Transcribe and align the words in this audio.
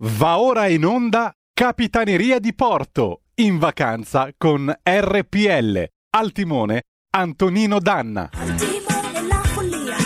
Va 0.00 0.38
ora 0.38 0.68
in 0.68 0.84
onda 0.84 1.34
Capitaneria 1.52 2.38
di 2.38 2.54
Porto, 2.54 3.22
in 3.40 3.58
vacanza 3.58 4.30
con 4.38 4.72
RPL. 4.80 5.84
Al 6.10 6.30
timone 6.30 6.82
Antonino 7.16 7.80
Danna. 7.80 8.30
Al 8.32 8.54
timone 8.54 9.26
la 9.26 9.42
follia, 9.42 9.96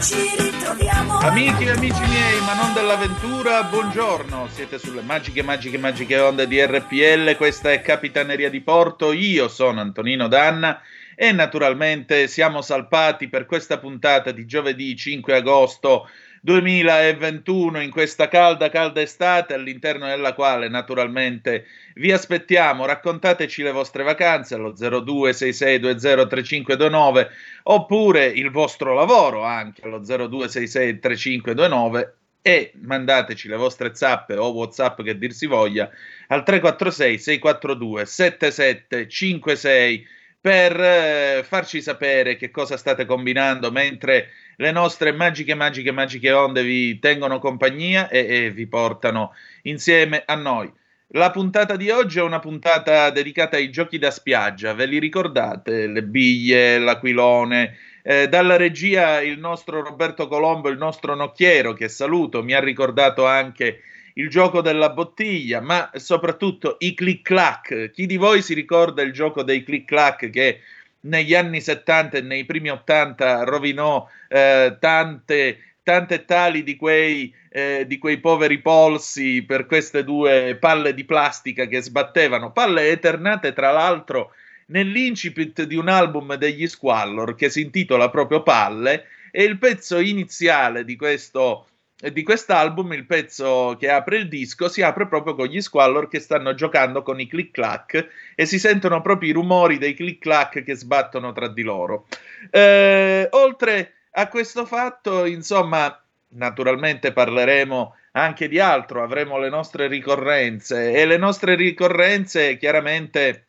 ci 0.00 0.34
ritroviamo. 0.34 1.18
Amici 1.18 1.64
e 1.64 1.70
amici 1.72 2.00
miei, 2.06 2.40
ma 2.40 2.54
non 2.54 2.72
dell'avventura, 2.72 3.64
buongiorno. 3.64 4.48
Siete 4.48 4.78
sulle 4.78 5.02
magiche, 5.02 5.42
magiche, 5.42 5.76
magiche 5.76 6.18
onde 6.18 6.48
di 6.48 6.64
RPL. 6.64 7.36
Questa 7.36 7.70
è 7.70 7.82
Capitaneria 7.82 8.48
di 8.48 8.62
Porto. 8.62 9.12
Io 9.12 9.48
sono 9.48 9.82
Antonino 9.82 10.28
Danna 10.28 10.80
e 11.14 11.32
naturalmente 11.32 12.28
siamo 12.28 12.62
salpati 12.62 13.28
per 13.28 13.44
questa 13.44 13.78
puntata 13.78 14.30
di 14.30 14.46
giovedì 14.46 14.96
5 14.96 15.34
agosto 15.34 16.08
2021 16.42 17.80
in 17.80 17.90
questa 17.90 18.28
calda, 18.28 18.68
calda 18.68 19.00
estate 19.00 19.54
all'interno 19.54 20.06
della 20.06 20.34
quale 20.34 20.68
naturalmente 20.68 21.64
vi 21.94 22.12
aspettiamo. 22.12 22.84
Raccontateci 22.86 23.62
le 23.62 23.72
vostre 23.72 24.02
vacanze 24.02 24.54
allo 24.54 24.72
0266203529 24.72 27.28
oppure 27.64 28.26
il 28.26 28.50
vostro 28.50 28.94
lavoro 28.94 29.44
anche 29.44 29.82
allo 29.84 30.00
02663529 30.00 32.12
e 32.40 32.70
mandateci 32.74 33.48
le 33.48 33.56
vostre 33.56 33.92
zappe 33.94 34.36
o 34.36 34.52
whatsapp 34.52 35.02
che 35.02 35.18
dir 35.18 35.32
si 35.32 35.46
voglia 35.46 35.90
al 36.28 36.44
346 36.44 37.18
642 37.18 38.06
7756 38.06 40.06
per 40.40 40.80
eh, 40.80 41.44
farci 41.44 41.82
sapere 41.82 42.36
che 42.36 42.50
cosa 42.50 42.76
state 42.76 43.04
combinando 43.04 43.70
mentre 43.70 44.30
le 44.56 44.70
nostre 44.70 45.12
magiche, 45.12 45.54
magiche, 45.54 45.90
magiche 45.90 46.30
onde 46.32 46.62
vi 46.62 46.98
tengono 46.98 47.38
compagnia 47.38 48.08
e, 48.08 48.44
e 48.46 48.50
vi 48.50 48.66
portano 48.66 49.32
insieme 49.62 50.22
a 50.24 50.34
noi. 50.34 50.72
La 51.12 51.30
puntata 51.30 51.76
di 51.76 51.88
oggi 51.88 52.18
è 52.18 52.22
una 52.22 52.38
puntata 52.38 53.08
dedicata 53.10 53.56
ai 53.56 53.70
giochi 53.70 53.98
da 53.98 54.10
spiaggia, 54.10 54.74
ve 54.74 54.84
li 54.84 54.98
ricordate? 54.98 55.86
Le 55.86 56.02
biglie, 56.02 56.78
l'aquilone. 56.78 57.78
Eh, 58.02 58.28
dalla 58.28 58.56
regia 58.56 59.20
il 59.22 59.38
nostro 59.38 59.82
Roberto 59.82 60.28
Colombo, 60.28 60.68
il 60.68 60.76
nostro 60.76 61.14
nocchiero, 61.14 61.72
che 61.72 61.88
saluto, 61.88 62.42
mi 62.42 62.52
ha 62.52 62.60
ricordato 62.60 63.26
anche 63.26 63.80
il 64.18 64.28
gioco 64.28 64.60
della 64.60 64.90
bottiglia, 64.90 65.60
ma 65.60 65.90
soprattutto 65.94 66.76
i 66.80 66.94
click 66.94 67.22
clack. 67.22 67.90
Chi 67.92 68.06
di 68.06 68.16
voi 68.16 68.42
si 68.42 68.52
ricorda 68.52 69.02
il 69.02 69.12
gioco 69.12 69.42
dei 69.42 69.62
click 69.62 69.86
clack 69.86 70.30
che 70.30 70.60
negli 71.00 71.34
anni 71.34 71.60
70 71.60 72.18
e 72.18 72.20
nei 72.20 72.44
primi 72.44 72.70
80 72.70 73.44
rovinò 73.44 74.08
eh, 74.28 74.76
tante, 74.80 75.58
tante 75.84 76.24
tali 76.24 76.64
di 76.64 76.74
quei, 76.74 77.32
eh, 77.48 77.84
di 77.86 77.98
quei 77.98 78.18
poveri 78.18 78.58
polsi 78.58 79.42
per 79.42 79.66
queste 79.66 80.02
due 80.02 80.56
palle 80.56 80.94
di 80.94 81.04
plastica 81.04 81.66
che 81.66 81.80
sbattevano, 81.80 82.50
palle 82.50 82.90
eternate 82.90 83.52
tra 83.52 83.70
l'altro 83.70 84.32
nell'incipit 84.66 85.62
di 85.62 85.76
un 85.76 85.88
album 85.88 86.34
degli 86.34 86.66
Squallor 86.66 87.36
che 87.36 87.48
si 87.50 87.62
intitola 87.62 88.10
proprio 88.10 88.42
Palle 88.42 89.06
e 89.30 89.44
il 89.44 89.58
pezzo 89.58 89.98
iniziale 89.98 90.84
di 90.84 90.96
questo 90.96 91.66
di 92.00 92.22
quest'album, 92.22 92.92
il 92.92 93.06
pezzo 93.06 93.76
che 93.78 93.90
apre 93.90 94.18
il 94.18 94.28
disco, 94.28 94.68
si 94.68 94.82
apre 94.82 95.08
proprio 95.08 95.34
con 95.34 95.46
gli 95.46 95.60
Squallor 95.60 96.08
che 96.08 96.20
stanno 96.20 96.54
giocando 96.54 97.02
con 97.02 97.18
i 97.18 97.26
click 97.26 97.50
clack 97.50 98.08
e 98.36 98.46
si 98.46 98.58
sentono 98.58 99.00
proprio 99.00 99.30
i 99.30 99.32
rumori 99.32 99.78
dei 99.78 99.94
click 99.94 100.20
clack 100.20 100.62
che 100.62 100.76
sbattono 100.76 101.32
tra 101.32 101.48
di 101.48 101.62
loro. 101.62 102.06
Eh, 102.50 103.26
oltre 103.32 103.94
a 104.12 104.28
questo 104.28 104.64
fatto, 104.64 105.24
insomma, 105.24 106.00
naturalmente 106.28 107.12
parleremo 107.12 107.96
anche 108.12 108.48
di 108.48 108.60
altro, 108.60 109.02
avremo 109.02 109.38
le 109.38 109.48
nostre 109.48 109.88
ricorrenze 109.88 110.92
e 110.92 111.04
le 111.04 111.16
nostre 111.16 111.56
ricorrenze 111.56 112.56
chiaramente 112.56 113.44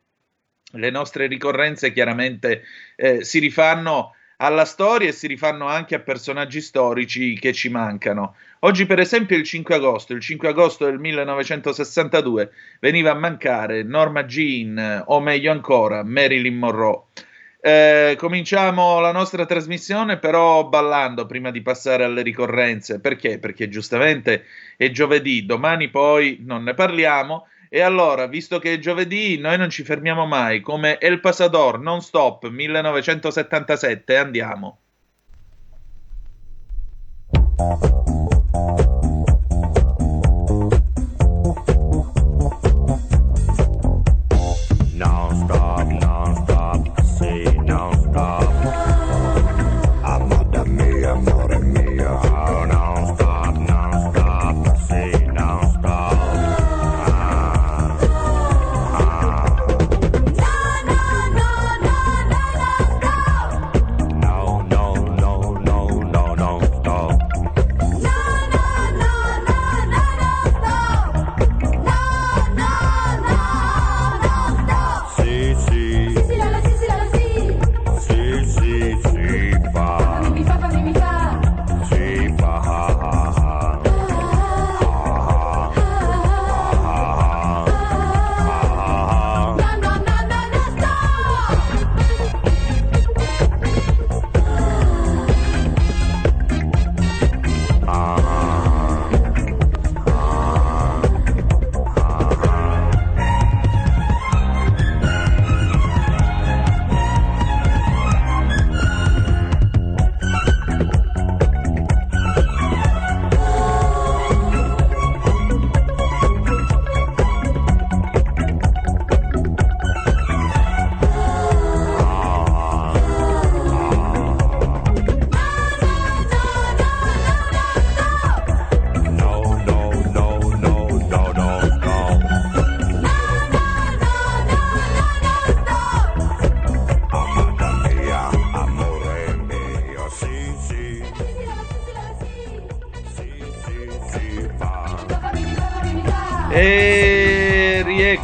le 0.73 0.91
nostre 0.91 1.25
ricorrenze 1.25 1.91
chiaramente 1.91 2.63
eh, 2.95 3.23
si 3.23 3.39
rifanno 3.39 4.13
alla 4.41 4.65
storia 4.65 5.09
e 5.09 5.11
si 5.11 5.27
rifanno 5.27 5.67
anche 5.67 5.95
a 5.95 5.99
personaggi 5.99 6.61
storici 6.61 7.37
che 7.37 7.51
ci 7.51 7.69
mancano. 7.69 8.35
Oggi, 8.59 8.85
per 8.85 8.99
esempio, 8.99 9.35
il 9.35 9.43
5 9.43 9.75
agosto, 9.75 10.13
il 10.13 10.21
5 10.21 10.47
agosto 10.47 10.85
del 10.85 10.99
1962, 10.99 12.51
veniva 12.79 13.11
a 13.11 13.15
mancare 13.15 13.83
Norma 13.83 14.23
Jean, 14.23 15.03
o 15.07 15.19
meglio 15.19 15.51
ancora, 15.51 16.03
Marilyn 16.03 16.57
Monroe. 16.57 17.03
Eh, 17.61 18.15
cominciamo 18.17 19.01
la 19.01 19.11
nostra 19.11 19.45
trasmissione 19.45 20.17
però 20.17 20.69
ballando 20.69 21.25
prima 21.25 21.51
di 21.51 21.61
passare 21.61 22.05
alle 22.05 22.21
ricorrenze. 22.21 23.01
Perché? 23.01 23.39
Perché 23.39 23.67
giustamente 23.67 24.45
è 24.77 24.89
giovedì, 24.89 25.45
domani 25.45 25.89
poi 25.89 26.37
non 26.45 26.63
ne 26.63 26.73
parliamo 26.73 27.47
e 27.69 27.81
allora, 27.81 28.25
visto 28.25 28.57
che 28.57 28.73
è 28.73 28.79
giovedì, 28.79 29.37
noi 29.37 29.57
non 29.57 29.69
ci 29.69 29.83
fermiamo 29.83 30.25
mai, 30.25 30.59
come 30.59 30.97
El 30.97 31.19
Pasador 31.19 31.79
non 31.79 32.01
stop 32.01 32.47
1977, 32.47 34.17
andiamo. 34.17 34.79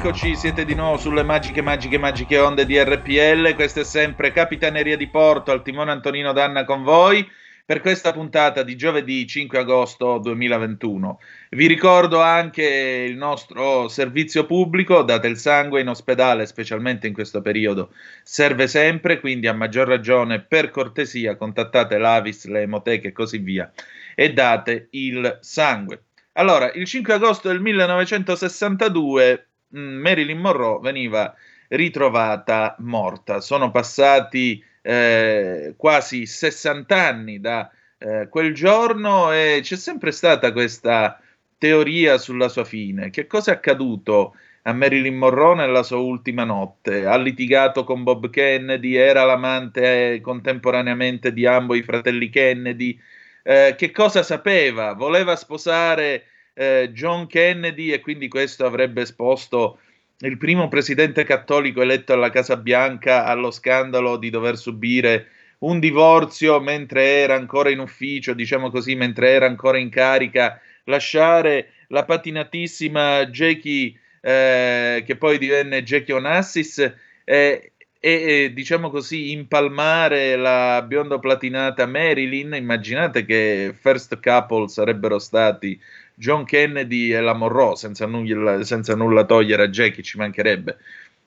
Eccoci, 0.06 0.36
siete 0.36 0.66
di 0.66 0.75
nuovo 0.75 0.98
sulle 0.98 1.24
magiche, 1.24 1.63
magiche, 1.63 1.98
magiche 1.98 2.38
onde 2.38 2.68
di 2.68 2.80
RPL. 2.80 3.56
Questa 3.56 3.80
è 3.80 3.84
sempre 3.84 4.31
Capitaneria 4.31 4.96
di 4.96 5.07
Porto, 5.07 5.50
al 5.50 5.63
timone 5.63 5.90
Antonino 5.90 6.31
Danna 6.31 6.63
con 6.63 6.84
voi 6.84 7.28
per 7.66 7.81
questa 7.81 8.13
puntata 8.13 8.62
di 8.62 8.75
giovedì 8.75 9.25
5 9.25 9.57
agosto 9.57 10.19
2021. 10.19 11.19
Vi 11.50 11.66
ricordo 11.66 12.22
anche 12.22 13.07
il 13.10 13.18
nostro 13.18 13.88
servizio 13.88 14.46
pubblico, 14.46 15.02
date 15.02 15.25
il 15.25 15.38
sangue 15.38 15.81
in 15.81 15.90
ospedale, 15.90 16.46
specialmente 16.46 17.08
in 17.08 17.13
questo 17.13 17.42
periodo, 17.42 17.92
serve 18.22 18.68
sempre, 18.68 19.19
quindi 19.19 19.48
a 19.48 19.54
maggior 19.54 19.88
ragione, 19.88 20.40
per 20.40 20.69
cortesia, 20.69 21.36
contattate 21.36 21.98
l'Avis, 21.98 22.46
le 22.46 22.62
emoteche 22.62 23.08
e 23.08 23.12
così 23.12 23.40
via 23.40 23.72
e 24.13 24.31
date 24.34 24.86
il 24.92 25.40
sangue. 25.42 26.04
Allora, 26.34 26.72
il 26.74 26.86
5 26.86 27.12
agosto 27.12 27.48
del 27.48 27.60
1962 27.60 29.31
mh, 29.31 29.42
mm, 29.42 29.55
Marilyn 29.75 30.39
Monroe 30.39 30.80
veniva 30.81 31.33
ritrovata 31.69 32.75
morta. 32.80 33.42
Sono 33.42 33.72
passati 33.72 34.63
eh, 34.81 35.74
quasi 35.77 36.25
60 36.25 36.95
anni 36.95 37.39
da 37.39 37.69
eh, 37.98 38.27
quel 38.30 38.54
giorno 38.54 39.31
e 39.31 39.60
c'è 39.62 39.75
sempre 39.75 40.12
stata 40.12 40.51
questa 40.51 41.19
teoria 41.57 42.18
sulla 42.18 42.50
sua 42.50 42.66
fine. 42.66 43.10
Che 43.10 43.27
cosa 43.27 43.51
è 43.51 43.56
accaduto 43.56 44.36
a 44.63 44.74
Marilyn 44.74 45.16
Monroe 45.16 45.56
nella 45.56 45.83
sua 45.83 45.98
ultima 45.98 46.44
notte? 46.44 47.06
Ha 47.06 47.18
litigato 47.18 47.83
con 47.83 48.04
Bob 48.04 48.30
Kennedy, 48.30 48.95
era 48.95 49.24
l'amante 49.24 50.13
eh, 50.13 50.22
contemporaneamente 50.22 51.33
di 51.33 51.45
ambo 51.45 51.75
i 51.75 51.83
fratelli 51.83 52.30
Kennedy. 52.30 53.00
Eh, 53.44 53.75
che 53.77 53.92
cosa 53.92 54.24
sapeva? 54.24 54.94
Voleva 54.94 55.36
sposare 55.36 56.25
eh, 56.56 56.90
John 56.94 57.28
Kennedy 57.28 57.92
e 57.92 58.00
quindi 58.00 58.28
questo 58.28 58.66
avrebbe 58.66 59.02
esposto 59.02 59.80
il 60.19 60.38
primo 60.38 60.69
presidente 60.69 61.25
cattolico 61.25 61.81
eletto 61.81 62.13
alla 62.13 62.30
Casa 62.30 62.56
Bianca 62.56 63.25
allo 63.25 63.52
scandalo 63.52 64.16
di 64.18 64.30
dover 64.30 64.57
subire 64.57 65.28
un 65.60 65.80
divorzio 65.80 66.60
mentre 66.62 67.04
era 67.04 67.36
ancora 67.36 67.69
in 67.69 67.80
ufficio, 67.80 68.34
diciamo 68.34 68.69
così, 68.69 68.96
mentre 68.96 69.31
era 69.31 69.46
ancora 69.46 69.78
in 69.78 69.90
carica, 69.90 70.60
lasciare 70.86 71.72
la 71.90 72.06
patinatissima 72.06 73.25
Jackie, 73.28 73.94
eh, 74.22 75.04
che 75.06 75.16
poi 75.18 75.38
divenne 75.38 75.84
Jackie 75.84 76.13
Onassis, 76.13 76.94
eh, 77.24 77.72
e, 78.00 78.51
diciamo 78.54 78.92
così 78.92 79.31
impalmare 79.31 80.36
la 80.36 80.84
bionda 80.84 81.18
platinata 81.18 81.88
Marilyn. 81.88 82.54
Immaginate 82.54 83.25
che 83.25 83.74
first 83.75 84.19
couple 84.22 84.68
sarebbero 84.68 85.18
stati 85.18 85.80
John 86.16 86.46
Kennedy 86.46 87.14
e 87.14 87.22
la 87.22 87.34
Monroe, 87.34 87.76
senza 87.76 88.06
nulla, 88.06 88.64
senza 88.64 88.96
nulla 88.96 89.26
togliere 89.26 89.64
a 89.64 89.68
Jackie, 89.68 90.04
ci 90.04 90.18
mancherebbe. 90.18 90.78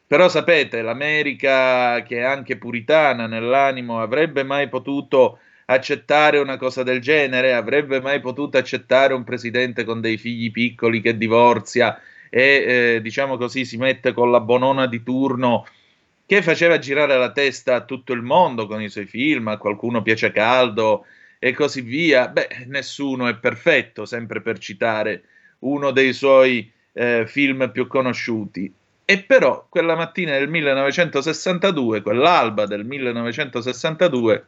Però 0.06 0.29
sapete, 0.29 0.81
l'America, 0.82 2.02
che 2.02 2.19
è 2.19 2.23
anche 2.23 2.56
puritana 2.56 3.26
nell'animo, 3.26 4.00
avrebbe 4.00 4.43
mai 4.43 4.69
potuto 4.69 5.38
accettare 5.67 6.38
una 6.38 6.56
cosa 6.56 6.82
del 6.82 7.00
genere? 7.00 7.52
Avrebbe 7.52 8.00
mai 8.00 8.20
potuto 8.20 8.56
accettare 8.56 9.12
un 9.12 9.25
presidente 9.25 9.85
con 9.85 10.00
dei 10.00 10.17
figli 10.17 10.50
piccoli 10.50 11.02
che 11.02 11.17
divorzia 11.19 12.00
e, 12.31 12.94
eh, 12.96 13.00
diciamo 13.02 13.37
così, 13.37 13.64
si 13.64 13.76
mette 13.76 14.12
con 14.12 14.31
la 14.31 14.41
bonona 14.41 14.87
di 14.87 15.02
turno 15.02 15.67
che 16.26 16.43
faceva 16.43 16.79
girare 16.79 17.17
la 17.17 17.32
testa 17.32 17.76
a 17.76 17.84
tutto 17.84 18.12
il 18.12 18.23
mondo 18.23 18.67
con 18.67 18.82
i 18.82 18.91
suoi 18.91 19.06
film, 19.06 19.49
a 19.49 19.56
qualcuno 19.56 20.02
piace 20.02 20.31
caldo, 20.31 21.06
e 21.38 21.52
così 21.52 21.81
via. 21.81 22.29
Beh, 22.29 22.64
nessuno 22.67 23.29
è 23.29 23.37
perfetto, 23.37 24.05
sempre 24.05 24.40
per 24.40 24.58
citare 24.58 25.23
uno 25.61 25.90
dei 25.90 26.12
suoi 26.12 26.70
eh, 26.93 27.25
film 27.26 27.70
più 27.70 27.87
conosciuti. 27.87 28.73
E 29.05 29.23
però 29.23 29.67
quella 29.69 29.96
mattina 29.96 30.32
del 30.32 30.49
1962, 30.49 32.02
quell'alba 32.02 32.67
del 32.67 32.85
1962, 32.85 34.46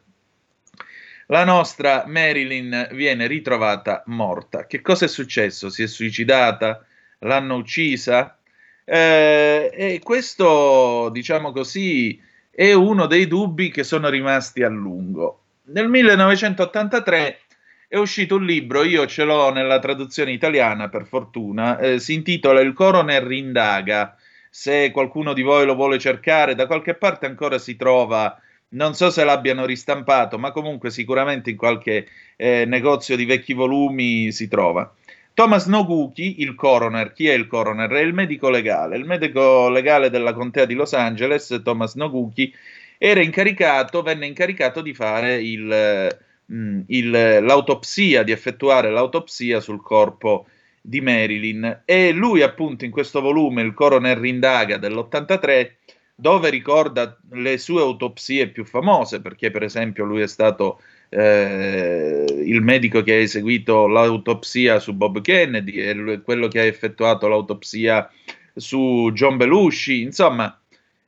la 1.26 1.44
nostra 1.44 2.04
Marilyn 2.06 2.88
viene 2.92 3.26
ritrovata 3.26 4.02
morta. 4.06 4.66
Che 4.66 4.80
cosa 4.82 5.06
è 5.06 5.08
successo? 5.08 5.70
Si 5.70 5.82
è 5.82 5.86
suicidata? 5.86 6.84
L'hanno 7.20 7.54
uccisa? 7.54 8.36
Eh, 8.84 9.70
e 9.72 10.00
questo, 10.02 11.08
diciamo 11.10 11.52
così, 11.52 12.20
è 12.50 12.72
uno 12.72 13.06
dei 13.06 13.28
dubbi 13.28 13.70
che 13.70 13.84
sono 13.84 14.08
rimasti 14.08 14.62
a 14.62 14.68
lungo. 14.68 15.39
Nel 15.72 15.88
1983 15.88 17.38
è 17.86 17.96
uscito 17.96 18.34
un 18.34 18.44
libro, 18.44 18.82
io 18.82 19.06
ce 19.06 19.22
l'ho 19.22 19.52
nella 19.52 19.78
traduzione 19.78 20.32
italiana 20.32 20.88
per 20.88 21.06
fortuna, 21.06 21.78
eh, 21.78 22.00
si 22.00 22.14
intitola 22.14 22.60
Il 22.60 22.72
coroner 22.72 23.30
indaga. 23.30 24.16
Se 24.50 24.90
qualcuno 24.90 25.32
di 25.32 25.42
voi 25.42 25.64
lo 25.64 25.76
vuole 25.76 26.00
cercare, 26.00 26.56
da 26.56 26.66
qualche 26.66 26.94
parte 26.94 27.26
ancora 27.26 27.58
si 27.58 27.76
trova, 27.76 28.36
non 28.70 28.94
so 28.94 29.10
se 29.10 29.22
l'abbiano 29.22 29.64
ristampato, 29.64 30.38
ma 30.38 30.50
comunque 30.50 30.90
sicuramente 30.90 31.50
in 31.50 31.56
qualche 31.56 32.08
eh, 32.34 32.64
negozio 32.66 33.14
di 33.14 33.24
vecchi 33.24 33.52
volumi 33.52 34.32
si 34.32 34.48
trova. 34.48 34.92
Thomas 35.34 35.66
Noguchi, 35.66 36.42
il 36.42 36.56
coroner, 36.56 37.12
chi 37.12 37.28
è 37.28 37.32
il 37.32 37.46
coroner? 37.46 37.88
È 37.90 38.00
il 38.00 38.12
medico 38.12 38.50
legale, 38.50 38.96
il 38.96 39.04
medico 39.04 39.68
legale 39.68 40.10
della 40.10 40.32
contea 40.32 40.64
di 40.64 40.74
Los 40.74 40.94
Angeles, 40.94 41.60
Thomas 41.62 41.94
Noguchi, 41.94 42.52
era 43.02 43.22
incaricato, 43.22 44.02
venne 44.02 44.26
incaricato 44.26 44.82
di 44.82 44.92
fare 44.92 45.36
il, 45.36 46.18
mm, 46.52 46.80
il, 46.88 47.10
l'autopsia, 47.10 48.22
di 48.22 48.30
effettuare 48.30 48.90
l'autopsia 48.90 49.60
sul 49.60 49.80
corpo 49.80 50.46
di 50.82 51.00
Marilyn. 51.00 51.80
E 51.86 52.12
lui 52.12 52.42
appunto 52.42 52.84
in 52.84 52.90
questo 52.90 53.22
volume, 53.22 53.62
il 53.62 53.72
coroner 53.72 54.18
Rindaga 54.18 54.76
dell'83, 54.76 55.70
dove 56.14 56.50
ricorda 56.50 57.18
le 57.30 57.56
sue 57.56 57.80
autopsie 57.80 58.48
più 58.48 58.66
famose, 58.66 59.22
perché 59.22 59.50
per 59.50 59.62
esempio 59.62 60.04
lui 60.04 60.20
è 60.20 60.26
stato 60.26 60.82
eh, 61.08 62.26
il 62.28 62.60
medico 62.60 63.02
che 63.02 63.14
ha 63.14 63.16
eseguito 63.16 63.86
l'autopsia 63.86 64.78
su 64.78 64.92
Bob 64.92 65.22
Kennedy 65.22 65.76
e 65.76 66.20
quello 66.22 66.48
che 66.48 66.60
ha 66.60 66.64
effettuato 66.64 67.28
l'autopsia 67.28 68.10
su 68.54 69.10
John 69.14 69.38
Belushi, 69.38 70.02
insomma 70.02 70.59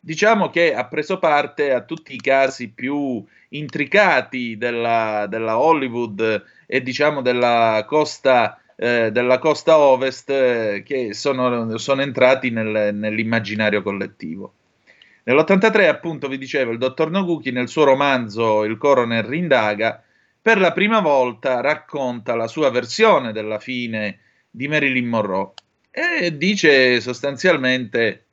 diciamo 0.05 0.51
che 0.51 0.75
ha 0.75 0.85
preso 0.87 1.19
parte 1.19 1.73
a 1.73 1.83
tutti 1.83 2.13
i 2.15 2.21
casi 2.21 2.71
più 2.71 3.25
intricati 3.51 4.59
della, 4.59 5.27
della 5.29 5.59
Hollywood 5.59 6.45
e 6.67 6.83
diciamo 6.83 7.23
della 7.23 7.85
costa, 7.87 8.61
eh, 8.75 9.13
della 9.13 9.39
costa 9.39 9.79
ovest 9.79 10.31
eh, 10.31 10.83
che 10.85 11.15
sono, 11.15 11.79
sono 11.79 12.03
entrati 12.03 12.51
nel, 12.51 12.93
nell'immaginario 12.93 13.83
collettivo. 13.83 14.55
Nell'83, 15.25 15.87
appunto, 15.87 16.27
vi 16.27 16.37
dicevo, 16.37 16.73
il 16.73 16.79
dottor 16.79 17.09
Noguchi 17.09 17.53
nel 17.53 17.69
suo 17.69 17.85
romanzo 17.85 18.65
Il 18.65 18.77
coroner 18.79 19.25
rindaga, 19.25 20.03
per 20.41 20.59
la 20.59 20.73
prima 20.73 20.99
volta 20.99 21.61
racconta 21.61 22.35
la 22.35 22.49
sua 22.49 22.71
versione 22.71 23.31
della 23.31 23.61
fine 23.61 24.19
di 24.51 24.67
Marilyn 24.67 25.07
Monroe 25.07 25.53
e 25.89 26.37
dice 26.37 27.01
sostanzialmente 27.01 28.25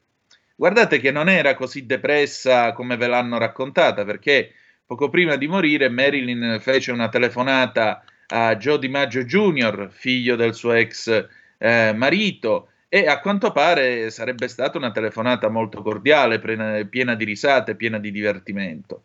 Guardate 0.59 0.99
che 0.99 1.09
non 1.09 1.29
era 1.29 1.55
così 1.55 1.85
depressa 1.85 2.73
come 2.73 2.97
ve 2.97 3.07
l'hanno 3.07 3.37
raccontata, 3.37 4.03
perché 4.03 4.51
poco 4.85 5.07
prima 5.07 5.37
di 5.37 5.47
morire 5.47 5.87
Marilyn 5.87 6.57
fece 6.59 6.91
una 6.91 7.07
telefonata 7.07 8.03
a 8.27 8.57
Joe 8.57 8.77
DiMaggio 8.77 9.23
Jr., 9.23 9.87
figlio 9.89 10.35
del 10.35 10.53
suo 10.53 10.73
ex 10.73 11.27
eh, 11.57 11.93
marito, 11.95 12.71
e 12.89 13.07
a 13.07 13.21
quanto 13.21 13.53
pare 13.53 14.09
sarebbe 14.09 14.49
stata 14.49 14.77
una 14.77 14.91
telefonata 14.91 15.47
molto 15.47 15.81
cordiale, 15.81 16.39
piena, 16.39 16.83
piena 16.83 17.15
di 17.15 17.23
risate, 17.23 17.75
piena 17.75 17.97
di 17.97 18.11
divertimento. 18.11 19.03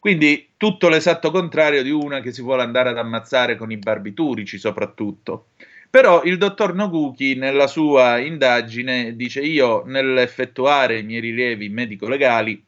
Quindi 0.00 0.54
tutto 0.56 0.88
l'esatto 0.88 1.30
contrario 1.30 1.84
di 1.84 1.90
una 1.92 2.18
che 2.18 2.32
si 2.32 2.42
vuole 2.42 2.62
andare 2.62 2.88
ad 2.88 2.98
ammazzare 2.98 3.54
con 3.54 3.70
i 3.70 3.76
barbiturici, 3.76 4.58
soprattutto. 4.58 5.50
Però 5.92 6.22
il 6.22 6.38
dottor 6.38 6.72
Noguchi 6.72 7.34
nella 7.34 7.66
sua 7.66 8.16
indagine 8.16 9.14
dice 9.14 9.42
io 9.42 9.82
nell'effettuare 9.84 11.00
i 11.00 11.02
miei 11.02 11.20
rilievi 11.20 11.68
medico-legali 11.68 12.64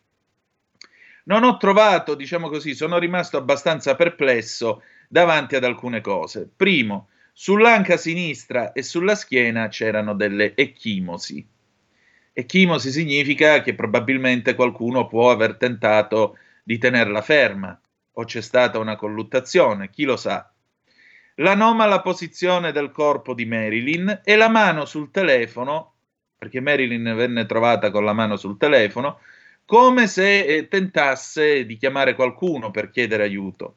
non 1.25 1.43
ho 1.43 1.57
trovato, 1.57 2.14
diciamo 2.14 2.50
così, 2.50 2.75
sono 2.75 2.99
rimasto 2.99 3.38
abbastanza 3.38 3.95
perplesso 3.95 4.83
davanti 5.09 5.57
ad 5.57 5.64
alcune 5.64 6.02
cose. 6.02 6.50
Primo, 6.54 7.09
sull'anca 7.33 7.97
sinistra 7.97 8.73
e 8.73 8.83
sulla 8.83 9.14
schiena 9.14 9.69
c'erano 9.69 10.14
delle 10.14 10.54
ecchimosi. 10.54 11.49
Ecchimosi 12.31 12.90
significa 12.90 13.62
che 13.62 13.75
probabilmente 13.75 14.54
qualcuno 14.54 15.07
può 15.07 15.31
aver 15.31 15.57
tentato 15.57 16.37
di 16.62 16.76
tenerla 16.76 17.23
ferma 17.23 17.81
o 18.12 18.25
c'è 18.25 18.43
stata 18.43 18.78
una 18.78 18.97
colluttazione, 18.97 19.88
chi 19.88 20.04
lo 20.04 20.19
sa 20.19 20.53
l'anomala 21.37 22.00
posizione 22.00 22.73
del 22.73 22.91
corpo 22.91 23.35
di 23.35 23.47
Marilyn 23.47 24.21
e 24.25 24.37
la 24.37 24.49
mano 24.49 24.85
sul 24.85 25.11
telefono, 25.11 25.95
perché 26.38 26.61
Marilyn 26.61 27.14
venne 27.17 27.47
trovata 27.47 27.91
con 27.91 28.05
la 28.05 28.12
mano 28.12 28.37
sul 28.37 28.57
telefono, 28.57 29.21
come 29.64 30.07
se 30.07 30.45
eh, 30.45 30.69
tentasse 30.69 31.64
di 31.64 31.76
chiamare 31.76 32.14
qualcuno 32.14 32.71
per 32.71 32.91
chiedere 32.91 33.23
aiuto. 33.23 33.76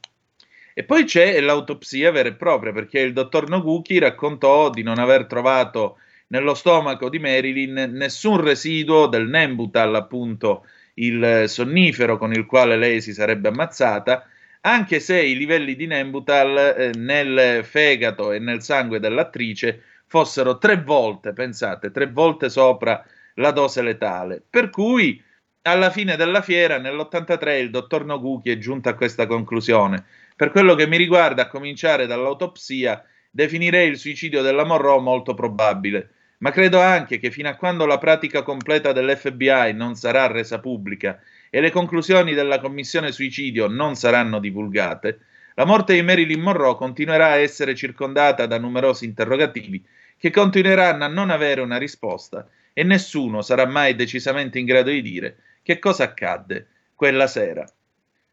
E 0.73 0.83
poi 0.83 1.05
c'è 1.05 1.39
l'autopsia 1.39 2.11
vera 2.11 2.29
e 2.29 2.33
propria, 2.33 2.71
perché 2.71 2.99
il 2.99 3.13
dottor 3.13 3.49
Noguchi 3.49 3.97
raccontò 3.97 4.69
di 4.69 4.83
non 4.83 4.99
aver 4.99 5.25
trovato 5.25 5.97
nello 6.27 6.53
stomaco 6.53 7.09
di 7.09 7.19
Marilyn 7.19 7.91
nessun 7.93 8.41
residuo 8.41 9.07
del 9.07 9.27
Nembutal, 9.27 9.95
appunto 9.95 10.65
il 10.95 11.45
sonnifero 11.47 12.17
con 12.17 12.33
il 12.33 12.45
quale 12.45 12.77
lei 12.77 13.01
si 13.01 13.13
sarebbe 13.13 13.47
ammazzata, 13.47 14.27
anche 14.67 14.99
se 14.99 15.21
i 15.21 15.37
livelli 15.37 15.75
di 15.75 15.87
Nembutal 15.87 16.57
eh, 16.57 16.91
nel 16.95 17.63
fegato 17.63 18.33
e 18.33 18.39
nel 18.39 18.61
sangue 18.61 18.99
dell'attrice 18.99 19.81
fossero 20.07 20.57
tre 20.57 20.81
volte, 20.81 21.31
pensate, 21.31 21.89
tre 21.89 22.07
volte 22.07 22.49
sopra 22.49 23.03
la 23.35 23.51
dose 23.51 23.81
letale. 23.81 24.43
Per 24.47 24.69
cui 24.69 25.23
alla 25.61 25.89
fine 25.89 26.17
della 26.17 26.41
fiera, 26.41 26.79
nell'83, 26.79 27.59
il 27.59 27.69
dottor 27.69 28.03
Noguchi 28.05 28.49
è 28.49 28.57
giunto 28.57 28.89
a 28.89 28.93
questa 28.93 29.25
conclusione. 29.25 30.03
Per 30.35 30.51
quello 30.51 30.75
che 30.75 30.85
mi 30.87 30.97
riguarda, 30.97 31.43
a 31.43 31.47
cominciare 31.47 32.05
dall'autopsia, 32.05 33.03
definirei 33.31 33.87
il 33.87 33.97
suicidio 33.97 34.41
della 34.41 34.65
Monroe 34.65 34.99
molto 34.99 35.33
probabile, 35.33 36.09
ma 36.39 36.51
credo 36.51 36.79
anche 36.81 37.19
che 37.19 37.31
fino 37.31 37.47
a 37.47 37.55
quando 37.55 37.85
la 37.85 37.97
pratica 37.97 38.43
completa 38.43 38.91
dell'FBI 38.91 39.73
non 39.73 39.95
sarà 39.95 40.27
resa 40.27 40.59
pubblica 40.59 41.19
e 41.49 41.61
le 41.61 41.71
conclusioni 41.71 42.33
della 42.33 42.59
commissione 42.59 43.11
suicidio 43.11 43.67
non 43.67 43.95
saranno 43.95 44.39
divulgate, 44.39 45.19
la 45.55 45.65
morte 45.65 45.93
di 45.93 46.01
Marilyn 46.03 46.39
Monroe 46.39 46.75
continuerà 46.75 47.31
a 47.31 47.37
essere 47.37 47.73
circondata 47.73 48.45
da 48.45 48.59
numerosi 48.59 49.05
interrogativi 49.05 49.83
che 50.17 50.29
continueranno 50.29 51.03
a 51.03 51.07
non 51.07 51.29
avere 51.29 51.61
una 51.61 51.77
risposta 51.77 52.47
e 52.73 52.83
nessuno 52.83 53.41
sarà 53.41 53.65
mai 53.65 53.95
decisamente 53.95 54.59
in 54.59 54.65
grado 54.65 54.91
di 54.91 55.01
dire 55.01 55.37
che 55.63 55.79
cosa 55.79 56.03
accadde 56.03 56.67
quella 56.93 57.25
sera. 57.27 57.67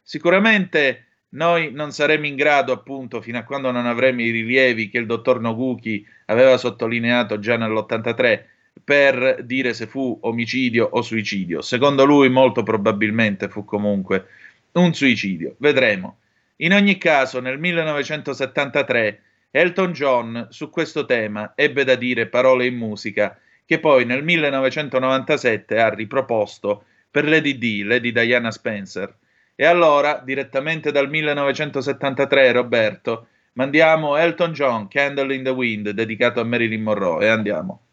Sicuramente 0.02 1.06
noi 1.30 1.72
non 1.72 1.92
saremo 1.92 2.26
in 2.26 2.36
grado, 2.36 2.72
appunto, 2.72 3.20
fino 3.20 3.38
a 3.38 3.42
quando 3.42 3.70
non 3.70 3.86
avremo 3.86 4.20
i 4.20 4.30
rilievi 4.30 4.88
che 4.88 4.98
il 4.98 5.06
dottor 5.06 5.40
Noguchi 5.40 6.06
aveva 6.26 6.56
sottolineato 6.56 7.38
già 7.38 7.56
nell'83, 7.56 8.44
per 8.84 9.42
dire 9.44 9.72
se 9.72 9.86
fu 9.86 10.18
omicidio 10.22 10.88
o 10.92 11.02
suicidio. 11.02 11.62
Secondo 11.62 12.04
lui, 12.04 12.28
molto 12.28 12.62
probabilmente 12.62 13.48
fu 13.48 13.64
comunque 13.64 14.26
un 14.72 14.92
suicidio. 14.92 15.54
Vedremo. 15.58 16.18
In 16.56 16.72
ogni 16.72 16.98
caso, 16.98 17.40
nel 17.40 17.58
1973 17.58 19.20
Elton 19.50 19.92
John 19.92 20.46
su 20.50 20.68
questo 20.68 21.04
tema 21.04 21.52
ebbe 21.54 21.84
da 21.84 21.94
dire 21.94 22.26
parole 22.26 22.66
in 22.66 22.76
musica 22.76 23.38
che 23.64 23.78
poi 23.78 24.04
nel 24.04 24.22
1997 24.22 25.80
ha 25.80 25.88
riproposto 25.94 26.84
per 27.10 27.26
Lady 27.26 27.56
D, 27.56 27.82
Lady 27.84 28.12
Diana 28.12 28.50
Spencer. 28.50 29.16
E 29.54 29.64
allora, 29.64 30.20
direttamente 30.24 30.90
dal 30.90 31.08
1973, 31.08 32.50
Roberto, 32.50 33.28
mandiamo 33.52 34.16
Elton 34.16 34.52
John, 34.52 34.88
Candle 34.88 35.32
in 35.32 35.44
the 35.44 35.50
Wind, 35.50 35.90
dedicato 35.90 36.40
a 36.40 36.44
Marilyn 36.44 36.82
Monroe, 36.82 37.24
e 37.24 37.28
andiamo. 37.28 37.83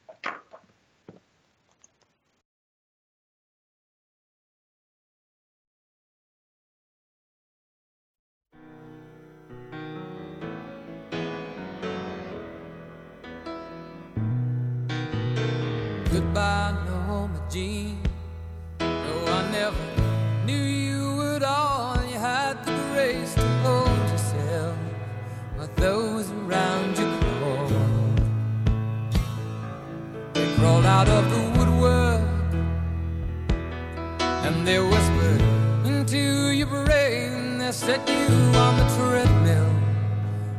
Out 31.02 31.10
of 31.10 31.26
the 31.32 31.58
woodwork 31.58 32.22
and 34.46 34.68
they 34.68 34.80
whispered 34.80 35.42
into 35.84 36.52
your 36.52 36.68
brain. 36.68 37.58
They 37.58 37.72
set 37.72 38.08
you 38.08 38.28
on 38.66 38.74
the 38.78 38.88
treadmill 38.96 39.74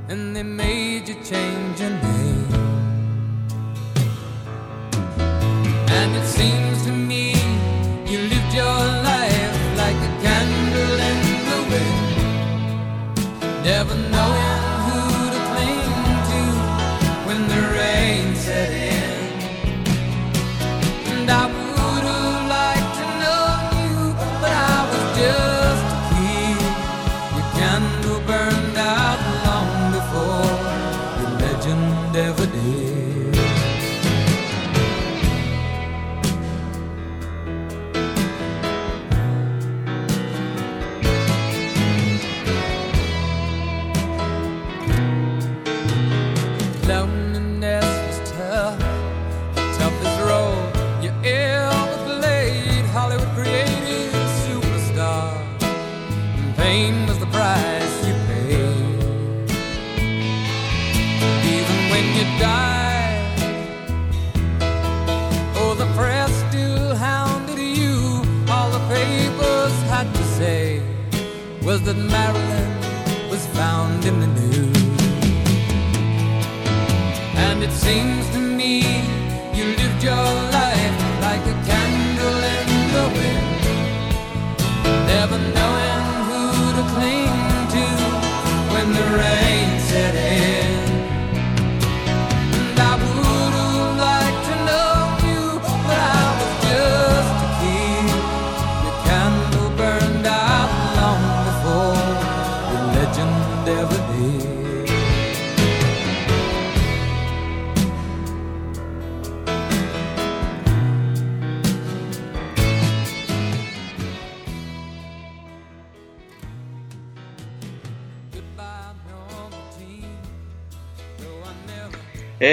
and 0.08 0.34
they 0.34 0.42
made 0.42 1.08
you 1.08 1.14
change. 1.22 1.62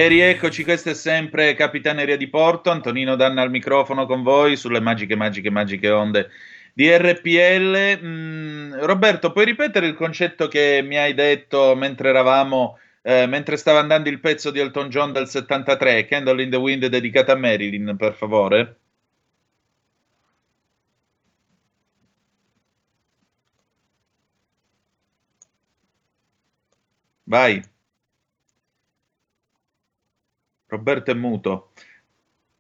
Rieccoci, 0.10 0.64
questa 0.64 0.90
è 0.90 0.94
sempre 0.96 1.54
Capitaneria 1.54 2.18
di 2.18 2.28
Porto, 2.28 2.72
Antonino 2.72 3.16
Danna 3.16 3.44
al 3.44 3.52
microfono 3.52 4.06
con 4.08 4.24
voi 4.24 4.58
sulle 4.58 4.80
magiche, 4.82 5.16
magiche, 5.16 5.50
magiche 5.52 5.90
onde 5.90 6.30
di 6.74 6.90
RPL. 6.92 8.00
Mm, 8.04 8.74
Roberto, 8.82 9.32
puoi 9.32 9.46
ripetere 9.46 9.88
il 9.88 9.94
concetto 9.96 10.48
che 10.48 10.82
mi 10.84 10.98
hai 10.98 11.14
detto 11.14 11.76
mentre 11.76 12.10
eravamo, 12.10 12.80
eh, 13.04 13.28
mentre 13.28 13.58
stava 13.58 13.80
andando 13.80 14.10
il 14.10 14.20
pezzo 14.20 14.52
di 14.52 14.60
Elton 14.60 14.90
John 14.90 15.12
del 15.14 15.28
73, 15.28 16.06
Candle 16.06 16.42
in 16.44 16.50
the 16.50 16.58
Wind 16.58 16.86
dedicata 16.88 17.34
a 17.34 17.36
Marilyn, 17.36 17.96
per 17.98 18.14
favore? 18.16 18.80
Vai. 27.26 27.62
Roberto 30.70 31.12
è 31.12 31.16
muto. 31.16 31.72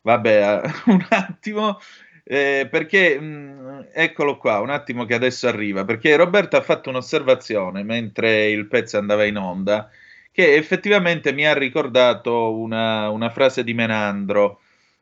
Vabbè, 0.02 0.62
un 0.88 1.06
attimo, 1.10 1.80
eh, 2.24 2.68
perché 2.70 3.20
mh, 3.20 3.90
eccolo 3.94 4.38
qua, 4.38 4.60
un 4.60 4.70
attimo 4.70 5.06
che 5.06 5.14
adesso 5.14 5.48
arriva, 5.48 5.86
perché 5.86 6.16
Roberto 6.16 6.58
ha 6.58 6.62
fatto 6.62 6.90
un'osservazione 6.90 7.84
mentre 7.84 8.50
il 8.50 8.68
pezzo 8.68 8.98
andava 8.98 9.26
in 9.26 9.38
onda, 9.38 9.90
che 10.32 10.56
effettivamente 10.56 11.34
mi 11.34 11.46
ha 11.46 11.54
ricordato 11.54 12.56
una, 12.56 13.10
una 13.10 13.30
frase 13.30 13.64
di 13.64 13.74
Menandro. 13.74 14.62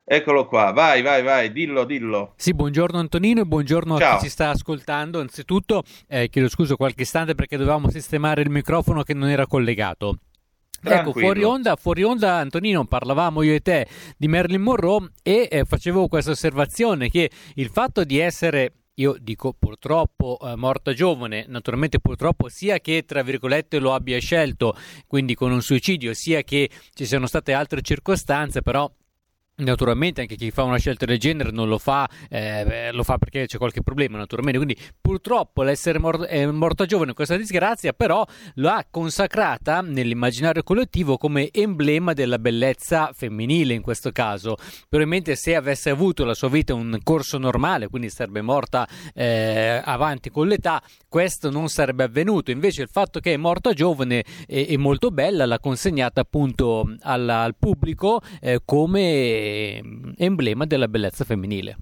Eccolo 0.10 0.48
qua, 0.48 0.72
vai, 0.72 1.02
vai, 1.02 1.22
vai, 1.22 1.52
dillo, 1.52 1.84
dillo. 1.84 2.34
Sì, 2.38 2.54
buongiorno 2.54 2.98
Antonino 2.98 3.42
e 3.42 3.46
buongiorno 3.46 3.98
Ciao. 3.98 4.14
a 4.14 4.18
chi 4.18 4.24
ci 4.24 4.30
sta 4.30 4.52
ascoltando. 4.52 5.20
Anzitutto 5.20 5.84
eh, 6.08 6.30
chiedo 6.30 6.48
scusa 6.48 6.78
qualche 6.78 7.02
istante 7.02 7.36
perché 7.36 7.58
dovevamo 7.58 7.90
sistemare 7.90 8.42
il 8.42 8.50
microfono 8.50 9.04
che 9.04 9.14
non 9.14 9.28
era 9.28 9.46
collegato. 9.46 10.20
Ecco, 10.84 11.12
fuori 11.12 11.44
onda, 11.44 11.76
fuori 11.76 12.04
onda, 12.04 12.36
Antonino, 12.36 12.86
parlavamo 12.86 13.42
io 13.42 13.54
e 13.54 13.60
te 13.62 13.88
di 14.18 14.28
Marilyn 14.28 14.62
Monroe 14.62 15.10
e 15.24 15.48
eh, 15.50 15.66
facevo 15.66 16.08
questa 16.08 16.32
osservazione 16.32 17.10
che 17.10 17.30
il 17.56 17.70
fatto 17.70 18.04
di 18.04 18.20
essere 18.20 18.74
io 19.00 19.16
dico 19.20 19.54
purtroppo 19.54 20.40
eh, 20.42 20.56
morta 20.56 20.94
giovane, 20.94 21.46
naturalmente 21.48 22.00
purtroppo 22.00 22.50
sia 22.50 22.80
che 22.80 23.04
tra 23.06 23.22
virgolette 23.22 23.80
lo 23.80 23.94
abbia 23.94 24.20
scelto, 24.20 24.76
quindi 25.06 25.36
con 25.36 25.52
un 25.52 25.62
suicidio, 25.62 26.14
sia 26.14 26.42
che 26.42 26.70
ci 26.94 27.06
siano 27.06 27.28
state 27.28 27.54
altre 27.54 27.82
circostanze, 27.82 28.62
però 28.62 28.92
Naturalmente 29.60 30.22
anche 30.22 30.36
chi 30.36 30.52
fa 30.52 30.62
una 30.62 30.78
scelta 30.78 31.06
del 31.06 31.18
genere 31.18 31.50
non 31.50 31.68
lo 31.68 31.80
fa, 31.80 32.08
eh, 32.30 32.92
lo 32.92 33.02
fa 33.02 33.18
perché 33.18 33.48
c'è 33.48 33.58
qualche 33.58 33.82
problema, 33.82 34.16
naturalmente. 34.16 34.64
Quindi 34.64 34.80
purtroppo 35.02 35.64
l'essere 35.64 35.98
mor- 35.98 36.30
morta 36.52 36.86
giovane 36.86 37.14
questa 37.14 37.36
disgrazia, 37.38 37.92
però 37.92 38.24
lo 38.56 38.70
ha 38.70 38.86
consacrata 38.88 39.82
nell'immaginario 39.82 40.62
collettivo 40.62 41.18
come 41.18 41.50
emblema 41.52 42.14
della 42.14 42.38
bellezza 42.38 43.10
femminile 43.16 43.74
in 43.74 43.82
questo 43.82 44.12
caso. 44.12 44.58
Probabilmente 44.88 45.36
se 45.36 45.56
avesse 45.56 45.90
avuto 45.90 46.24
la 46.24 46.36
sua 46.36 46.50
vita 46.50 46.76
un 46.76 46.96
corso 47.02 47.40
normale, 47.40 47.88
quindi 47.88 48.12
sarebbe 48.12 48.44
morta 48.44 48.88
eh, 49.16 49.82
avanti 49.84 50.30
con 50.30 50.48
l'età, 50.48 50.84
questo 51.10 51.50
non 51.50 51.68
sarebbe 51.68 52.04
avvenuto. 52.04 52.52
Invece 52.52 52.84
il 52.84 52.90
fatto 52.90 53.20
che 53.20 53.34
è 53.34 53.38
morta 53.38 53.74
giovane 53.74 54.24
e, 54.46 54.78
molto 54.78 55.10
bella 55.10 55.48
l'ha 55.48 55.60
consegnata 55.60 56.22
appunto 56.22 56.96
al, 57.02 57.28
al 57.28 57.56
pubblico 57.58 58.22
eh, 58.40 58.62
come 58.64 59.46
emblema 60.16 60.66
della 60.66 60.88
bellezza 60.88 61.24
femminile. 61.24 61.78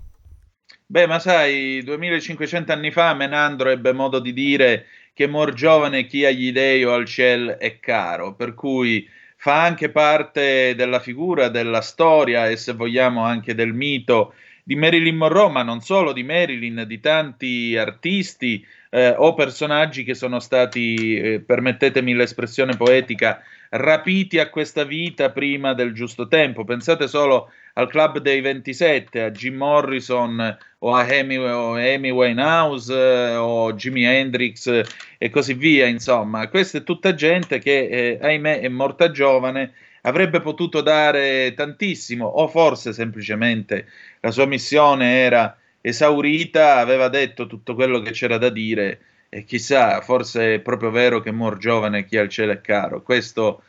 Beh, 0.88 1.07
ma 1.07 1.19
sai, 1.19 1.81
2500 1.84 2.72
anni 2.72 2.91
fa 2.91 3.13
Menandro 3.13 3.69
ebbe 3.69 3.91
modo 3.91 4.19
di 4.19 4.34
dire 4.34 4.86
che 5.13 5.27
mor 5.27 5.53
giovane 5.53 6.05
chi 6.05 6.25
agli 6.25 6.51
dei 6.51 6.84
o 6.84 6.93
al 6.93 7.05
ciel 7.05 7.51
è 7.51 7.79
caro, 7.79 8.36
per 8.36 8.53
cui 8.53 9.07
fa 9.38 9.63
anche 9.63 9.89
parte 9.89 10.75
della 10.75 11.00
figura, 11.00 11.50
della 11.50 11.81
storia 11.81 12.50
e 12.50 12.57
se 12.57 12.74
vogliamo 12.74 13.24
anche 13.24 13.55
del 13.55 13.74
mito 13.74 14.34
di 14.63 14.75
Marilyn 14.75 15.15
Monroe, 15.15 15.51
ma 15.51 15.63
non 15.63 15.81
solo 15.81 16.12
di 16.12 16.24
Marilyn, 16.24 16.84
di 16.88 17.00
tanti 17.00 17.77
artisti 17.77 18.65
eh, 18.95 19.13
o 19.17 19.33
personaggi 19.33 20.05
che 20.05 20.13
sono 20.13 20.39
stati, 20.39 21.17
eh, 21.17 21.39
permettetemi 21.41 22.13
l'espressione 22.13 22.77
poetica, 22.77 23.41
rapiti 23.71 24.39
a 24.39 24.49
questa 24.49 24.85
vita 24.85 25.31
prima 25.31 25.73
del 25.73 25.93
giusto 25.93 26.29
tempo. 26.29 26.63
Pensate 26.63 27.09
solo 27.09 27.51
al 27.73 27.89
Club 27.89 28.19
dei 28.19 28.39
27, 28.39 29.21
a 29.21 29.31
Jim 29.31 29.55
Morrison 29.55 30.57
o 30.79 30.95
a 30.95 31.01
Amy, 31.01 31.35
o 31.35 31.73
Amy 31.73 32.09
Winehouse 32.09 32.93
eh, 32.93 33.35
o 33.35 33.73
Jimi 33.73 34.05
Hendrix 34.05 34.67
eh, 34.67 34.85
e 35.17 35.29
così 35.29 35.55
via. 35.55 35.87
Insomma, 35.87 36.47
questa 36.47 36.77
è 36.77 36.83
tutta 36.83 37.13
gente 37.13 37.59
che, 37.59 37.89
eh, 37.89 38.19
ahimè, 38.21 38.61
è 38.61 38.69
morta 38.69 39.11
giovane. 39.11 39.73
Avrebbe 40.03 40.39
potuto 40.39 40.79
dare 40.79 41.53
tantissimo, 41.53 42.25
o 42.25 42.47
forse 42.47 42.93
semplicemente 42.93 43.87
la 44.21 44.31
sua 44.31 44.45
missione 44.45 45.17
era 45.17 45.57
esaurita, 45.88 46.77
aveva 46.77 47.10
detto 47.10 47.46
tutto 47.46 47.75
quello 47.75 48.01
che 48.01 48.10
c'era 48.10 48.39
da 48.39 48.50
dire 48.50 49.00
e 49.30 49.44
chissà, 49.44 50.01
forse 50.01 50.56
è 50.56 50.60
proprio 50.60 50.89
vero 50.89 51.20
che 51.20 51.32
muor 51.32 51.58
giovane 51.58 52.06
chi 52.06 52.18
al 52.18 52.27
cielo 52.27 52.54
è 52.54 52.62
caro. 52.62 53.04
Questo, 53.04 53.62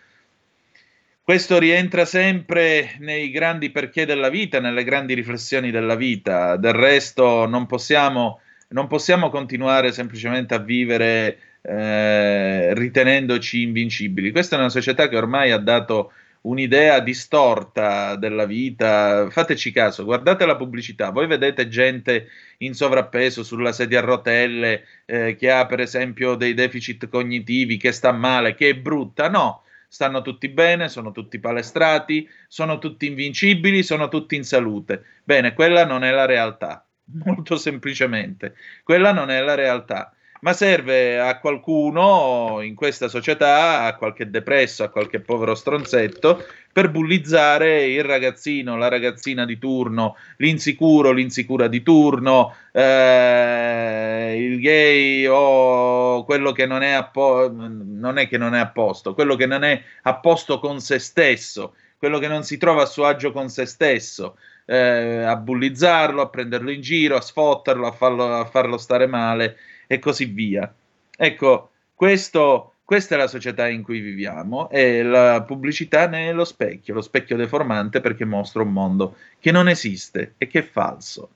questo 1.23 1.59
rientra 1.59 2.07
sempre 2.07 2.97
nei 3.01 3.31
grandi 3.31 3.69
perché 3.69 4.07
della 4.07 4.31
vita, 4.31 4.61
nelle 4.61 4.83
grandi 4.83 5.13
riflessioni 5.13 5.71
della 5.71 5.95
vita. 5.95 6.57
Del 6.57 6.73
resto 6.73 7.47
non 7.47 7.67
possiamo, 7.67 8.41
non 8.69 8.87
possiamo 8.87 9.29
continuare 9.29 9.93
semplicemente 9.93 10.55
a 10.55 10.59
vivere 10.59 11.39
eh, 11.61 12.73
ritenendoci 12.73 13.61
invincibili. 13.61 14.31
Questa 14.31 14.57
è 14.57 14.59
una 14.59 14.71
società 14.71 15.09
che 15.09 15.19
ormai 15.19 15.51
ha 15.51 15.59
dato 15.59 16.13
un'idea 16.47 17.01
distorta 17.01 18.17
della 18.17 18.47
vita. 18.47 19.29
Fateci 19.31 19.71
caso, 19.73 20.05
guardate 20.05 20.47
la 20.47 20.57
pubblicità, 20.57 21.11
voi 21.11 21.27
vedete 21.27 21.69
gente 21.69 22.29
in 22.59 22.75
sovrappeso 22.75 23.43
sulla 23.43 23.73
sedia 23.73 23.99
a 23.99 24.05
rotelle 24.05 24.85
eh, 25.05 25.37
che 25.37 25.51
ha 25.51 25.67
per 25.67 25.81
esempio 25.81 26.35
dei 26.35 26.55
deficit 26.55 27.09
cognitivi, 27.09 27.77
che 27.77 27.93
sta 27.93 28.13
male, 28.13 28.55
che 28.55 28.71
è 28.71 28.75
brutta. 28.75 29.29
No, 29.29 29.63
stanno 29.89 30.23
tutti 30.23 30.49
bene, 30.49 30.89
sono 30.89 31.13
tutti 31.13 31.39
palestrati, 31.39 32.29
sono 32.49 32.79
tutti 32.79 33.07
invincibili, 33.07 33.83
sono 33.83 34.09
tutti 34.09 34.37
in 34.37 34.45
salute. 34.45 35.05
Bene, 35.25 35.53
quella 35.53 35.85
non 35.85 36.05
è 36.05 36.11
la 36.11 36.27
realtà. 36.27 36.87
Molto 37.25 37.57
semplicemente, 37.57 38.55
quella 38.83 39.13
non 39.13 39.31
è 39.31 39.41
la 39.41 39.55
realtà 39.55 40.16
ma 40.47 40.53
serve 40.53 41.19
a 41.19 41.41
qualcuno 41.41 42.61
in 42.61 42.77
questa 42.77 43.09
società, 43.09 43.83
a 43.83 43.97
qualche 43.97 44.31
depresso, 44.31 44.85
a 44.85 44.91
qualche 44.91 45.19
povero 45.19 45.57
stronzetto, 45.57 46.41
per 46.73 46.89
bullizzare 46.89 47.87
il 47.87 48.05
ragazzino, 48.05 48.77
la 48.77 48.87
ragazzina 48.87 49.45
di 49.45 49.59
turno, 49.59 50.15
l'insicuro, 50.37 51.11
l'insicura 51.11 51.67
di 51.67 51.83
turno, 51.83 52.55
eh, 52.71 54.37
il 54.39 54.61
gay 54.61 55.27
o 55.29 56.23
quello 56.23 56.53
che 56.53 56.65
non 56.65 56.83
è, 56.83 56.93
a 56.93 57.07
po- 57.07 57.51
non 57.53 58.17
è 58.17 58.29
che 58.29 58.39
non 58.39 58.55
è 58.55 58.61
a 58.61 58.69
posto, 58.69 59.15
quello 59.15 59.35
che 59.35 59.47
non 59.47 59.65
è 59.65 59.83
a 60.03 60.15
posto 60.21 60.61
con 60.61 60.79
se 60.79 61.01
stesso, 61.01 61.75
quello 61.99 62.21
che 62.21 62.29
non 62.29 62.45
si 62.45 62.57
trova 62.57 62.83
a 62.83 62.87
suo 62.87 63.07
agio 63.07 63.33
con 63.33 63.49
se 63.49 63.67
stesso. 63.67 64.39
Eh, 64.69 65.23
a 65.23 65.37
bullizzarlo, 65.37 66.23
a 66.23 66.29
prenderlo 66.29 66.71
in 66.71 66.81
giro, 66.81 67.17
a 67.17 67.21
sfotterlo, 67.21 67.87
a 67.87 67.93
farlo, 67.93 68.33
a 68.33 68.45
farlo 68.45 68.79
stare 68.79 69.07
male 69.07 69.57
e 69.87 69.99
così 69.99 70.27
via. 70.27 70.73
Ecco, 71.17 71.71
questo, 71.95 72.75
questa 72.85 73.15
è 73.15 73.19
la 73.19 73.27
società 73.27 73.69
in 73.69 73.83
cui 73.83 74.01
viviamo 74.01 74.71
e 74.71 75.03
la 75.03 75.43
pubblicità 75.43 76.09
ne 76.09 76.29
è 76.29 76.33
lo 76.33 76.45
specchio, 76.45 76.95
lo 76.95 77.03
specchio 77.03 77.37
deformante 77.37 78.01
perché 78.01 78.25
mostra 78.25 78.63
un 78.63 78.73
mondo 78.73 79.17
che 79.39 79.51
non 79.51 79.69
esiste 79.69 80.35
e 80.39 80.47
che 80.47 80.61
è 80.61 80.63
falso. 80.63 81.31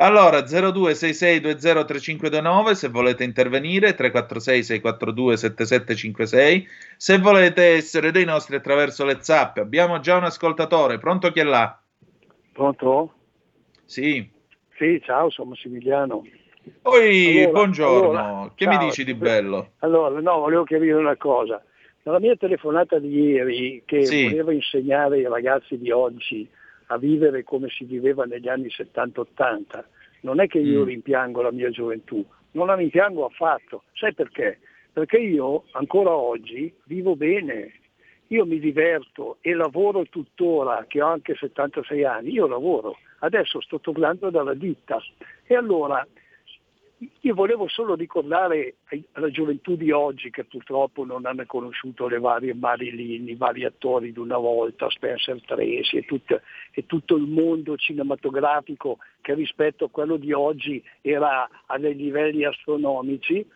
Allora, 0.00 0.38
0266203529 0.38 2.70
se 2.72 2.88
volete 2.88 3.24
intervenire, 3.24 3.96
346 3.96 4.62
642 4.62 5.36
7756 5.36 6.68
se 6.96 7.18
volete 7.18 7.74
essere 7.74 8.12
dei 8.12 8.24
nostri 8.24 8.54
attraverso 8.54 9.04
le 9.04 9.18
zappe. 9.20 9.58
Abbiamo 9.60 9.98
già 9.98 10.16
un 10.16 10.22
ascoltatore, 10.22 10.98
pronto 10.98 11.32
chi 11.32 11.40
è 11.40 11.44
là? 11.44 11.76
Pronto? 12.52 13.12
Sì. 13.84 14.30
Sì, 14.76 15.02
ciao, 15.04 15.30
sono 15.30 15.50
Massimiliano. 15.50 16.22
Poi, 16.82 17.38
Allora, 17.38 17.50
buongiorno, 17.52 18.08
allora, 18.08 18.52
che 18.54 18.64
ciao. 18.64 18.78
mi 18.78 18.84
dici 18.86 19.04
di 19.04 19.14
bello? 19.14 19.72
Allora, 19.78 20.20
no, 20.20 20.38
volevo 20.40 20.64
chiarire 20.64 20.94
una 20.94 21.16
cosa. 21.16 21.62
Nella 22.02 22.20
mia 22.20 22.36
telefonata 22.36 22.98
di 22.98 23.08
ieri, 23.20 23.82
che 23.84 24.06
Sì. 24.06 24.22
voleva 24.24 24.52
insegnare 24.52 25.16
ai 25.16 25.28
ragazzi 25.28 25.78
di 25.78 25.90
oggi 25.90 26.48
a 26.86 26.96
vivere 26.96 27.42
come 27.44 27.68
si 27.68 27.84
viveva 27.84 28.24
negli 28.24 28.48
anni 28.48 28.68
70-80, 28.70 29.84
non 30.22 30.40
è 30.40 30.46
che 30.46 30.58
io 30.58 30.82
Mm. 30.82 30.86
rimpiango 30.86 31.42
la 31.42 31.52
mia 31.52 31.70
gioventù, 31.70 32.24
non 32.52 32.66
la 32.66 32.74
rimpiango 32.74 33.26
affatto. 33.26 33.82
Sai 33.94 34.14
perché? 34.14 34.58
Perché 34.92 35.18
io 35.18 35.64
ancora 35.72 36.10
oggi 36.16 36.72
vivo 36.84 37.14
bene, 37.14 37.72
io 38.28 38.46
mi 38.46 38.58
diverto 38.58 39.36
e 39.42 39.52
lavoro 39.54 40.04
tuttora, 40.06 40.86
che 40.88 41.02
ho 41.02 41.06
anche 41.08 41.34
76 41.34 42.04
anni, 42.04 42.32
io 42.32 42.46
lavoro, 42.46 42.96
adesso 43.20 43.60
sto 43.60 43.80
tornando 43.80 44.30
dalla 44.30 44.54
ditta 44.54 44.98
e 45.46 45.54
allora 45.54 46.06
io 47.20 47.34
volevo 47.34 47.68
solo 47.68 47.94
ricordare 47.94 48.76
alla 49.12 49.30
gioventù 49.30 49.76
di 49.76 49.92
oggi 49.92 50.30
che 50.30 50.44
purtroppo 50.44 51.04
non 51.04 51.26
hanno 51.26 51.44
conosciuto 51.46 52.08
le 52.08 52.18
varie 52.18 52.54
Marilyn, 52.54 53.28
i 53.28 53.36
vari 53.36 53.64
attori 53.64 54.12
di 54.12 54.18
una 54.18 54.36
volta, 54.36 54.90
Spencer 54.90 55.40
Tracy 55.44 55.98
e, 55.98 56.04
tut- 56.04 56.40
e 56.72 56.86
tutto 56.86 57.16
il 57.16 57.26
mondo 57.26 57.76
cinematografico 57.76 58.98
che 59.20 59.34
rispetto 59.34 59.84
a 59.84 59.90
quello 59.90 60.16
di 60.16 60.32
oggi 60.32 60.82
era 61.00 61.48
a 61.66 61.78
dei 61.78 61.94
livelli 61.94 62.44
astronomici, 62.44 63.46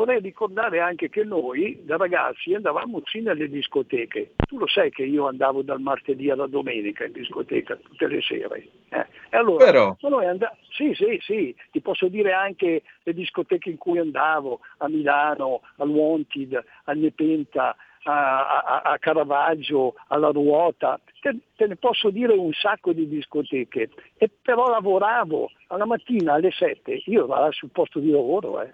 vorrei 0.00 0.20
ricordare 0.20 0.80
anche 0.80 1.10
che 1.10 1.24
noi 1.24 1.78
da 1.84 1.98
ragazzi 1.98 2.54
andavamo 2.54 3.02
sì 3.04 3.20
nelle 3.20 3.50
discoteche. 3.50 4.32
Tu 4.46 4.56
lo 4.56 4.66
sai 4.66 4.90
che 4.90 5.02
io 5.04 5.26
andavo 5.26 5.60
dal 5.60 5.80
martedì 5.80 6.30
alla 6.30 6.46
domenica 6.46 7.04
in 7.04 7.12
discoteca 7.12 7.76
tutte 7.76 8.06
le 8.06 8.22
sere. 8.22 8.66
eh. 8.88 9.06
E 9.28 9.36
allora 9.36 9.64
Però, 9.66 9.96
noi 10.00 10.24
and- 10.24 10.50
sì, 10.70 10.94
sì, 10.94 11.18
sì, 11.20 11.54
ti 11.70 11.82
posso 11.82 12.08
dire 12.08 12.32
anche 12.32 12.82
le 13.02 13.12
discoteche 13.12 13.68
in 13.68 13.76
cui 13.76 13.98
andavo, 13.98 14.60
a 14.78 14.88
Milano, 14.88 15.60
al 15.76 15.88
Wanted, 15.90 16.64
al 16.84 16.96
Nepenta, 16.96 17.76
a, 18.04 18.62
a- 18.62 18.80
a 18.92 18.98
Caravaggio, 18.98 19.96
alla 20.08 20.30
Ruota, 20.30 20.98
te, 21.20 21.36
te 21.56 21.66
ne 21.66 21.76
posso 21.76 22.08
dire 22.08 22.32
un 22.32 22.52
sacco 22.54 22.94
di 22.94 23.06
discoteche, 23.06 23.90
e 24.16 24.30
però 24.40 24.70
lavoravo 24.70 25.50
alla 25.66 25.84
mattina 25.84 26.32
alle 26.32 26.50
7, 26.52 27.02
io 27.04 27.24
ero 27.30 27.52
sul 27.52 27.68
posto 27.70 27.98
di 27.98 28.10
lavoro, 28.10 28.62
eh. 28.62 28.72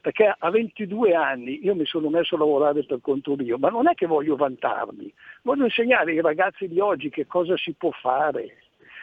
Perché 0.00 0.34
a 0.36 0.50
22 0.50 1.14
anni 1.14 1.64
io 1.64 1.74
mi 1.74 1.84
sono 1.84 2.08
messo 2.08 2.36
a 2.36 2.38
lavorare 2.38 2.84
per 2.84 3.00
conto 3.00 3.34
mio, 3.36 3.58
ma 3.58 3.68
non 3.68 3.88
è 3.88 3.94
che 3.94 4.06
voglio 4.06 4.36
vantarmi, 4.36 5.12
voglio 5.42 5.64
insegnare 5.64 6.12
ai 6.12 6.20
ragazzi 6.20 6.68
di 6.68 6.80
oggi 6.80 7.10
che 7.10 7.26
cosa 7.26 7.56
si 7.56 7.72
può 7.72 7.90
fare 7.90 8.58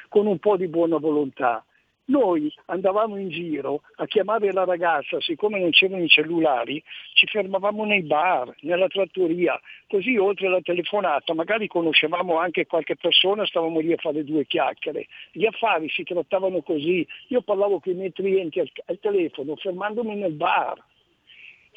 con 0.09 0.27
un 0.27 0.39
po' 0.39 0.57
di 0.57 0.67
buona 0.67 0.97
volontà. 0.97 1.63
Noi 2.07 2.53
andavamo 2.65 3.17
in 3.17 3.29
giro 3.29 3.81
a 3.95 4.05
chiamare 4.05 4.51
la 4.51 4.63
ragazza, 4.63 5.19
siccome 5.21 5.59
non 5.59 5.71
c'erano 5.71 6.03
i 6.03 6.07
cellulari, 6.07 6.83
ci 7.13 7.25
fermavamo 7.25 7.83
nei 7.83 8.03
bar, 8.03 8.53
nella 8.59 8.87
trattoria, 8.87 9.59
così 9.87 10.15
oltre 10.15 10.45
alla 10.45 10.61
telefonata 10.61 11.33
magari 11.33 11.67
conoscevamo 11.67 12.37
anche 12.37 12.67
qualche 12.67 12.95
persona, 12.95 13.45
stavamo 13.47 13.79
lì 13.79 13.91
a 13.91 13.97
fare 13.97 14.23
due 14.23 14.45
chiacchiere. 14.45 15.07
Gli 15.31 15.47
affari 15.47 15.89
si 15.89 16.03
trattavano 16.03 16.61
così, 16.61 17.07
io 17.29 17.41
parlavo 17.41 17.79
con 17.79 17.93
i 17.93 17.95
miei 17.95 18.11
clienti 18.11 18.59
al, 18.59 18.69
al 18.85 18.99
telefono, 18.99 19.55
fermandomi 19.55 20.15
nel 20.15 20.33
bar. 20.33 20.77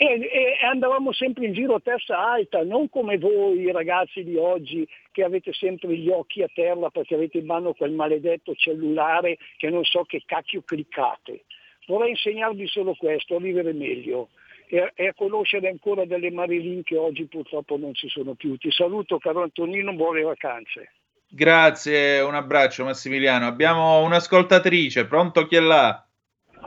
E, 0.00 0.04
e, 0.04 0.64
andavamo 0.64 1.12
sempre 1.12 1.46
in 1.46 1.52
giro 1.52 1.74
a 1.74 1.80
testa 1.80 2.16
alta, 2.16 2.62
non 2.62 2.88
come 2.88 3.18
voi 3.18 3.68
ragazzi 3.72 4.22
di 4.22 4.37
oggi 4.37 4.87
che 5.11 5.24
avete 5.24 5.52
sempre 5.52 5.92
gli 5.96 6.08
occhi 6.08 6.40
a 6.40 6.48
terra 6.54 6.88
perché 6.88 7.16
avete 7.16 7.38
in 7.38 7.46
mano 7.46 7.72
quel 7.72 7.90
maledetto 7.90 8.54
cellulare 8.54 9.38
che 9.56 9.68
non 9.70 9.82
so 9.82 10.04
che 10.04 10.22
cacchio 10.24 10.62
cliccate. 10.62 11.46
Vorrei 11.88 12.11
insegnarvi 12.11 12.68
solo 12.68 12.94
questo, 12.94 13.34
a 13.34 13.40
vivere 13.40 13.72
meglio 13.72 14.28
e, 14.68 14.92
e 14.94 15.08
a 15.08 15.14
conoscere 15.14 15.68
ancora 15.68 16.04
delle 16.04 16.30
Marilyn 16.30 16.84
che 16.84 16.96
oggi 16.96 17.24
purtroppo 17.24 17.76
non 17.76 17.92
ci 17.94 18.08
sono 18.08 18.34
più. 18.34 18.56
Ti 18.56 18.70
saluto 18.70 19.18
caro 19.18 19.42
Antonino, 19.42 19.92
buone 19.94 20.22
vacanze. 20.22 20.92
Grazie, 21.28 22.20
un 22.20 22.37
abbraccio 22.37 22.84
Massimiliano. 22.84 23.48
Abbiamo 23.48 24.04
un'ascoltatrice, 24.04 25.08
pronto 25.08 25.44
chi 25.48 25.56
è 25.56 25.61
là? 25.61 26.06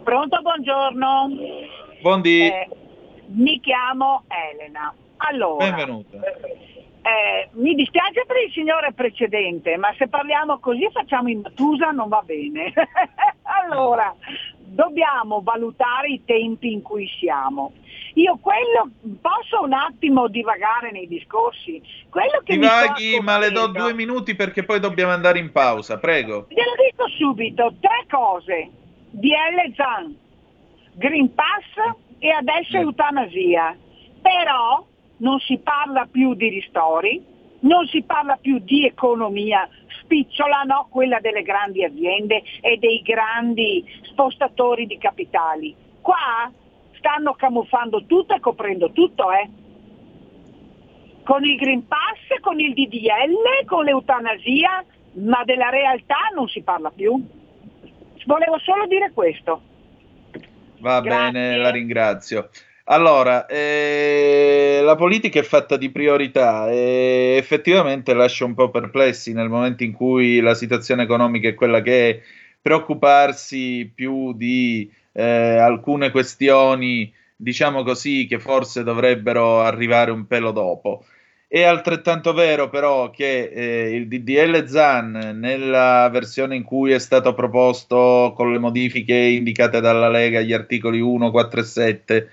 Pronto, 0.03 0.41
buongiorno. 0.41 1.29
Buondì. 2.01 2.47
Eh, 2.47 2.67
mi 3.33 3.59
chiamo 3.59 4.23
Elena. 4.27 4.93
Allora, 5.17 5.69
Benvenuta. 5.69 6.17
eh, 6.17 7.49
mi 7.53 7.75
dispiace 7.75 8.23
per 8.25 8.37
il 8.45 8.51
signore 8.51 8.93
precedente, 8.93 9.77
ma 9.77 9.93
se 9.97 10.07
parliamo 10.07 10.59
così 10.59 10.87
facciamo 10.91 11.29
in 11.29 11.41
Matusa 11.41 11.91
non 11.91 12.09
va 12.09 12.21
bene. 12.25 12.73
allora, 13.43 14.13
dobbiamo 14.57 15.41
valutare 15.41 16.09
i 16.09 16.23
tempi 16.25 16.71
in 16.71 16.81
cui 16.81 17.07
siamo. 17.19 17.73
Io 18.15 18.37
quello, 18.41 18.89
posso 19.21 19.63
un 19.63 19.73
attimo 19.73 20.27
divagare 20.27 20.91
nei 20.91 21.07
discorsi? 21.07 21.81
Quello 22.09 22.41
che 22.43 22.55
Divaghi, 22.55 23.19
ma 23.21 23.37
le 23.37 23.51
do 23.51 23.67
due 23.67 23.93
minuti 23.93 24.35
perché 24.35 24.63
poi 24.63 24.81
dobbiamo 24.81 25.13
andare 25.13 25.39
in 25.39 25.51
pausa, 25.51 25.97
prego. 25.97 26.47
Glielo 26.49 26.73
dico 26.89 27.07
subito, 27.07 27.73
tre 27.79 28.05
cose. 28.09 28.69
DL 29.11 29.73
Zan, 29.75 30.17
Green 30.93 31.33
Pass 31.33 31.95
e 32.21 32.29
adesso 32.29 32.77
Mm. 32.77 32.81
eutanasia. 32.81 33.75
Però 34.21 34.85
non 35.17 35.39
si 35.39 35.57
parla 35.57 36.07
più 36.09 36.35
di 36.35 36.49
ristori, 36.49 37.23
non 37.61 37.87
si 37.87 38.03
parla 38.03 38.37
più 38.37 38.59
di 38.59 38.85
economia 38.85 39.67
spicciola, 40.01 40.61
no, 40.63 40.87
quella 40.89 41.19
delle 41.19 41.41
grandi 41.41 41.83
aziende 41.83 42.43
e 42.61 42.77
dei 42.77 43.01
grandi 43.01 43.83
spostatori 44.03 44.85
di 44.85 44.97
capitali. 44.97 45.75
Qua 46.01 46.51
stanno 46.97 47.33
camuffando 47.33 48.05
tutto 48.05 48.35
e 48.35 48.39
coprendo 48.39 48.91
tutto, 48.91 49.31
eh. 49.31 49.49
Con 51.23 51.43
il 51.43 51.55
Green 51.55 51.87
Pass, 51.87 52.39
con 52.41 52.59
il 52.59 52.73
DDL, 52.73 53.65
con 53.65 53.85
l'eutanasia, 53.85 54.83
ma 55.13 55.43
della 55.43 55.69
realtà 55.69 56.29
non 56.35 56.47
si 56.47 56.61
parla 56.61 56.91
più. 56.91 57.19
Volevo 58.25 58.59
solo 58.59 58.85
dire 58.85 59.11
questo. 59.11 59.61
Va 60.81 60.99
Grazie. 60.99 61.31
bene, 61.31 61.57
la 61.57 61.69
ringrazio. 61.69 62.49
Allora, 62.85 63.45
eh, 63.45 64.81
la 64.83 64.95
politica 64.95 65.39
è 65.39 65.43
fatta 65.43 65.77
di 65.77 65.91
priorità 65.91 66.69
e 66.69 67.35
effettivamente 67.37 68.13
lascia 68.13 68.43
un 68.43 68.53
po' 68.55 68.69
perplessi 68.69 69.31
nel 69.33 69.47
momento 69.47 69.83
in 69.83 69.93
cui 69.93 70.39
la 70.39 70.55
situazione 70.55 71.03
economica 71.03 71.47
è 71.47 71.53
quella 71.53 71.81
che 71.81 72.09
è, 72.09 72.21
preoccuparsi 72.61 73.89
più 73.93 74.33
di 74.33 74.91
eh, 75.13 75.23
alcune 75.23 76.11
questioni, 76.11 77.13
diciamo 77.35 77.83
così, 77.83 78.25
che 78.27 78.39
forse 78.39 78.83
dovrebbero 78.83 79.61
arrivare 79.61 80.11
un 80.11 80.27
pelo 80.27 80.51
dopo. 80.51 81.05
È 81.53 81.63
altrettanto 81.63 82.31
vero 82.31 82.69
però 82.69 83.09
che 83.09 83.51
eh, 83.53 83.93
il 83.93 84.07
DDL 84.07 84.65
ZAN 84.67 85.37
nella 85.37 86.07
versione 86.09 86.55
in 86.55 86.63
cui 86.63 86.93
è 86.93 86.97
stato 86.97 87.33
proposto 87.33 88.31
con 88.33 88.53
le 88.53 88.57
modifiche 88.57 89.13
indicate 89.13 89.81
dalla 89.81 90.07
Lega 90.07 90.39
agli 90.39 90.53
articoli 90.53 91.01
1, 91.01 91.29
4 91.29 91.59
e 91.59 91.63
7 91.63 92.29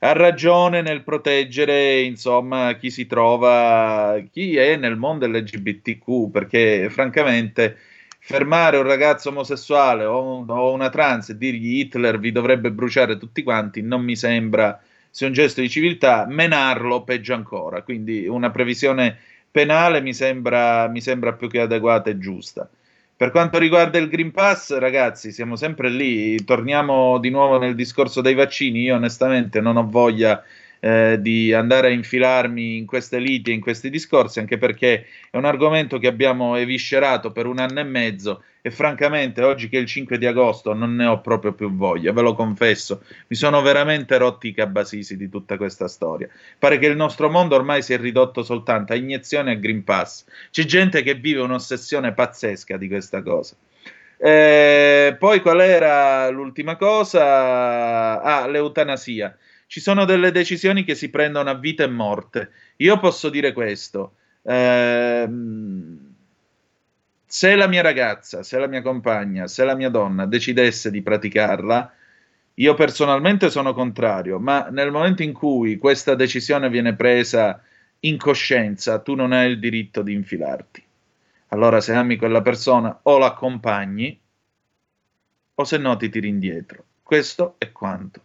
ha 0.00 0.12
ragione 0.14 0.82
nel 0.82 1.04
proteggere 1.04 2.00
insomma 2.00 2.74
chi 2.74 2.90
si 2.90 3.06
trova, 3.06 4.20
chi 4.32 4.56
è 4.56 4.74
nel 4.74 4.96
mondo 4.96 5.28
LGBTQ 5.28 6.32
perché 6.32 6.88
francamente 6.90 7.76
fermare 8.18 8.78
un 8.78 8.82
ragazzo 8.82 9.28
omosessuale 9.28 10.04
o, 10.06 10.44
o 10.44 10.72
una 10.72 10.88
trans 10.88 11.28
e 11.28 11.38
dirgli 11.38 11.78
Hitler 11.78 12.18
vi 12.18 12.32
dovrebbe 12.32 12.72
bruciare 12.72 13.16
tutti 13.16 13.44
quanti 13.44 13.80
non 13.80 14.02
mi 14.02 14.16
sembra 14.16 14.76
sia 15.10 15.26
un 15.26 15.32
gesto 15.32 15.60
di 15.60 15.68
civiltà, 15.68 16.26
menarlo 16.28 17.02
peggio 17.02 17.34
ancora, 17.34 17.82
quindi 17.82 18.26
una 18.26 18.50
previsione 18.50 19.18
penale 19.50 20.00
mi 20.00 20.14
sembra, 20.14 20.88
mi 20.88 21.00
sembra 21.00 21.32
più 21.32 21.48
che 21.48 21.60
adeguata 21.60 22.10
e 22.10 22.18
giusta. 22.18 22.68
Per 23.16 23.30
quanto 23.32 23.58
riguarda 23.58 23.98
il 23.98 24.08
Green 24.08 24.30
Pass, 24.30 24.78
ragazzi, 24.78 25.30
siamo 25.30 25.56
sempre 25.56 25.90
lì, 25.90 26.42
torniamo 26.44 27.18
di 27.18 27.28
nuovo 27.28 27.58
nel 27.58 27.74
discorso 27.74 28.22
dei 28.22 28.34
vaccini, 28.34 28.80
io 28.80 28.94
onestamente 28.94 29.60
non 29.60 29.76
ho 29.76 29.86
voglia 29.86 30.42
eh, 30.80 31.18
di 31.20 31.52
andare 31.52 31.88
a 31.88 31.90
infilarmi 31.90 32.76
in 32.78 32.86
queste 32.86 33.18
liti 33.18 33.50
e 33.50 33.54
in 33.54 33.60
questi 33.60 33.90
discorsi, 33.90 34.40
anche 34.40 34.58
perché 34.58 35.06
è 35.30 35.36
un 35.36 35.44
argomento 35.44 35.98
che 35.98 36.06
abbiamo 36.06 36.56
eviscerato 36.56 37.30
per 37.32 37.46
un 37.46 37.58
anno 37.58 37.80
e 37.80 37.84
mezzo 37.84 38.42
e 38.62 38.70
francamente 38.70 39.42
oggi 39.42 39.68
che 39.68 39.78
è 39.78 39.80
il 39.80 39.86
5 39.86 40.18
di 40.18 40.26
agosto 40.26 40.74
non 40.74 40.94
ne 40.94 41.06
ho 41.06 41.20
proprio 41.20 41.52
più 41.52 41.74
voglia, 41.74 42.12
ve 42.12 42.20
lo 42.22 42.34
confesso, 42.34 43.02
mi 43.28 43.36
sono 43.36 43.62
veramente 43.62 44.18
rotti 44.18 44.48
i 44.48 44.54
cabasisi 44.54 45.16
di 45.16 45.28
tutta 45.28 45.56
questa 45.56 45.88
storia. 45.88 46.28
Pare 46.58 46.78
che 46.78 46.86
il 46.86 46.96
nostro 46.96 47.30
mondo 47.30 47.54
ormai 47.54 47.82
si 47.82 47.92
è 47.92 47.98
ridotto 47.98 48.42
soltanto 48.42 48.92
a 48.92 48.96
iniezioni 48.96 49.52
e 49.52 49.58
Green 49.58 49.84
Pass. 49.84 50.24
C'è 50.50 50.64
gente 50.64 51.02
che 51.02 51.14
vive 51.14 51.40
un'ossessione 51.40 52.12
pazzesca 52.12 52.76
di 52.76 52.88
questa 52.88 53.22
cosa. 53.22 53.54
Eh, 54.22 55.16
poi 55.18 55.40
qual 55.40 55.60
era 55.60 56.28
l'ultima 56.28 56.76
cosa? 56.76 58.20
Ah, 58.20 58.46
l'eutanasia. 58.46 59.34
Ci 59.70 59.78
sono 59.78 60.04
delle 60.04 60.32
decisioni 60.32 60.82
che 60.82 60.96
si 60.96 61.10
prendono 61.10 61.48
a 61.48 61.54
vita 61.54 61.84
e 61.84 61.86
morte. 61.86 62.50
Io 62.78 62.98
posso 62.98 63.30
dire 63.30 63.52
questo. 63.52 64.16
ehm, 64.42 66.14
se 67.24 67.54
la 67.54 67.68
mia 67.68 67.80
ragazza, 67.80 68.42
se 68.42 68.58
la 68.58 68.66
mia 68.66 68.82
compagna, 68.82 69.46
se 69.46 69.62
la 69.62 69.76
mia 69.76 69.88
donna 69.88 70.26
decidesse 70.26 70.90
di 70.90 71.02
praticarla, 71.02 71.94
io 72.54 72.74
personalmente 72.74 73.48
sono 73.48 73.72
contrario, 73.72 74.40
ma 74.40 74.66
nel 74.70 74.90
momento 74.90 75.22
in 75.22 75.32
cui 75.32 75.78
questa 75.78 76.16
decisione 76.16 76.68
viene 76.68 76.96
presa 76.96 77.62
in 78.00 78.18
coscienza, 78.18 78.98
tu 78.98 79.14
non 79.14 79.30
hai 79.30 79.50
il 79.52 79.60
diritto 79.60 80.02
di 80.02 80.12
infilarti. 80.14 80.82
Allora, 81.50 81.80
se 81.80 81.94
ami 81.94 82.16
quella 82.16 82.42
persona, 82.42 82.98
o 83.04 83.18
l'accompagni, 83.18 84.20
o 85.54 85.64
se 85.64 85.78
no 85.78 85.96
ti 85.96 86.08
tiri 86.08 86.26
indietro. 86.26 86.84
Questo 87.04 87.54
è 87.58 87.70
quanto. 87.70 88.22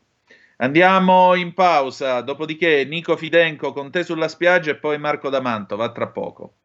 Andiamo 0.57 1.35
in 1.35 1.53
pausa, 1.53 2.21
dopodiché 2.21 2.85
Nico 2.85 3.17
Fidenco 3.17 3.73
con 3.73 3.91
te 3.91 4.03
sulla 4.03 4.29
spiaggia 4.29 4.71
e 4.71 4.77
poi 4.77 4.97
Marco 4.97 5.29
D'Amanto, 5.29 5.75
va 5.75 5.91
tra 5.91 6.07
poco. 6.07 6.55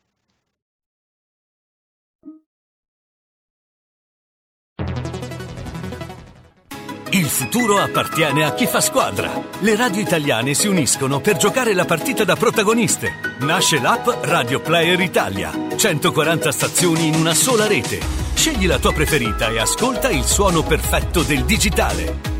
Il 7.12 7.26
futuro 7.26 7.79
appartiene 7.79 8.44
a 8.44 8.55
chi 8.55 8.66
fa 8.66 8.81
squadra. 8.81 9.33
Le 9.59 9.74
radio 9.74 10.00
italiane 10.00 10.55
si 10.55 10.68
uniscono 10.68 11.18
per 11.20 11.38
giocare 11.38 11.74
la 11.74 11.85
partita 11.85 12.22
da 12.22 12.37
protagoniste. 12.37 13.37
Nasce 13.40 13.81
l'app 13.81 14.07
Radio 14.22 14.61
Player 14.61 15.00
Italia. 15.00 15.50
140 15.74 16.53
stazioni 16.53 17.09
in 17.09 17.16
una 17.16 17.35
sola 17.35 17.66
rete. 17.66 17.98
Scegli 18.35 18.68
la 18.68 18.79
tua 18.79 18.92
preferita 18.92 19.48
e 19.48 19.59
ascolta 19.59 20.09
il 20.09 20.22
suono 20.22 20.62
perfetto 20.62 21.22
del 21.22 21.44
digitale. 21.44 22.39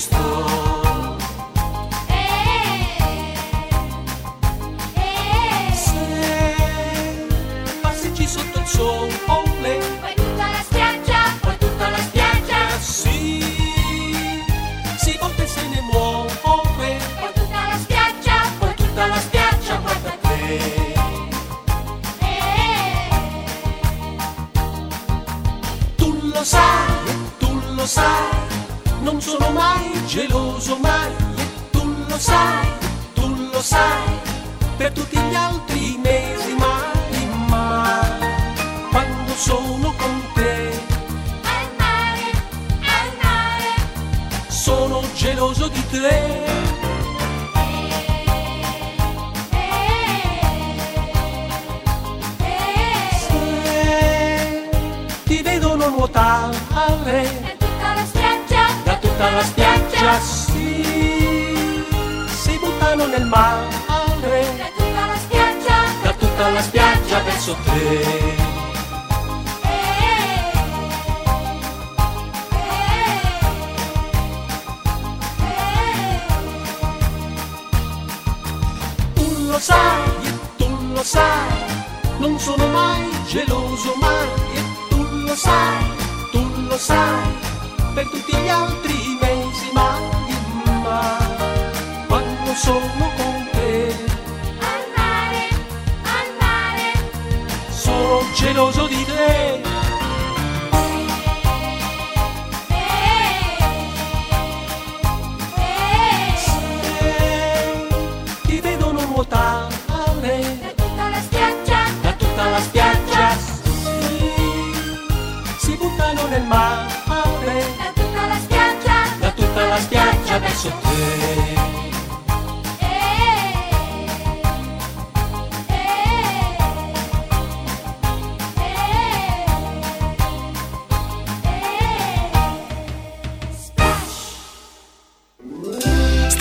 Sto. 0.00 0.69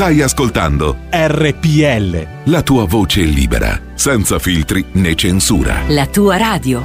Stai 0.09 0.23
ascoltando 0.23 0.97
RPL. 1.11 2.49
la 2.49 2.63
tua 2.63 2.87
voce 2.87 3.21
libera, 3.21 3.79
senza 3.93 4.39
filtri 4.39 4.83
né 4.93 5.13
censura. 5.13 5.83
La 5.89 6.07
tua 6.07 6.35
radio. 6.35 6.81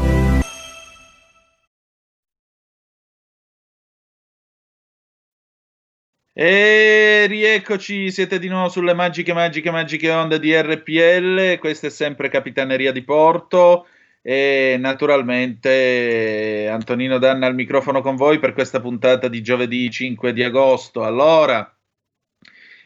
E 6.35 7.25
rieccoci, 7.27 8.11
siete 8.11 8.39
di 8.39 8.49
nuovo 8.49 8.69
sulle 8.69 8.93
magiche, 8.93 9.33
magiche, 9.33 9.71
magiche 9.71 10.11
onde 10.11 10.39
di 10.39 10.55
RPL. 10.55 11.59
Questa 11.59 11.87
è 11.87 11.91
sempre 11.91 12.29
Capitaneria 12.29 12.93
di 12.93 13.05
Porto. 13.05 13.87
E 14.21 14.77
naturalmente 14.79 16.69
Antonino 16.71 17.17
Danna 17.17 17.47
al 17.47 17.55
microfono 17.55 18.03
con 18.03 18.17
voi 18.17 18.39
per 18.39 18.53
questa 18.53 18.81
puntata 18.81 19.29
di 19.29 19.41
giovedì 19.41 19.91
5 19.91 20.35
di 20.35 20.43
agosto. 20.43 21.05
Allora, 21.05 21.74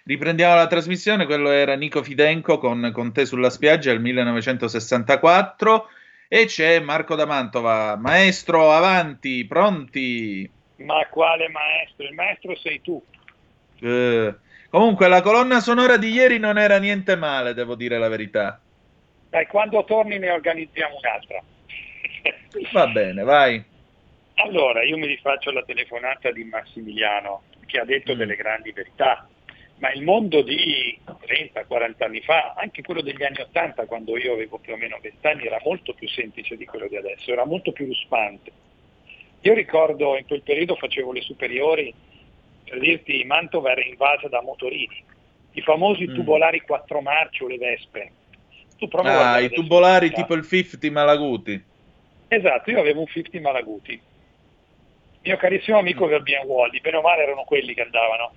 riprendiamo 0.09 0.55
la 0.57 0.66
trasmissione. 0.66 1.27
Quello 1.27 1.51
era 1.51 1.77
Nico 1.77 2.03
Fidenco 2.03 2.59
con, 2.59 2.90
con 2.92 3.12
te 3.12 3.27
sulla 3.27 3.51
spiaggia 3.51 3.90
del 3.90 4.01
1964. 4.01 5.88
E 6.29 6.44
c'è 6.47 6.81
Marco 6.81 7.14
da 7.14 7.27
Mantova. 7.27 7.97
Maestro, 7.97 8.73
avanti, 8.73 9.44
pronti? 9.47 10.51
Ma 10.77 11.07
quale 11.11 11.49
maestro? 11.49 12.05
Il 12.07 12.14
maestro 12.14 12.57
sei 12.57 12.81
tu. 12.81 13.03
Eh, 13.81 14.35
comunque, 14.71 15.09
la 15.09 15.23
colonna 15.23 15.61
sonora 15.61 15.97
di 15.97 16.11
ieri 16.11 16.38
non 16.38 16.59
era 16.59 16.79
niente 16.79 17.16
male, 17.16 17.55
devo 17.55 17.75
dire 17.75 17.99
la 17.99 18.09
verità. 18.09 18.61
Dai, 19.31 19.47
quando 19.47 19.85
torni 19.85 20.18
ne 20.18 20.31
organizziamo 20.31 20.97
un'altra. 20.97 21.42
Va 22.73 22.87
bene, 22.88 23.23
vai. 23.23 23.62
Allora, 24.37 24.83
io 24.85 24.97
mi 24.97 25.07
rifaccio 25.07 25.51
la 25.51 25.62
telefonata 25.64 26.31
di 26.31 26.44
Massimiliano 26.44 27.42
che 27.66 27.79
ha 27.81 27.85
detto 27.85 28.14
Mm. 28.14 28.18
delle 28.18 28.37
grandi 28.37 28.73
verità, 28.73 29.27
ma 29.79 29.93
il 29.93 30.03
mondo 30.03 30.43
di 30.43 30.99
30-40 31.05 32.05
anni 32.05 32.21
fa, 32.21 32.55
anche 32.57 32.83
quello 32.83 33.01
degli 33.01 33.23
anni 33.23 33.41
80, 33.41 33.87
quando 33.87 34.17
io 34.17 34.33
avevo 34.33 34.59
più 34.59 34.73
o 34.73 34.77
meno 34.77 34.99
20 35.01 35.27
anni, 35.27 35.47
era 35.47 35.61
molto 35.64 35.95
più 35.95 36.09
semplice 36.09 36.57
di 36.57 36.64
quello 36.64 36.88
di 36.88 36.97
adesso, 36.97 37.31
era 37.31 37.45
molto 37.45 37.73
più 37.73 37.87
ruspante. 37.87 38.51
Io 39.43 39.55
ricordo 39.55 40.17
in 40.17 40.27
quel 40.27 40.43
periodo 40.43 40.75
facevo 40.75 41.12
le 41.12 41.21
superiori, 41.23 41.95
per 42.64 42.81
dirti, 42.81 43.23
Mantova 43.25 43.71
era 43.71 43.85
invasa 43.85 44.29
da 44.29 44.43
motorini, 44.43 45.03
i 45.53 45.61
famosi 45.62 46.07
Mm. 46.09 46.14
tubolari 46.14 46.61
quattro 46.61 47.01
marce 47.01 47.45
o 47.45 47.47
le 47.47 47.57
vespe. 47.57 48.12
Tu 48.79 48.88
Ah, 48.93 49.41
i 49.41 49.51
tubolari 49.51 50.11
tipo 50.12 50.35
il 50.35 50.45
50 50.45 50.91
Malaguti. 50.91 51.64
Esatto, 52.29 52.71
io 52.71 52.81
avevo 52.81 53.01
un 53.01 53.07
50 53.07 53.41
Malaguti. 53.41 54.01
Mio 55.23 55.37
carissimo 55.37 55.79
amico 55.79 56.07
Mm. 56.07 56.11
BMW 56.23 56.47
Wally, 56.47 56.81
bene 56.81 56.97
o 56.97 57.01
male 57.01 57.23
erano 57.23 57.45
quelli 57.45 57.75
che 57.75 57.83
andavano, 57.83 58.33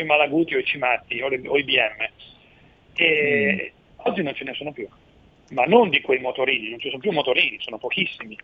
i 0.00 0.04
Malaguti 0.04 0.54
o 0.54 0.58
i 0.58 0.64
Cimatti 0.64 1.20
o, 1.20 1.28
le- 1.28 1.46
o 1.48 1.56
i 1.56 1.64
BM. 1.64 2.08
E 2.94 3.74
Mm. 3.74 4.08
oggi 4.08 4.22
non 4.22 4.34
ce 4.34 4.44
ne 4.44 4.54
sono 4.54 4.72
più, 4.72 4.88
ma 5.50 5.64
non 5.64 5.90
di 5.90 6.00
quei 6.00 6.18
motorini, 6.20 6.70
non 6.70 6.78
ci 6.78 6.88
sono 6.88 7.00
più 7.00 7.12
motorini, 7.12 7.56
sono 7.60 7.78
pochissimi. 7.78 8.36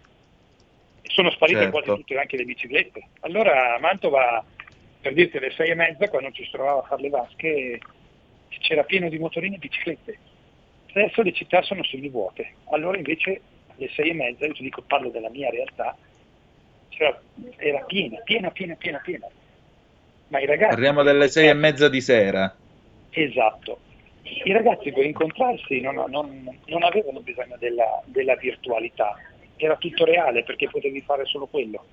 Sono 1.02 1.30
sparite 1.30 1.58
Certo. 1.62 1.72
quasi 1.80 1.94
tutte 1.94 2.18
anche 2.18 2.36
le 2.36 2.44
biciclette. 2.44 3.08
Allora 3.20 3.78
Mantova, 3.80 4.44
per 5.00 5.12
dirti 5.14 5.36
alle 5.36 5.50
sei 5.50 5.70
e 5.70 5.74
mezza, 5.74 6.08
quando 6.08 6.30
ci 6.30 6.44
si 6.44 6.50
trovava 6.50 6.80
a 6.80 6.84
fare 6.86 7.02
le 7.02 7.08
vasche, 7.08 7.78
c'era 8.60 8.84
pieno 8.84 9.08
di 9.08 9.18
motorini 9.18 9.56
e 9.56 9.58
biciclette. 9.58 10.18
Adesso 10.92 11.22
le 11.22 11.32
città 11.32 11.62
sono 11.62 11.82
semivuote, 11.84 12.56
allora 12.70 12.96
invece 12.98 13.42
alle 13.74 13.88
sei 13.88 14.10
e 14.10 14.14
mezza, 14.14 14.44
io 14.46 14.52
ti 14.52 14.62
dico, 14.62 14.82
parlo 14.82 15.08
della 15.10 15.30
mia 15.30 15.48
realtà, 15.50 15.96
c'era- 16.90 17.20
era 17.56 17.80
piena, 17.84 18.18
piena, 18.20 18.50
piena, 18.50 18.74
piena, 18.76 18.98
piena. 18.98 19.26
Ma 20.32 20.40
i 20.40 20.46
ragazzi... 20.46 20.70
Parliamo 20.70 21.02
delle 21.02 21.28
sei 21.28 21.48
e 21.48 21.52
mezza 21.52 21.90
di 21.90 22.00
sera. 22.00 22.56
Esatto. 23.10 23.80
I 24.44 24.52
ragazzi 24.52 24.90
per 24.90 25.04
incontrarsi 25.04 25.78
non, 25.80 26.02
non- 26.08 26.58
non 26.64 26.82
avevano 26.84 27.20
bisogno 27.20 27.56
della, 27.58 28.00
della 28.06 28.34
virtualità, 28.36 29.14
era 29.56 29.76
tutto 29.76 30.06
reale 30.06 30.42
perché 30.42 30.70
potevi 30.70 31.02
fare 31.02 31.26
solo 31.26 31.46
quello. 31.46 31.84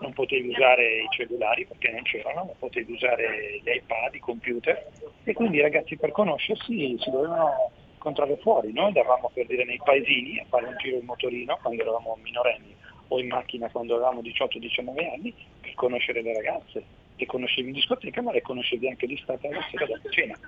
Non 0.00 0.14
potevi 0.14 0.48
usare 0.48 1.02
i 1.02 1.08
cellulari 1.10 1.66
perché 1.66 1.90
non 1.90 2.02
c'erano, 2.02 2.44
non 2.46 2.54
potevi 2.58 2.90
usare 2.90 3.60
gli 3.62 3.68
iPad, 3.68 4.14
i 4.14 4.18
computer 4.18 4.86
e 5.22 5.32
quindi 5.34 5.58
i 5.58 5.62
ragazzi 5.62 5.96
per 5.98 6.10
conoscersi 6.10 6.96
si 6.98 7.10
dovevano 7.10 7.70
incontrare 7.92 8.38
fuori. 8.38 8.72
Noi 8.72 8.86
andavamo 8.86 9.30
per 9.34 9.44
dire 9.44 9.66
nei 9.66 9.80
paesini 9.84 10.38
a 10.38 10.46
fare 10.48 10.66
un 10.66 10.76
giro 10.78 10.96
in 10.96 11.04
motorino 11.04 11.58
quando 11.60 11.82
eravamo 11.82 12.18
minorenni 12.22 12.74
o 13.08 13.20
in 13.20 13.28
macchina 13.28 13.68
quando 13.68 13.96
avevamo 13.96 14.22
18-19 14.22 15.12
anni 15.12 15.34
per 15.60 15.74
conoscere 15.74 16.22
le 16.22 16.32
ragazze. 16.32 17.02
Le 17.16 17.26
conoscevi 17.26 17.68
in 17.68 17.74
discoteca 17.74 18.22
ma 18.22 18.32
le 18.32 18.42
conoscevi 18.42 18.88
anche 18.88 19.06
di 19.06 19.18
stata 19.22 19.48
la 19.48 19.66
sera 19.70 19.86
dopo 19.86 20.08
cena. 20.10 20.38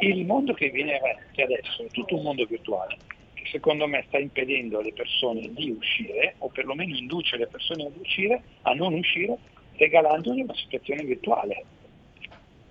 Il 0.00 0.24
mondo 0.24 0.54
che 0.54 0.70
viene 0.70 0.96
avanti 0.96 1.42
adesso 1.42 1.84
è 1.84 1.88
tutto 1.88 2.16
un 2.16 2.22
mondo 2.22 2.44
virtuale 2.44 2.96
che 3.40 3.48
secondo 3.50 3.86
me 3.86 4.04
sta 4.08 4.18
impedendo 4.18 4.78
alle 4.78 4.92
persone 4.92 5.50
di 5.52 5.70
uscire 5.70 6.34
o 6.38 6.48
perlomeno 6.48 6.94
induce 6.94 7.36
le 7.36 7.46
persone 7.46 7.86
ad 7.86 7.96
uscire, 7.98 8.42
a 8.62 8.74
non 8.74 8.92
uscire, 8.92 9.38
regalandogli 9.76 10.42
una 10.42 10.54
situazione 10.54 11.02
virtuale. 11.04 11.64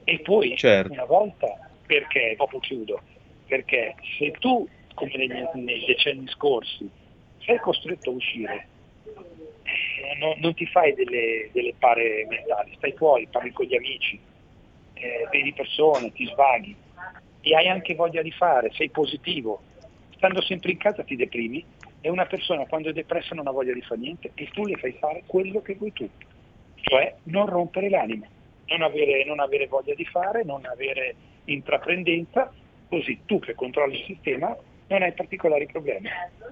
E 0.03 0.19
poi 0.19 0.55
Certo. 0.57 0.91
una 0.91 1.05
volta, 1.05 1.47
perché, 1.85 2.35
dopo 2.37 2.59
chiudo, 2.59 3.01
perché 3.47 3.95
se 4.17 4.31
tu, 4.39 4.67
come 4.93 5.11
negli, 5.15 5.43
nei 5.55 5.85
decenni 5.85 6.27
scorsi, 6.27 6.89
sei 7.39 7.57
costretto 7.59 8.11
a 8.11 8.13
uscire, 8.13 8.67
non, 10.19 10.35
non 10.39 10.53
ti 10.53 10.65
fai 10.67 10.93
delle, 10.93 11.49
delle 11.51 11.73
pare 11.77 12.25
mentali, 12.27 12.73
stai 12.75 12.93
fuori, 12.95 13.27
parli 13.27 13.51
con 13.51 13.65
gli 13.65 13.75
amici, 13.75 14.19
eh, 14.93 15.27
vedi 15.31 15.53
persone, 15.53 16.11
ti 16.11 16.25
svaghi 16.27 16.75
e 17.41 17.55
hai 17.55 17.67
anche 17.67 17.95
voglia 17.95 18.21
di 18.21 18.31
fare, 18.31 18.69
sei 18.73 18.89
positivo. 18.89 19.61
Stando 20.15 20.41
sempre 20.41 20.71
in 20.71 20.77
casa 20.77 21.03
ti 21.03 21.15
deprimi 21.15 21.65
e 22.01 22.09
una 22.09 22.25
persona 22.25 22.65
quando 22.65 22.89
è 22.89 22.93
depressa 22.93 23.33
non 23.33 23.47
ha 23.47 23.51
voglia 23.51 23.73
di 23.73 23.81
fare 23.81 24.01
niente 24.01 24.31
e 24.35 24.49
tu 24.51 24.65
le 24.65 24.75
fai 24.75 24.93
fare 24.99 25.23
quello 25.25 25.61
che 25.61 25.75
vuoi 25.75 25.93
tu, 25.93 26.07
cioè 26.75 27.15
non 27.23 27.47
rompere 27.47 27.89
l'anima, 27.89 28.27
non 28.67 28.81
avere, 28.81 29.23
non 29.25 29.39
avere 29.39 29.67
voglia 29.67 29.95
di 29.95 30.05
fare, 30.05 30.43
non 30.43 30.65
avere 30.65 31.15
intraprendenza, 31.45 32.51
così 32.87 33.21
tu 33.25 33.39
che 33.39 33.55
controlli 33.55 33.99
il 33.99 34.05
sistema 34.05 34.55
non 34.87 35.01
hai 35.01 35.13
particolari 35.13 35.67
problemi. 35.67 36.09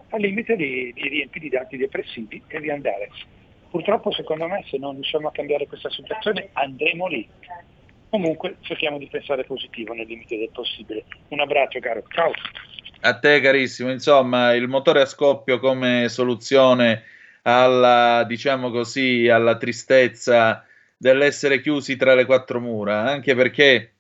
Al 0.10 0.22
limite 0.22 0.56
li, 0.56 0.94
li 0.94 1.10
riempi 1.10 1.40
di 1.40 1.50
dati 1.50 1.76
depressivi 1.76 2.42
e 2.48 2.60
di 2.62 2.70
andare. 2.70 3.10
Purtroppo 3.78 4.12
secondo 4.12 4.48
me 4.48 4.66
se 4.68 4.80
non 4.80 4.96
riusciamo 4.96 5.28
a 5.28 5.32
cambiare 5.32 5.68
questa 5.68 5.92
situazione 5.92 6.50
andremo 6.54 7.06
lì. 7.06 7.30
Comunque 8.10 8.56
cerchiamo 8.62 8.98
di 8.98 9.06
pensare 9.06 9.44
positivo 9.44 9.94
nel 9.94 10.08
limite 10.08 10.36
del 10.36 10.50
possibile. 10.52 11.06
Un 11.28 11.42
abbraccio 11.42 11.78
caro, 11.80 12.04
ciao! 12.08 12.32
A 13.02 13.20
te 13.20 13.40
carissimo, 13.40 13.92
insomma, 13.92 14.56
il 14.56 14.68
motore 14.68 15.02
a 15.02 15.06
scoppio 15.06 15.60
come 15.60 16.10
soluzione 16.10 17.04
alla, 17.44 18.24
diciamo 18.24 18.72
così, 18.72 19.30
alla 19.30 19.58
tristezza 19.58 20.66
dell'essere 20.98 21.62
chiusi 21.62 21.98
tra 21.98 22.16
le 22.16 22.26
quattro 22.26 22.60
mura, 22.60 23.04
anche 23.04 23.36
perché 23.36 23.92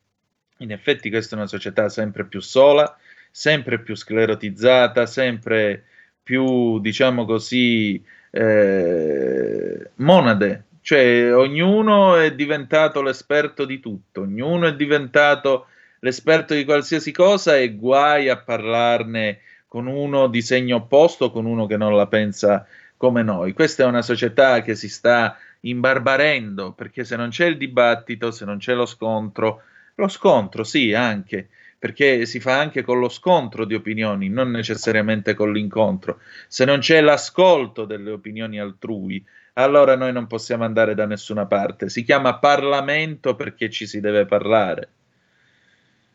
in 0.57 0.71
effetti 0.71 1.11
questa 1.11 1.35
è 1.35 1.37
una 1.37 1.47
società 1.47 1.87
sempre 1.87 2.25
più 2.25 2.41
sola, 2.41 2.97
sempre 3.29 3.79
più 3.79 3.95
sclerotizzata, 3.95 5.05
sempre 5.05 5.85
più, 6.23 6.79
diciamo 6.79 7.25
così, 7.25 8.03
eh, 8.31 9.91
monade, 9.95 10.63
cioè 10.81 11.35
ognuno 11.35 12.15
è 12.15 12.33
diventato 12.33 13.01
l'esperto 13.01 13.65
di 13.65 13.79
tutto, 13.79 14.21
ognuno 14.21 14.67
è 14.67 14.75
diventato 14.75 15.67
l'esperto 15.99 16.53
di 16.53 16.63
qualsiasi 16.63 17.11
cosa 17.11 17.57
e 17.57 17.75
guai 17.75 18.29
a 18.29 18.37
parlarne 18.37 19.39
con 19.67 19.87
uno 19.87 20.27
di 20.27 20.41
segno 20.41 20.77
opposto, 20.77 21.31
con 21.31 21.45
uno 21.45 21.65
che 21.65 21.77
non 21.77 21.95
la 21.95 22.07
pensa 22.07 22.65
come 22.95 23.21
noi. 23.21 23.53
Questa 23.53 23.83
è 23.83 23.85
una 23.85 24.01
società 24.01 24.61
che 24.61 24.75
si 24.75 24.89
sta 24.89 25.37
imbarbarendo 25.61 26.71
perché 26.71 27.03
se 27.03 27.15
non 27.15 27.29
c'è 27.29 27.45
il 27.45 27.57
dibattito, 27.57 28.31
se 28.31 28.45
non 28.45 28.57
c'è 28.57 28.73
lo 28.73 28.85
scontro, 28.85 29.61
lo 29.95 30.07
scontro 30.07 30.63
sì 30.63 30.93
anche, 30.93 31.49
perché 31.79 32.25
si 32.25 32.39
fa 32.39 32.59
anche 32.59 32.81
con 32.81 32.99
lo 32.99 33.09
scontro 33.09 33.65
di 33.65 33.75
opinioni, 33.75 34.29
non 34.29 34.49
necessariamente 34.49 35.33
con 35.35 35.51
l'incontro. 35.51 36.19
Se 36.47 36.65
non 36.65 36.79
c'è 36.79 37.01
l'ascolto 37.01 37.85
delle 37.85 38.11
opinioni 38.11 38.59
altrui, 38.59 39.23
allora 39.53 39.95
noi 39.95 40.11
non 40.11 40.27
possiamo 40.27 40.63
andare 40.63 40.95
da 40.95 41.05
nessuna 41.05 41.45
parte. 41.45 41.89
Si 41.89 42.03
chiama 42.03 42.37
Parlamento 42.39 43.35
perché 43.35 43.69
ci 43.69 43.85
si 43.85 43.99
deve 43.99 44.25
parlare, 44.25 44.89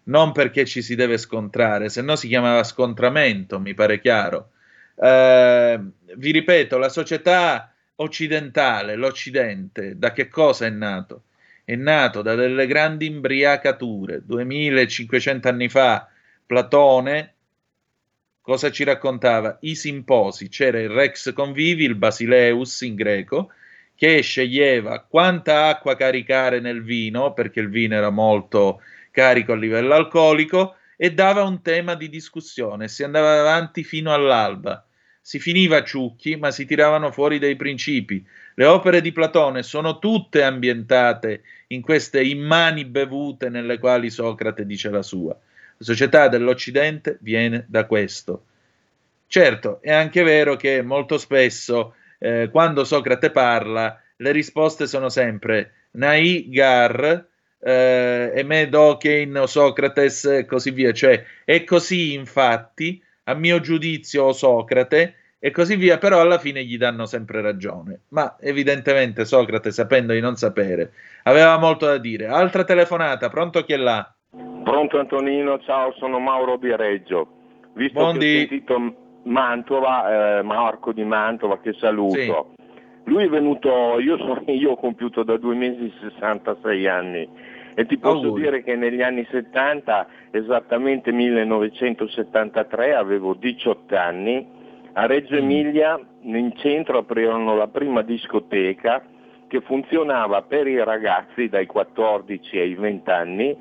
non 0.04 0.32
perché 0.32 0.64
ci 0.64 0.82
si 0.82 0.96
deve 0.96 1.16
scontrare, 1.16 1.88
se 1.88 2.02
no 2.02 2.16
si 2.16 2.26
chiamava 2.26 2.64
scontramento, 2.64 3.60
mi 3.60 3.74
pare 3.74 4.00
chiaro. 4.00 4.50
Eh, 4.96 5.80
vi 6.16 6.30
ripeto, 6.32 6.76
la 6.76 6.88
società 6.88 7.72
occidentale, 7.96 8.96
l'Occidente, 8.96 9.96
da 9.96 10.12
che 10.12 10.28
cosa 10.28 10.66
è 10.66 10.70
nato? 10.70 11.22
È 11.64 11.74
nato 11.76 12.22
da 12.22 12.34
delle 12.34 12.66
grandi 12.66 13.06
imbriacature. 13.06 14.24
2500 14.24 15.48
anni 15.48 15.68
fa 15.68 16.08
Platone 16.44 17.34
cosa 18.42 18.70
ci 18.70 18.84
raccontava? 18.84 19.58
I 19.60 19.74
simposi, 19.76 20.48
c'era 20.48 20.80
il 20.80 20.90
Rex 20.90 21.32
Convivi, 21.32 21.84
il 21.84 21.94
Basileus 21.94 22.80
in 22.82 22.96
greco, 22.96 23.52
che 23.94 24.20
sceglieva 24.20 25.06
quanta 25.08 25.68
acqua 25.68 25.96
caricare 25.96 26.60
nel 26.60 26.82
vino, 26.82 27.32
perché 27.32 27.60
il 27.60 27.70
vino 27.70 27.94
era 27.94 28.10
molto 28.10 28.80
carico 29.12 29.52
a 29.52 29.56
livello 29.56 29.94
alcolico, 29.94 30.76
e 30.96 31.12
dava 31.14 31.44
un 31.44 31.62
tema 31.62 31.94
di 31.94 32.08
discussione. 32.08 32.88
Si 32.88 33.04
andava 33.04 33.38
avanti 33.38 33.84
fino 33.84 34.12
all'alba. 34.12 34.84
Si 35.22 35.38
finiva 35.38 35.84
ciucchi, 35.84 36.36
ma 36.36 36.50
si 36.50 36.66
tiravano 36.66 37.12
fuori 37.12 37.38
dei 37.38 37.56
principi. 37.56 38.24
Le 38.54 38.64
opere 38.66 39.00
di 39.00 39.12
Platone 39.12 39.62
sono 39.62 39.98
tutte 39.98 40.42
ambientate 40.42 41.42
in 41.68 41.80
queste 41.80 42.22
immani 42.22 42.84
bevute 42.84 43.48
nelle 43.48 43.78
quali 43.78 44.10
Socrate 44.10 44.66
dice 44.66 44.90
la 44.90 45.02
sua. 45.02 45.30
La 45.32 45.84
società 45.84 46.28
dell'Occidente 46.28 47.18
viene 47.20 47.64
da 47.68 47.86
questo. 47.86 48.44
Certo, 49.26 49.80
è 49.80 49.92
anche 49.92 50.22
vero 50.22 50.56
che 50.56 50.82
molto 50.82 51.16
spesso 51.16 51.94
eh, 52.18 52.48
quando 52.50 52.84
Socrate 52.84 53.30
parla 53.30 53.98
le 54.16 54.32
risposte 54.32 54.86
sono 54.86 55.08
sempre 55.08 55.72
Nai 55.92 56.48
Gar, 56.48 57.26
eh, 57.58 58.32
Eme 58.34 58.68
Dokein 58.68 59.36
o 59.36 59.46
Socrates 59.46 60.24
e 60.24 60.44
così 60.44 60.70
via, 60.70 60.92
cioè 60.92 61.24
è 61.44 61.64
così 61.64 62.12
infatti, 62.12 63.02
a 63.24 63.34
mio 63.34 63.60
giudizio 63.60 64.32
Socrate 64.32 65.14
e 65.38 65.50
così 65.50 65.76
via, 65.76 65.98
però 65.98 66.20
alla 66.20 66.38
fine 66.38 66.62
gli 66.64 66.78
danno 66.78 67.04
sempre 67.04 67.40
ragione. 67.40 68.02
Ma 68.10 68.36
evidentemente 68.40 69.24
Socrate, 69.24 69.72
sapendo 69.72 70.12
di 70.12 70.20
non 70.20 70.36
sapere, 70.36 70.92
aveva 71.24 71.58
molto 71.58 71.86
da 71.86 71.98
dire. 71.98 72.26
Altra 72.26 72.64
telefonata, 72.64 73.28
pronto 73.28 73.64
chi 73.64 73.72
è 73.72 73.76
là? 73.76 74.14
Pronto 74.64 74.98
Antonino, 74.98 75.58
ciao, 75.58 75.92
sono 75.98 76.20
Mauro 76.20 76.56
di 76.56 76.74
Reggio. 76.74 77.26
Visto 77.74 77.98
Buondì. 77.98 78.18
che 78.20 78.34
ho 78.34 78.48
sentito 78.48 78.94
Mantova, 79.24 80.38
eh, 80.38 80.42
Marco 80.42 80.92
di 80.92 81.04
Mantova, 81.04 81.58
che 81.58 81.72
saluto. 81.74 82.54
Lui 83.04 83.24
è 83.24 83.28
venuto, 83.28 83.98
io, 83.98 84.16
sono, 84.18 84.44
io 84.46 84.70
ho 84.70 84.76
compiuto 84.76 85.24
da 85.24 85.36
due 85.36 85.56
mesi 85.56 85.92
66 86.00 86.86
anni 86.86 87.28
e 87.74 87.86
ti 87.86 87.98
posso 87.98 88.26
Auguri. 88.26 88.42
dire 88.42 88.62
che 88.62 88.76
negli 88.76 89.02
anni 89.02 89.26
70, 89.30 90.06
esattamente 90.30 91.10
1973, 91.12 92.94
avevo 92.94 93.34
18 93.34 93.96
anni, 93.96 94.46
a 94.94 95.06
Reggio 95.06 95.36
Emilia 95.36 95.98
in 96.22 96.52
centro 96.56 96.98
aprirono 96.98 97.56
la 97.56 97.68
prima 97.68 98.02
discoteca 98.02 99.02
che 99.48 99.60
funzionava 99.62 100.42
per 100.42 100.66
i 100.66 100.82
ragazzi 100.82 101.48
dai 101.48 101.66
14 101.66 102.58
ai 102.58 102.74
20 102.74 103.10
anni. 103.10 103.56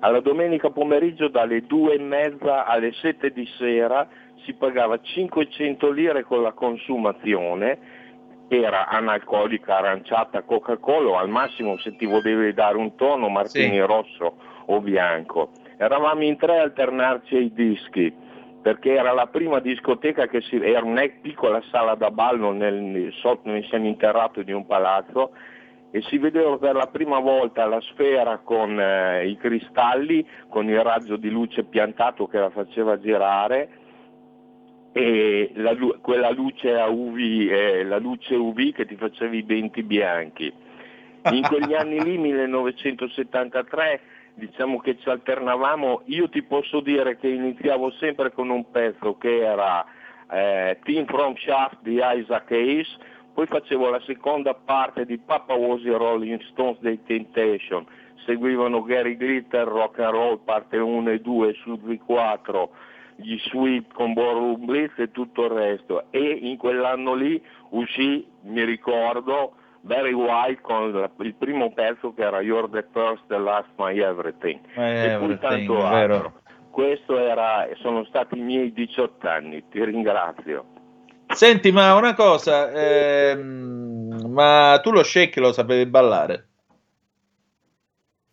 Alla 0.00 0.20
domenica 0.20 0.70
pomeriggio 0.70 1.28
dalle 1.28 1.62
due 1.62 1.94
e 1.94 1.98
mezza 1.98 2.64
alle 2.64 2.92
7 2.92 3.32
di 3.32 3.46
sera 3.58 4.08
si 4.44 4.54
pagava 4.54 5.00
500 5.00 5.90
lire 5.90 6.22
con 6.22 6.42
la 6.42 6.52
consumazione, 6.52 7.78
era 8.48 8.88
analcolica, 8.88 9.76
aranciata, 9.78 10.42
Coca-Cola 10.42 11.10
o 11.10 11.16
al 11.18 11.28
massimo 11.28 11.76
se 11.78 11.94
ti 11.96 12.06
volevi 12.06 12.52
dare 12.54 12.76
un 12.76 12.96
tono 12.96 13.28
martini 13.28 13.74
Sì. 13.76 13.80
rosso 13.80 14.36
o 14.66 14.80
bianco. 14.80 15.50
Eravamo 15.76 16.22
in 16.22 16.36
tre 16.36 16.58
a 16.58 16.62
alternarci 16.62 17.36
ai 17.36 17.52
dischi 17.52 18.12
perché 18.60 18.94
era 18.94 19.12
la 19.12 19.26
prima 19.26 19.60
discoteca 19.60 20.26
che 20.26 20.40
si, 20.42 20.56
era 20.56 20.84
una 20.84 21.04
piccola 21.22 21.62
sala 21.70 21.94
da 21.94 22.10
ballo 22.10 22.50
nel, 22.52 23.12
sotto 23.14 23.48
nel 23.48 23.64
seminterrato 23.66 24.42
di 24.42 24.52
un 24.52 24.66
palazzo 24.66 25.30
e 25.90 26.02
si 26.02 26.18
vedeva 26.18 26.58
per 26.58 26.74
la 26.74 26.88
prima 26.88 27.18
volta 27.18 27.64
la 27.64 27.80
sfera 27.80 28.40
con 28.44 28.78
eh, 28.78 29.26
i 29.26 29.36
cristalli, 29.38 30.26
con 30.48 30.68
il 30.68 30.82
raggio 30.82 31.16
di 31.16 31.30
luce 31.30 31.64
piantato 31.64 32.26
che 32.26 32.38
la 32.38 32.50
faceva 32.50 32.98
girare 32.98 33.77
e 34.98 35.52
la 35.54 35.76
quella 36.00 36.30
luce 36.30 36.76
a 36.76 36.88
UV, 36.88 37.16
eh, 37.18 37.84
la 37.84 37.98
luce 37.98 38.34
UV 38.34 38.72
che 38.72 38.84
ti 38.84 38.96
faceva 38.96 39.36
i 39.36 39.46
denti 39.46 39.84
bianchi. 39.84 40.52
In 41.30 41.42
quegli 41.42 41.72
anni 41.72 42.02
lì, 42.02 42.18
1973, 42.18 44.00
diciamo 44.34 44.80
che 44.80 44.98
ci 44.98 45.08
alternavamo, 45.08 46.02
io 46.06 46.28
ti 46.28 46.42
posso 46.42 46.80
dire 46.80 47.16
che 47.16 47.28
iniziavo 47.28 47.92
sempre 47.92 48.32
con 48.32 48.48
un 48.48 48.68
pezzo 48.72 49.16
che 49.18 49.38
era 49.38 49.86
eh, 50.30 50.78
Team 50.82 51.06
from 51.06 51.36
Shaft 51.36 51.78
di 51.82 52.00
Isaac 52.02 52.50
Hayes, 52.50 52.96
poi 53.32 53.46
facevo 53.46 53.90
la 53.90 54.00
seconda 54.04 54.52
parte 54.54 55.04
di 55.04 55.18
Papa 55.18 55.54
Was 55.54 55.82
i 55.84 55.90
Rolling 55.90 56.40
Stones 56.50 56.80
dei 56.80 57.00
Temptation, 57.04 57.86
seguivano 58.24 58.82
Gary 58.82 59.16
Glitter, 59.16 59.64
Rock 59.64 60.00
and 60.00 60.10
Roll 60.10 60.40
parte 60.42 60.76
1 60.76 61.08
e 61.08 61.20
2 61.20 61.52
su 61.62 61.74
V4, 61.84 62.68
gli 63.20 63.36
Sweet 63.38 63.92
con 63.92 64.12
Ballroom 64.12 64.64
Blitz 64.64 64.96
e 64.98 65.10
tutto 65.10 65.44
il 65.44 65.50
resto 65.50 66.04
e 66.10 66.20
in 66.40 66.56
quell'anno 66.56 67.14
lì 67.14 67.42
uscì, 67.70 68.26
mi 68.42 68.64
ricordo, 68.64 69.54
Barry 69.80 70.12
White 70.12 70.60
con 70.60 70.92
la- 70.92 71.10
il 71.20 71.34
primo 71.34 71.72
pezzo 71.72 72.12
che 72.14 72.22
era 72.22 72.40
You're 72.40 72.68
the 72.70 72.86
First, 72.92 73.24
the 73.26 73.38
Last, 73.38 73.68
My 73.76 73.98
Everything 73.98 74.60
My 74.76 74.90
e 74.90 75.16
poi 75.18 75.32
everything, 75.32 75.40
tanto 75.40 75.84
altro. 75.84 76.40
Questo 76.70 77.18
era, 77.18 77.66
sono 77.80 78.04
stati 78.04 78.38
i 78.38 78.42
miei 78.42 78.72
18 78.72 79.28
anni, 79.28 79.64
ti 79.68 79.84
ringrazio. 79.84 80.64
Senti, 81.26 81.72
ma 81.72 81.94
una 81.94 82.14
cosa, 82.14 82.70
ehm, 82.70 84.30
ma 84.30 84.78
tu 84.82 84.92
lo 84.92 85.02
shake 85.02 85.40
lo 85.40 85.52
sapevi 85.52 85.86
ballare? 85.90 86.44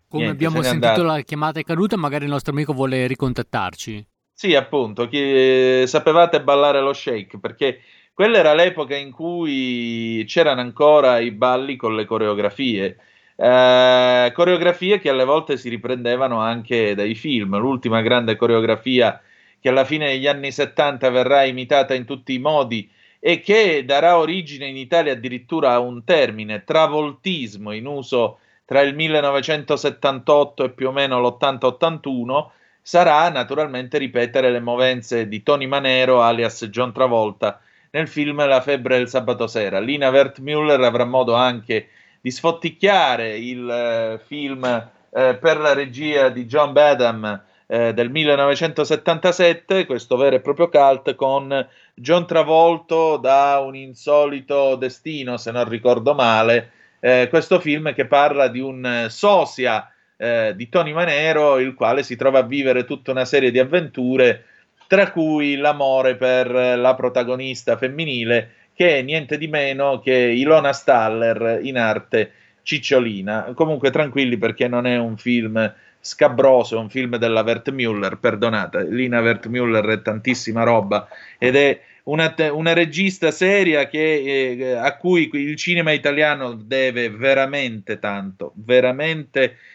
come 0.08 0.26
Niente, 0.28 0.46
abbiamo 0.46 0.64
sentito 0.64 0.88
andato. 0.88 1.04
la 1.04 1.20
chiamata 1.22 1.60
è 1.60 1.64
caduta, 1.64 1.98
magari 1.98 2.24
il 2.26 2.30
nostro 2.32 2.54
amico 2.54 2.72
vuole 2.72 3.06
ricontattarci. 3.08 4.08
Sì, 4.38 4.54
appunto, 4.54 5.08
chi, 5.08 5.18
eh, 5.18 5.84
sapevate 5.88 6.42
ballare 6.44 6.82
lo 6.82 6.92
shake, 6.92 7.40
perché 7.40 7.80
quella 8.14 8.38
era 8.40 8.54
l'epoca 8.54 8.94
in 8.94 9.12
cui 9.12 10.26
c'erano 10.28 10.60
ancora 10.60 11.20
i 11.20 11.32
balli 11.32 11.78
con 11.78 11.96
le 11.96 12.04
coreografie. 12.04 12.98
Eh, 13.38 14.32
coreografie 14.34 15.00
che 15.00 15.10
alle 15.10 15.24
volte 15.24 15.56
si 15.56 15.70
riprendevano 15.70 16.40
anche 16.42 16.96
dai 16.96 17.16
film. 17.16 17.58
L'ultima 17.58 18.02
grande 18.02 18.36
coreografia 18.36 19.22
che 19.58 19.70
alla 19.70 19.86
fine 19.86 20.08
degli 20.08 20.28
anni 20.28 20.52
70 20.52 21.10
verrà 21.10 21.46
imitata 21.46 21.94
in 21.94 22.04
tutti 22.04 22.34
i 22.34 22.40
modi 22.40 22.90
e 23.22 23.40
che 23.40 23.86
darà 23.86 24.18
origine 24.18 24.68
in 24.68 24.76
Italia 24.76 25.14
addirittura 25.14 25.72
a 25.72 25.80
un 25.80 26.04
termine, 26.04 26.66
travoltismo, 26.66 27.72
in 27.72 27.86
uso 27.88 28.40
tra 28.66 28.82
il 28.82 28.96
1978 28.96 30.66
e 30.66 30.72
più 30.72 30.90
o 30.90 30.92
meno 30.92 31.20
l'80-81, 31.22 32.52
sarà 32.88 33.28
naturalmente 33.30 33.98
ripetere 33.98 34.52
le 34.52 34.60
movenze 34.60 35.28
di 35.28 35.42
Tony 35.42 35.66
Manero 35.66 36.22
alias 36.22 36.66
John 36.66 36.94
Travolta 36.94 37.60
nel 37.90 38.08
film 38.08 38.46
La 38.46 38.62
febbre 38.62 38.98
del 38.98 39.10
sabato 39.10 39.48
sera. 39.48 39.80
Lina 39.80 40.12
Wertmüller 40.12 40.80
avrà 40.82 41.04
modo 41.04 41.34
anche 41.34 41.88
di 42.22 42.30
sfotticchiare 42.30 43.38
il 43.40 43.68
eh, 43.68 44.22
film 44.24 44.64
eh, 44.66 45.34
per 45.34 45.58
la 45.58 45.74
regia 45.74 46.30
di 46.30 46.46
John 46.46 46.74
Badham 46.74 47.42
eh, 47.66 47.92
del 47.96 48.12
1977, 48.12 49.88
questo 49.88 50.16
vero 50.16 50.36
e 50.36 50.42
proprio 50.42 50.70
cult 50.70 51.16
con 51.16 51.68
John 51.96 52.28
Travolto 52.28 53.18
da 53.18 53.64
un 53.66 53.76
insolito 53.76 54.76
destino, 54.76 55.38
se 55.38 55.50
non 55.50 55.68
ricordo 55.68 56.14
male, 56.14 56.72
eh, 57.00 57.26
questo 57.32 57.60
film 57.60 57.96
che 57.96 58.06
parla 58.06 58.48
di 58.48 58.60
un 58.60 58.86
eh, 58.86 59.10
sosia 59.10 59.90
eh, 60.18 60.53
di 60.55 60.70
Tony 60.70 60.93
Manero, 60.93 61.59
il 61.59 61.74
quale 61.74 62.03
si 62.03 62.16
trova 62.16 62.39
a 62.39 62.43
vivere 62.43 62.86
tutta 62.86 63.11
una 63.11 63.26
serie 63.26 63.51
di 63.51 63.59
avventure, 63.59 64.45
tra 64.88 65.11
cui 65.11 65.55
l'amore 65.55 66.16
per 66.16 66.49
la 66.49 66.95
protagonista 66.95 67.78
femminile, 67.78 68.51
che 68.74 68.99
è 68.99 69.01
niente 69.01 69.38
di 69.38 69.47
meno 69.47 69.99
che 69.99 70.13
Ilona 70.13 70.74
Staller 70.74 71.59
in 71.63 71.78
arte 71.78 72.32
Cicciolina. 72.61 73.53
Comunque 73.55 73.89
tranquilli 73.89 74.38
perché 74.38 74.68
non 74.68 74.86
è 74.86 74.97
un 74.97 75.18
film 75.18 75.74
scabroso, 75.99 76.76
è 76.76 76.80
un 76.80 76.89
film 76.89 77.18
della 77.18 77.41
Wertmüller, 77.41 78.18
perdonate, 78.18 78.88
Lina 78.89 79.22
Wertmüller 79.22 79.86
è 79.86 80.01
tantissima 80.01 80.63
roba 80.63 81.07
ed 81.39 81.55
è 81.55 81.80
una, 82.03 82.36
una 82.51 82.74
regista 82.74 83.32
seria 83.32 83.88
che, 83.88 84.55
eh, 84.57 84.72
a 84.74 84.95
cui 84.97 85.28
il 85.34 85.55
cinema 85.55 85.91
italiano 85.91 86.53
deve 86.53 87.09
veramente 87.09 87.97
tanto, 87.97 88.51
veramente 88.55 89.39
tanto, 89.39 89.74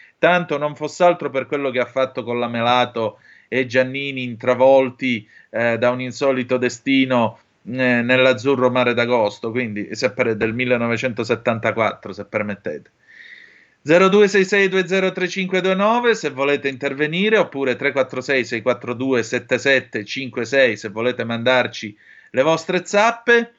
non 0.57 0.75
fosse 0.75 1.03
altro 1.03 1.29
per 1.29 1.47
quello 1.47 1.71
che 1.71 1.79
ha 1.79 1.85
fatto 1.85 2.23
con 2.23 2.39
la 2.39 2.47
Melato 2.47 3.19
e 3.47 3.65
Giannini 3.65 4.23
intravolti 4.23 5.27
eh, 5.49 5.77
da 5.77 5.89
un 5.89 5.99
insolito 5.99 6.57
destino 6.57 7.39
eh, 7.65 8.01
nell'azzurro 8.01 8.69
mare 8.69 8.93
d'agosto, 8.93 9.51
quindi 9.51 9.95
se 9.95 10.11
per, 10.11 10.35
del 10.35 10.53
1974, 10.53 12.13
se 12.13 12.25
permettete. 12.25 12.91
0266203529 13.83 16.11
se 16.11 16.29
volete 16.29 16.69
intervenire 16.69 17.37
oppure 17.37 17.75
346 17.75 18.45
642 18.45 19.23
7756 19.23 20.77
se 20.77 20.89
volete 20.89 21.23
mandarci 21.23 21.97
le 22.31 22.43
vostre 22.43 22.85
zappe. 22.85 23.53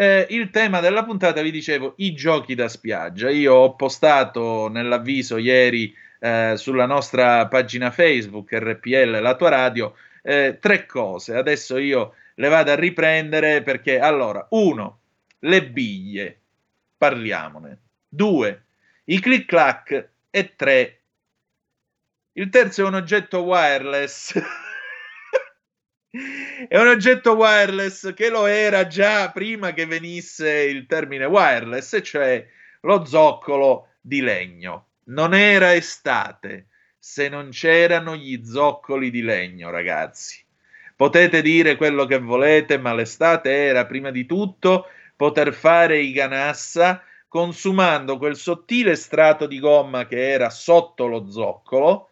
Eh, 0.00 0.28
il 0.30 0.48
tema 0.48 0.80
della 0.80 1.04
puntata 1.04 1.42
vi 1.42 1.50
dicevo 1.50 1.92
i 1.98 2.14
giochi 2.14 2.54
da 2.54 2.70
spiaggia. 2.70 3.28
Io 3.28 3.52
ho 3.52 3.76
postato 3.76 4.68
nell'avviso 4.68 5.36
ieri 5.36 5.94
eh, 6.18 6.54
sulla 6.56 6.86
nostra 6.86 7.46
pagina 7.48 7.90
Facebook 7.90 8.50
RPL 8.50 9.20
La 9.20 9.36
tua 9.36 9.50
radio 9.50 9.94
eh, 10.22 10.56
tre 10.58 10.86
cose. 10.86 11.34
Adesso 11.36 11.76
io 11.76 12.14
le 12.36 12.48
vado 12.48 12.70
a 12.70 12.76
riprendere 12.76 13.62
perché 13.62 13.98
allora, 13.98 14.46
uno, 14.52 15.00
le 15.40 15.66
biglie, 15.66 16.38
parliamone. 16.96 17.80
Due, 18.08 18.62
i 19.04 19.20
click 19.20 19.44
clack 19.44 20.08
e 20.30 20.54
tre, 20.56 21.00
il 22.32 22.48
terzo 22.48 22.84
è 22.84 22.86
un 22.86 22.94
oggetto 22.94 23.42
wireless. 23.42 24.32
è 26.68 26.76
un 26.76 26.88
oggetto 26.88 27.34
wireless 27.34 28.12
che 28.14 28.30
lo 28.30 28.46
era 28.46 28.88
già 28.88 29.30
prima 29.30 29.72
che 29.72 29.86
venisse 29.86 30.62
il 30.64 30.86
termine 30.86 31.24
wireless, 31.24 32.00
cioè 32.02 32.44
lo 32.80 33.04
zoccolo 33.04 33.88
di 34.00 34.20
legno. 34.20 34.86
Non 35.04 35.34
era 35.34 35.74
estate 35.74 36.66
se 36.98 37.28
non 37.28 37.50
c'erano 37.50 38.16
gli 38.16 38.44
zoccoli 38.44 39.10
di 39.10 39.22
legno, 39.22 39.70
ragazzi. 39.70 40.44
Potete 40.96 41.42
dire 41.42 41.76
quello 41.76 42.04
che 42.06 42.18
volete, 42.18 42.76
ma 42.76 42.92
l'estate 42.92 43.50
era 43.50 43.86
prima 43.86 44.10
di 44.10 44.26
tutto 44.26 44.88
poter 45.16 45.52
fare 45.52 45.98
i 45.98 46.12
ganassa 46.12 47.02
consumando 47.28 48.18
quel 48.18 48.36
sottile 48.36 48.96
strato 48.96 49.46
di 49.46 49.60
gomma 49.60 50.06
che 50.06 50.30
era 50.30 50.50
sotto 50.50 51.06
lo 51.06 51.30
zoccolo, 51.30 52.08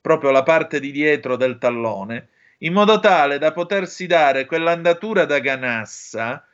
proprio 0.00 0.30
la 0.30 0.42
parte 0.42 0.80
di 0.80 0.90
dietro 0.90 1.36
del 1.36 1.58
tallone, 1.58 2.28
in 2.62 2.72
modo 2.72 2.98
tale 3.00 3.38
da 3.38 3.52
potersi 3.52 4.06
dare 4.06 4.46
quell'andatura 4.46 5.24
da 5.24 5.38
ganassa 5.38 6.46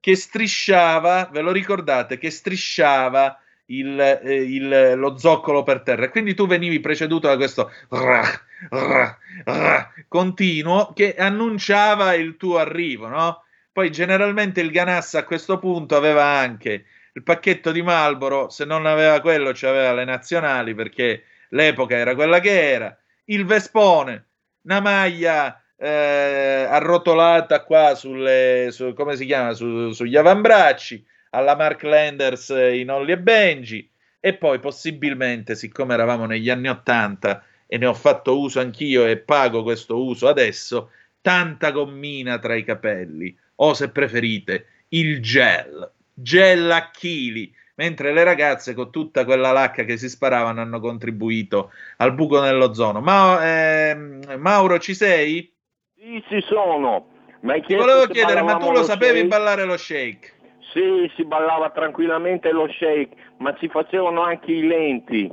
che 0.00 0.14
strisciava, 0.14 1.28
ve 1.32 1.40
lo 1.40 1.50
ricordate, 1.52 2.18
che 2.18 2.30
strisciava 2.30 3.38
il, 3.66 3.98
eh, 3.98 4.34
il- 4.42 4.92
lo 4.96 5.18
zoccolo 5.18 5.62
per 5.62 5.80
terra. 5.82 6.08
Quindi 6.10 6.34
tu 6.34 6.46
venivi 6.46 6.78
preceduto 6.80 7.26
da 7.26 7.36
questo 7.36 7.72
rah, 7.88 8.28
rah, 8.70 9.18
rah, 9.44 9.92
continuo 10.08 10.92
che 10.92 11.14
annunciava 11.16 12.14
il 12.14 12.36
tuo 12.36 12.58
arrivo, 12.58 13.08
no? 13.08 13.42
Poi 13.72 13.90
generalmente 13.90 14.60
il 14.60 14.70
ganassa 14.70 15.20
a 15.20 15.24
questo 15.24 15.58
punto 15.58 15.96
aveva 15.96 16.24
anche 16.24 16.84
il 17.12 17.22
pacchetto 17.22 17.72
di 17.72 17.82
Marlboro, 17.82 18.48
se 18.50 18.64
non 18.64 18.86
aveva 18.86 19.20
quello, 19.20 19.50
c'aveva 19.54 19.92
le 19.92 20.04
nazionali 20.04 20.74
perché 20.74 21.24
l'epoca 21.50 21.96
era 21.96 22.14
quella 22.14 22.40
che 22.40 22.70
era, 22.72 22.96
il 23.24 23.44
Vespone, 23.44 24.26
una 24.66 24.80
maglia 24.80 25.62
eh, 25.76 26.66
arrotolata 26.68 27.62
qua 27.62 27.94
sulle, 27.94 28.68
su- 28.70 28.92
come 28.94 29.16
si 29.16 29.24
chiama, 29.24 29.54
su- 29.54 29.92
sugli 29.92 30.16
avambracci, 30.16 31.04
alla 31.30 31.54
Mark 31.54 31.82
Landers 31.82 32.48
in 32.48 32.90
Olli 32.90 33.12
e 33.12 33.18
Benji, 33.18 33.88
e 34.20 34.34
poi 34.34 34.58
possibilmente, 34.58 35.54
siccome 35.54 35.94
eravamo 35.94 36.26
negli 36.26 36.50
anni 36.50 36.68
Ottanta 36.68 37.44
e 37.66 37.78
ne 37.78 37.86
ho 37.86 37.94
fatto 37.94 38.38
uso 38.38 38.58
anch'io 38.60 39.06
e 39.06 39.18
pago 39.18 39.62
questo 39.62 40.02
uso 40.02 40.28
adesso, 40.28 40.90
tanta 41.20 41.70
gommina 41.70 42.38
tra 42.38 42.54
i 42.54 42.64
capelli, 42.64 43.36
o 43.56 43.74
se 43.74 43.90
preferite, 43.90 44.66
il 44.88 45.20
gel, 45.20 45.90
gel 46.12 46.70
a 46.70 46.90
chili, 46.90 47.54
mentre 47.76 48.12
le 48.12 48.24
ragazze 48.24 48.74
con 48.74 48.90
tutta 48.90 49.24
quella 49.24 49.52
lacca 49.52 49.84
che 49.84 49.96
si 49.96 50.08
sparavano 50.08 50.60
hanno 50.60 50.80
contribuito 50.80 51.70
al 51.98 52.14
buco 52.14 52.40
nell'ozono. 52.40 53.00
Ma, 53.00 53.38
ehm, 53.90 54.36
Mauro, 54.38 54.78
ci 54.78 54.94
sei? 54.94 55.52
Sì, 55.96 56.22
ci 56.28 56.40
sono. 56.42 57.08
Ti 57.40 57.74
volevo 57.74 58.06
chiedere, 58.06 58.42
ma 58.42 58.56
tu 58.56 58.66
lo 58.66 58.78
lo 58.78 58.82
sapevi 58.82 59.18
shake? 59.18 59.28
ballare 59.28 59.64
lo 59.64 59.76
shake? 59.76 60.32
Sì, 60.72 61.10
si 61.14 61.24
ballava 61.24 61.70
tranquillamente 61.70 62.50
lo 62.50 62.66
shake, 62.68 63.14
ma 63.38 63.54
si 63.60 63.68
facevano 63.68 64.22
anche 64.22 64.50
i 64.52 64.66
lenti. 64.66 65.30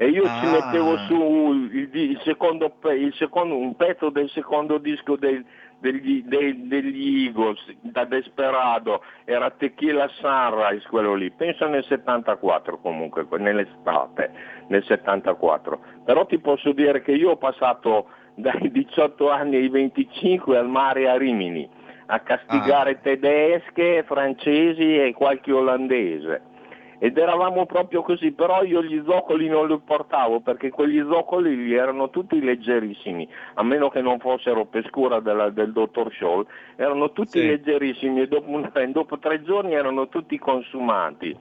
E 0.00 0.06
io 0.08 0.22
ci 0.22 0.46
Ah. 0.46 0.50
mettevo 0.50 0.96
su 1.06 1.52
il, 1.72 1.90
il 1.92 2.20
secondo, 2.24 2.72
il 2.96 3.12
secondo- 3.16 3.56
un 3.56 3.74
pezzo 3.76 4.10
del 4.10 4.28
secondo 4.30 4.78
disco 4.78 5.16
del- 5.16 5.44
degli, 5.80 6.22
dei- 6.24 6.66
degli 6.66 7.24
Eagles, 7.26 7.60
da 7.80 8.04
Desperado, 8.04 9.02
era 9.24 9.50
Tequila 9.50 10.08
Sunrise 10.08 10.86
quello 10.88 11.14
lì, 11.14 11.30
penso 11.30 11.66
nel 11.66 11.84
74 11.84 12.78
comunque, 12.78 13.26
nell'estate, 13.38 14.32
nel 14.68 14.82
74. 14.84 15.80
Però 16.04 16.26
ti 16.26 16.38
posso 16.38 16.72
dire 16.72 17.02
che 17.02 17.12
io 17.12 17.30
ho 17.30 17.36
passato 17.36 18.08
dai 18.34 18.70
18 18.70 19.30
anni 19.30 19.56
ai 19.56 19.68
25 19.68 20.56
al 20.56 20.68
mare 20.68 21.08
a 21.08 21.16
Rimini 21.16 21.68
a 22.10 22.20
castigare 22.20 23.00
tedesche, 23.02 24.02
francesi 24.06 24.96
e 24.96 25.12
qualche 25.14 25.52
olandese. 25.52 26.40
Ed 27.00 27.16
eravamo 27.16 27.64
proprio 27.64 28.02
così, 28.02 28.32
però 28.32 28.64
io 28.64 28.82
gli 28.82 29.00
zoccoli 29.06 29.48
non 29.48 29.68
li 29.68 29.78
portavo 29.84 30.40
perché 30.40 30.70
quegli 30.70 31.00
zoccoli 31.08 31.54
lì 31.56 31.74
erano 31.74 32.10
tutti 32.10 32.40
leggerissimi, 32.42 33.28
a 33.54 33.62
meno 33.62 33.88
che 33.88 34.00
non 34.00 34.18
fossero 34.18 34.64
pescura 34.66 35.20
della- 35.20 35.50
del 35.50 35.72
dottor 35.72 36.12
Scholl, 36.12 36.44
erano 36.76 37.12
tutti 37.12 37.38
Sì. 37.38 37.46
leggerissimi 37.46 38.22
e 38.22 38.26
dopo, 38.26 38.50
un- 38.50 38.70
dopo 38.88 39.18
tre 39.20 39.42
giorni 39.44 39.74
erano 39.74 40.08
tutti 40.08 40.36
consumati. 40.38 41.28
E 41.30 41.36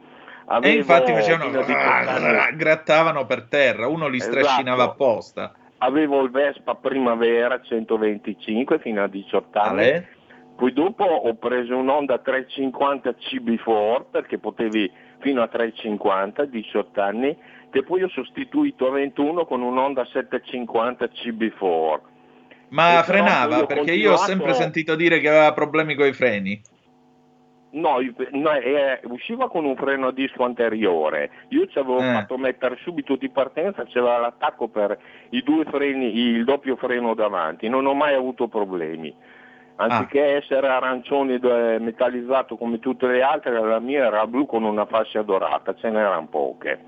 Avevo 0.46 0.78
infatti 0.78 1.12
facevano 1.12 1.46
fino 1.50 1.60
a 1.60 1.66
18 1.66 1.88
anni- 1.90 2.56
grattavano 2.56 3.26
per 3.26 3.48
terra, 3.50 3.88
uno 3.88 4.08
li 4.08 4.20
strascinava 4.20 4.84
Esatto. 4.84 4.92
apposta. 4.92 5.54
Avevo 5.80 6.22
il 6.22 6.30
Vespa 6.30 6.76
Primavera 6.76 7.60
125 7.62 8.80
fino 8.80 9.04
a 9.04 9.08
18 9.08 9.60
anni. 9.60 9.70
Ale? 9.82 10.08
Poi 10.56 10.74
dopo 10.74 11.04
ho 11.04 11.34
preso 11.36 11.76
un 11.76 11.88
Honda 11.90 12.18
350 12.20 13.12
CB4 13.14 14.06
perché 14.10 14.40
potevi 14.40 14.90
fino 15.20 15.42
a 15.42 15.48
350, 15.48 16.46
18 16.46 17.02
anni, 17.02 17.36
che 17.70 17.84
poi 17.84 18.04
ho 18.04 18.10
sostituito 18.10 18.88
a 18.88 18.92
21 18.92 19.46
con 19.46 19.62
un 19.62 19.78
Honda 19.78 20.06
750 20.06 21.06
CB4. 21.06 22.00
Ma 22.70 23.00
E 23.00 23.04
frenava? 23.04 23.60
ho 23.62 23.66
Perché 23.66 23.94
io 23.94 24.12
ho 24.12 24.16
continuato- 24.16 24.24
sempre 24.24 24.54
sentito 24.54 24.96
dire 24.96 25.20
che 25.20 25.30
aveva 25.30 25.54
problemi 25.54 25.96
con 25.96 26.08
i 26.08 26.14
freni. 26.14 26.62
No, 27.70 28.00
io- 28.00 28.14
no, 28.32 28.52
eh, 28.54 29.00
usciva 29.04 29.50
con 29.50 29.66
un 29.66 29.76
freno 29.76 30.08
a 30.08 30.12
disco 30.14 30.44
anteriore, 30.44 31.30
io 31.50 31.68
ci 31.68 31.78
avevo 31.78 32.00
Eh. 32.00 32.14
fatto 32.14 32.38
mettere 32.38 32.78
subito 32.82 33.18
di 33.18 33.30
partenza, 33.30 33.84
c'era 33.84 34.18
l'attacco 34.18 34.70
per 34.70 34.98
i 35.32 35.44
due 35.44 35.66
freni, 35.66 36.18
il 36.18 36.46
doppio 36.46 36.78
freno 36.78 37.14
davanti, 37.14 37.68
non 37.68 37.86
ho 37.86 37.94
mai 37.94 38.16
avuto 38.16 38.48
problemi. 38.48 39.14
Anziché 39.80 40.22
Ah. 40.22 40.38
essere 40.38 40.68
arancione 40.68 41.40
metallizzato 41.80 42.58
come 42.58 42.80
tutte 42.80 43.08
le 43.08 43.22
altre, 43.22 43.52
la 43.52 43.80
mia 43.80 44.06
era 44.06 44.26
blu 44.26 44.46
con 44.46 44.64
una 44.64 44.86
fascia 44.86 45.22
dorata, 45.22 45.76
ce 45.76 45.90
n'erano 45.90 46.28
poche. 46.28 46.80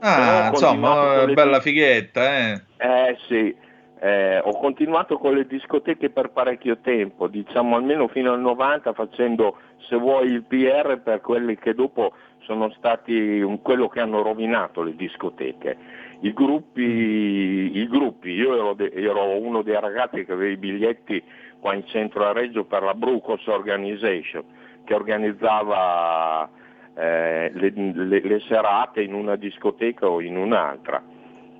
Ah, 0.00 0.48
insomma, 0.50 1.24
bella 1.26 1.60
fighetta, 1.60 2.36
eh. 2.36 2.62
eh 2.76 3.16
sì, 3.28 3.54
eh, 4.00 4.38
ho 4.38 4.58
continuato 4.58 5.18
con 5.18 5.34
le 5.34 5.46
discoteche 5.46 6.10
per 6.10 6.30
parecchio 6.30 6.78
tempo, 6.78 7.28
diciamo 7.28 7.76
almeno 7.76 8.08
fino 8.08 8.32
al 8.32 8.40
90 8.40 8.92
facendo 8.92 9.56
se 9.88 9.96
vuoi 9.96 10.26
il 10.26 10.42
PR 10.42 11.00
per 11.02 11.20
quelli 11.20 11.56
che 11.56 11.74
dopo 11.74 12.12
sono 12.40 12.70
stati 12.76 13.40
quello 13.62 13.88
che 13.88 14.00
hanno 14.00 14.22
rovinato 14.22 14.82
le 14.82 14.94
discoteche. 14.94 15.76
I 16.20 16.32
gruppi, 16.32 16.82
i 16.82 17.86
gruppi 17.88 18.30
io 18.30 18.54
ero, 18.54 18.74
de- 18.74 18.92
ero 18.94 19.38
uno 19.38 19.62
dei 19.62 19.78
ragazzi 19.78 20.24
che 20.24 20.32
aveva 20.32 20.52
i 20.52 20.56
biglietti 20.56 21.22
qua 21.66 21.74
in 21.74 21.84
centro 21.88 22.24
a 22.24 22.32
Reggio 22.32 22.62
per 22.62 22.84
la 22.84 22.94
Brucos 22.94 23.44
Organization 23.48 24.44
che 24.84 24.94
organizzava 24.94 26.48
eh, 26.94 27.50
le, 27.52 27.72
le- 27.74 28.20
le 28.20 28.40
serate 28.46 29.02
in 29.02 29.12
una 29.12 29.34
discoteca 29.34 30.08
o 30.08 30.20
in 30.20 30.36
un'altra. 30.36 31.02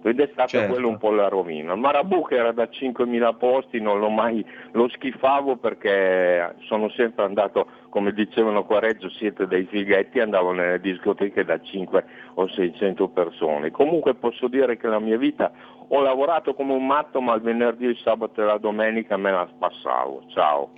Ed 0.09 0.20
è 0.20 0.28
stata 0.32 0.46
Certo. 0.48 0.72
quella 0.72 0.86
un 0.86 0.98
po' 0.98 1.11
la 1.11 1.28
rovina. 1.28 1.72
Il 1.72 1.80
Marabù 1.80 2.26
che 2.26 2.36
era 2.36 2.52
da 2.52 2.64
5.000 2.64 3.36
posti 3.36 3.80
non 3.80 3.98
l'ho 3.98 4.09
mai, 4.09 4.44
lo 4.72 4.88
schifavo 4.88 5.57
perché 5.57 6.54
sono 6.66 6.88
sempre 6.90 7.24
andato, 7.24 7.66
come 7.88 8.12
dicevano 8.12 8.64
qua 8.64 8.76
a 8.76 8.80
Reggio, 8.80 9.09
siete 9.11 9.46
dei 9.46 9.64
fighetti, 9.64 10.20
andavo 10.20 10.52
nelle 10.52 10.80
discoteche 10.80 11.44
da 11.44 11.61
5 11.61 12.04
o 12.34 12.48
600 12.48 13.09
persone. 13.09 13.70
Comunque 13.70 14.14
posso 14.14 14.48
dire 14.48 14.76
che 14.76 14.86
la 14.86 15.00
mia 15.00 15.18
vita 15.18 15.50
ho 15.88 16.00
lavorato 16.00 16.54
come 16.54 16.72
un 16.72 16.86
matto, 16.86 17.20
ma 17.20 17.34
il 17.34 17.42
venerdì, 17.42 17.86
il 17.86 17.98
sabato 18.02 18.42
e 18.42 18.44
la 18.44 18.59
domenica 18.59 19.16
me 19.16 19.30
la 19.30 19.48
spassavo. 19.54 20.24
Ciao. 20.32 20.70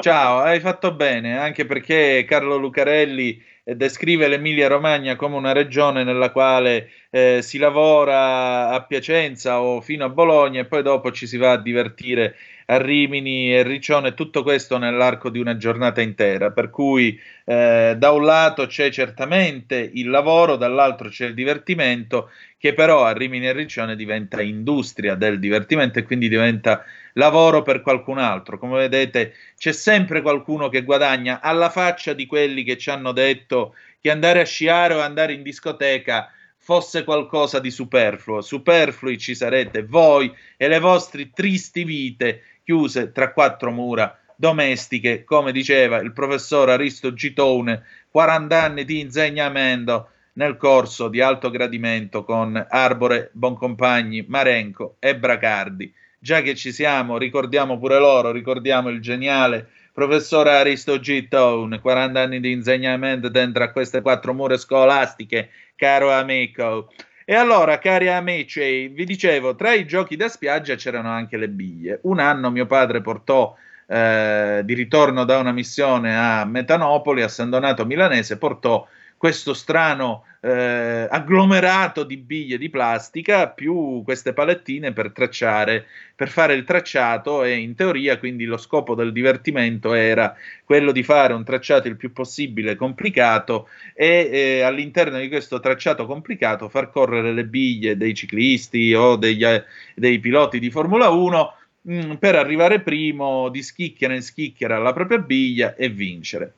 Ciao, 0.00 0.38
hai 0.38 0.60
fatto 0.60 0.92
bene, 0.92 1.38
anche 1.38 1.64
perché 1.64 2.24
Carlo 2.26 2.56
Lucarelli 2.56 3.40
descrive 3.74 4.28
l'Emilia 4.28 4.68
Romagna 4.68 5.16
come 5.16 5.34
una 5.34 5.52
regione 5.52 6.04
nella 6.04 6.30
quale 6.30 6.90
eh, 7.10 7.40
si 7.42 7.58
lavora 7.58 8.68
a 8.68 8.84
Piacenza 8.84 9.60
o 9.60 9.80
fino 9.80 10.04
a 10.04 10.08
Bologna 10.08 10.60
e 10.60 10.66
poi 10.66 10.82
dopo 10.82 11.10
ci 11.10 11.26
si 11.26 11.36
va 11.36 11.52
a 11.52 11.60
divertire 11.60 12.36
a 12.66 12.78
Rimini 12.78 13.54
e 13.54 13.62
Riccione, 13.62 14.14
tutto 14.14 14.42
questo 14.42 14.76
nell'arco 14.78 15.30
di 15.30 15.38
una 15.38 15.56
giornata 15.56 16.00
intera, 16.00 16.50
per 16.50 16.70
cui 16.70 17.18
eh, 17.44 17.94
da 17.96 18.10
un 18.10 18.24
lato 18.24 18.66
c'è 18.66 18.90
certamente 18.90 19.90
il 19.94 20.10
lavoro, 20.10 20.56
dall'altro 20.56 21.08
c'è 21.08 21.26
il 21.26 21.34
divertimento, 21.34 22.30
che 22.58 22.74
però 22.74 23.04
a 23.04 23.12
Rimini 23.12 23.46
e 23.46 23.52
Riccione 23.52 23.94
diventa 23.94 24.42
industria 24.42 25.14
del 25.14 25.38
divertimento 25.38 26.00
e 26.00 26.02
quindi 26.02 26.28
diventa 26.28 26.84
lavoro 27.12 27.62
per 27.62 27.82
qualcun 27.82 28.18
altro. 28.18 28.58
Come 28.58 28.78
vedete, 28.78 29.34
c'è 29.56 29.72
sempre 29.72 30.20
qualcuno 30.20 30.68
che 30.68 30.82
guadagna 30.82 31.40
alla 31.40 31.70
faccia 31.70 32.14
di 32.14 32.26
quelli 32.26 32.64
che 32.64 32.76
ci 32.76 32.90
hanno 32.90 33.12
detto 33.12 33.74
che 34.00 34.10
andare 34.10 34.40
a 34.40 34.44
sciare 34.44 34.94
o 34.94 35.00
andare 35.00 35.32
in 35.32 35.42
discoteca 35.42 36.30
fosse 36.66 37.04
qualcosa 37.04 37.60
di 37.60 37.70
superfluo. 37.70 38.40
Superflui 38.40 39.18
ci 39.18 39.36
sarete 39.36 39.84
voi 39.84 40.34
e 40.56 40.66
le 40.66 40.80
vostre 40.80 41.30
tristi 41.30 41.84
vite 41.84 42.42
chiuse 42.66 43.12
tra 43.12 43.32
quattro 43.32 43.70
mura 43.70 44.18
domestiche, 44.34 45.22
come 45.22 45.52
diceva 45.52 45.98
il 45.98 46.12
professor 46.12 46.68
Aristo 46.68 47.14
Gitone, 47.14 47.84
40 48.10 48.60
anni 48.60 48.84
di 48.84 48.98
insegnamento 48.98 50.08
nel 50.32 50.56
corso 50.56 51.06
di 51.06 51.20
alto 51.20 51.48
gradimento 51.50 52.24
con 52.24 52.66
Arbore, 52.68 53.30
Boncompagni, 53.32 54.24
Marenco 54.26 54.96
e 54.98 55.16
Bracardi. 55.16 55.94
Già 56.18 56.42
che 56.42 56.56
ci 56.56 56.72
siamo, 56.72 57.18
ricordiamo 57.18 57.78
pure 57.78 58.00
loro, 58.00 58.32
ricordiamo 58.32 58.88
il 58.88 59.00
geniale 59.00 59.68
professore 59.92 60.50
Aristo 60.50 60.98
Gitone, 60.98 61.80
40 61.80 62.20
anni 62.20 62.40
di 62.40 62.50
insegnamento 62.50 63.28
dentro 63.28 63.62
a 63.62 63.70
queste 63.70 64.02
quattro 64.02 64.34
mura 64.34 64.56
scolastiche, 64.56 65.50
caro 65.76 66.10
amico. 66.10 66.92
E 67.28 67.34
allora, 67.34 67.78
cari 67.78 68.08
amici, 68.08 68.86
vi 68.86 69.04
dicevo, 69.04 69.56
tra 69.56 69.72
i 69.72 69.84
giochi 69.84 70.14
da 70.14 70.28
spiaggia 70.28 70.76
c'erano 70.76 71.10
anche 71.10 71.36
le 71.36 71.48
biglie. 71.48 71.98
Un 72.02 72.20
anno 72.20 72.52
mio 72.52 72.66
padre 72.66 73.00
portò 73.00 73.52
eh, 73.88 74.62
di 74.64 74.74
ritorno 74.74 75.24
da 75.24 75.38
una 75.38 75.50
missione 75.50 76.16
a 76.16 76.44
Metanopoli, 76.44 77.22
a 77.22 77.28
San 77.28 77.50
Donato 77.50 77.84
Milanese, 77.84 78.38
portò 78.38 78.86
questo 79.16 79.54
strano 79.54 80.24
eh, 80.40 81.08
agglomerato 81.10 82.04
di 82.04 82.16
biglie 82.16 82.58
di 82.58 82.68
plastica 82.68 83.48
più 83.48 84.02
queste 84.04 84.32
palettine 84.32 84.92
per 84.92 85.10
tracciare, 85.10 85.86
per 86.14 86.28
fare 86.28 86.54
il 86.54 86.64
tracciato 86.64 87.42
e 87.42 87.56
in 87.56 87.74
teoria 87.74 88.18
quindi 88.18 88.44
lo 88.44 88.56
scopo 88.56 88.94
del 88.94 89.12
divertimento 89.12 89.94
era 89.94 90.36
quello 90.64 90.92
di 90.92 91.02
fare 91.02 91.32
un 91.32 91.44
tracciato 91.44 91.88
il 91.88 91.96
più 91.96 92.12
possibile 92.12 92.76
complicato 92.76 93.68
e 93.94 94.28
eh, 94.30 94.60
all'interno 94.60 95.18
di 95.18 95.28
questo 95.28 95.58
tracciato 95.60 96.06
complicato 96.06 96.68
far 96.68 96.90
correre 96.90 97.32
le 97.32 97.44
biglie 97.44 97.96
dei 97.96 98.14
ciclisti 98.14 98.94
o 98.94 99.16
degli, 99.16 99.44
eh, 99.44 99.64
dei 99.94 100.20
piloti 100.20 100.58
di 100.58 100.70
Formula 100.70 101.08
1 101.08 101.54
mh, 101.82 102.14
per 102.14 102.36
arrivare 102.36 102.80
primo 102.80 103.48
di 103.48 103.62
schicchiera 103.62 104.14
in 104.14 104.22
schicchiera 104.22 104.76
alla 104.76 104.92
propria 104.92 105.18
biglia 105.18 105.74
e 105.74 105.88
vincere. 105.88 106.52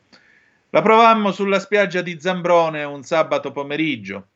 La 0.71 0.83
provammo 0.83 1.33
sulla 1.33 1.61
spiaggia 1.61 2.03
di 2.03 2.21
Zambrone 2.21 2.85
un 2.85 3.03
sabato 3.03 3.53
pomeriggio. 3.53 4.29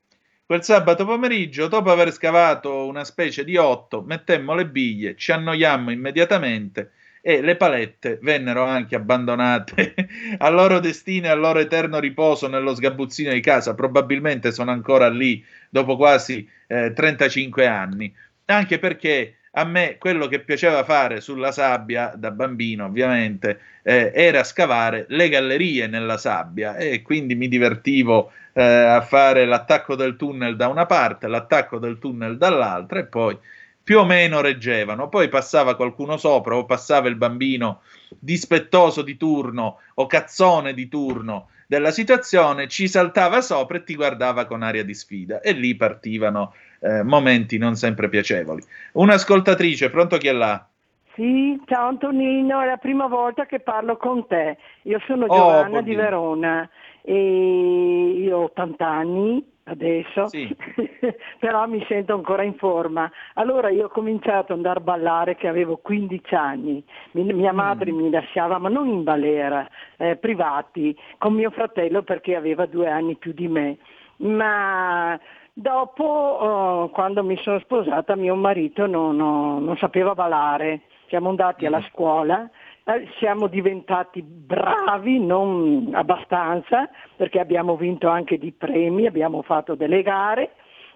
Quel 0.46 0.64
sabato 0.64 1.04
pomeriggio, 1.04 1.68
dopo 1.68 1.90
aver 1.90 2.10
scavato 2.10 2.86
una 2.86 3.04
specie 3.04 3.44
di 3.44 3.58
otto, 3.58 4.00
mettemmo 4.00 4.54
le 4.54 4.66
biglie, 4.66 5.14
ci 5.14 5.30
annoiammo 5.30 5.90
immediatamente 5.90 6.92
e 7.20 7.42
le 7.42 7.56
palette 7.56 8.18
vennero 8.22 8.64
anche 8.64 8.96
abbandonate 8.96 9.94
al 10.38 10.54
loro 10.54 10.78
destino 10.80 11.26
e 11.26 11.30
al 11.30 11.38
loro 11.38 11.58
eterno 11.58 11.98
riposo 12.00 12.48
nello 12.48 12.74
sgabuzzino 12.74 13.30
di 13.30 13.40
casa. 13.40 13.74
Probabilmente 13.74 14.52
sono 14.52 14.70
ancora 14.70 15.10
lì 15.10 15.44
dopo 15.68 15.96
quasi 15.96 16.48
eh, 16.66 16.94
35 16.94 17.66
anni. 17.66 18.10
Anche 18.46 18.78
perché 18.78 19.36
a 19.54 19.64
me 19.64 19.96
quello 19.98 20.28
che 20.28 20.40
piaceva 20.40 20.82
fare 20.82 21.20
sulla 21.20 21.52
sabbia 21.52 22.12
da 22.16 22.30
bambino, 22.30 22.86
ovviamente, 22.86 23.60
eh, 23.82 24.10
era 24.14 24.44
scavare 24.44 25.04
le 25.08 25.28
gallerie 25.28 25.86
nella 25.86 26.16
sabbia 26.16 26.76
e 26.76 27.02
quindi 27.02 27.34
mi 27.34 27.48
divertivo 27.48 28.32
eh, 28.54 28.62
a 28.62 29.00
fare 29.02 29.44
l'attacco 29.44 29.94
del 29.94 30.16
tunnel 30.16 30.56
da 30.56 30.68
una 30.68 30.86
parte, 30.86 31.26
l'attacco 31.26 31.78
del 31.78 31.98
tunnel 31.98 32.38
dall'altra 32.38 33.00
e 33.00 33.04
poi 33.04 33.36
più 33.82 33.98
o 33.98 34.04
meno 34.06 34.40
reggevano. 34.40 35.08
Poi 35.08 35.28
passava 35.28 35.76
qualcuno 35.76 36.16
sopra 36.16 36.56
o 36.56 36.64
passava 36.64 37.08
il 37.08 37.16
bambino 37.16 37.82
dispettoso 38.18 39.02
di 39.02 39.18
turno 39.18 39.80
o 39.94 40.06
cazzone 40.06 40.72
di 40.72 40.88
turno 40.88 41.48
della 41.66 41.90
situazione, 41.90 42.68
ci 42.68 42.86
saltava 42.86 43.40
sopra 43.40 43.78
e 43.78 43.84
ti 43.84 43.94
guardava 43.94 44.44
con 44.44 44.62
aria 44.62 44.84
di 44.84 44.94
sfida 44.94 45.40
e 45.40 45.52
lì 45.52 45.74
partivano 45.74 46.54
eh, 46.82 47.02
momenti 47.02 47.58
non 47.58 47.76
sempre 47.76 48.08
piacevoli. 48.08 48.62
Un'ascoltatrice, 48.92 49.90
pronto 49.90 50.18
chi 50.18 50.28
è 50.28 50.32
là? 50.32 50.66
Sì, 51.14 51.60
ciao 51.66 51.88
Antonino, 51.88 52.60
è 52.60 52.66
la 52.66 52.78
prima 52.78 53.06
volta 53.06 53.44
che 53.46 53.60
parlo 53.60 53.96
con 53.96 54.26
te. 54.26 54.56
Io 54.82 54.98
sono 55.06 55.26
Oh, 55.26 55.34
Giovanna 55.34 55.68
buon 55.68 55.84
di. 55.84 55.94
Verona 55.94 56.68
e 57.02 58.14
io 58.16 58.38
ho 58.38 58.44
80 58.44 58.86
anni 58.86 59.44
adesso, 59.64 60.28
però 61.38 61.66
mi 61.66 61.84
sento 61.86 62.14
ancora 62.14 62.42
in 62.42 62.54
forma. 62.54 63.10
Allora 63.34 63.68
io 63.68 63.86
ho 63.86 63.88
cominciato 63.88 64.52
ad 64.52 64.58
andare 64.58 64.78
a 64.78 64.82
ballare 64.82 65.36
che 65.36 65.48
avevo 65.48 65.76
15 65.76 66.34
anni. 66.34 66.82
Mi- 67.12 67.32
mia 67.32 67.52
madre 67.52 67.92
mi 67.92 68.10
lasciava, 68.10 68.58
ma 68.58 68.70
non 68.70 68.88
in 68.88 69.02
balera, 69.04 69.68
eh, 69.98 70.16
privati, 70.16 70.96
con 71.18 71.34
mio 71.34 71.50
fratello 71.50 72.02
perché 72.02 72.34
aveva 72.36 72.64
due 72.66 72.88
anni 72.88 73.16
più 73.16 73.32
di 73.32 73.48
me. 73.48 73.76
Ma 74.16 75.18
dopo, 75.52 76.04
oh, 76.04 76.88
quando 76.90 77.22
mi 77.22 77.36
sono 77.38 77.58
sposata, 77.60 78.16
mio 78.16 78.34
marito 78.34 78.86
non, 78.86 79.16
non- 79.16 79.64
non 79.64 79.76
sapeva 79.76 80.14
ballare. 80.14 80.82
Siamo 81.08 81.28
andati 81.28 81.66
alla 81.66 81.82
scuola, 81.90 82.48
eh, 82.84 83.06
siamo 83.18 83.46
diventati 83.46 84.22
bravi, 84.22 85.18
non 85.20 85.90
abbastanza, 85.92 86.88
perché 87.16 87.38
abbiamo 87.38 87.76
vinto 87.76 88.08
anche 88.08 88.38
dei 88.38 88.52
premi, 88.52 89.06
abbiamo 89.06 89.42
fatto 89.42 89.74
delle 89.74 90.02
gare 90.02 90.52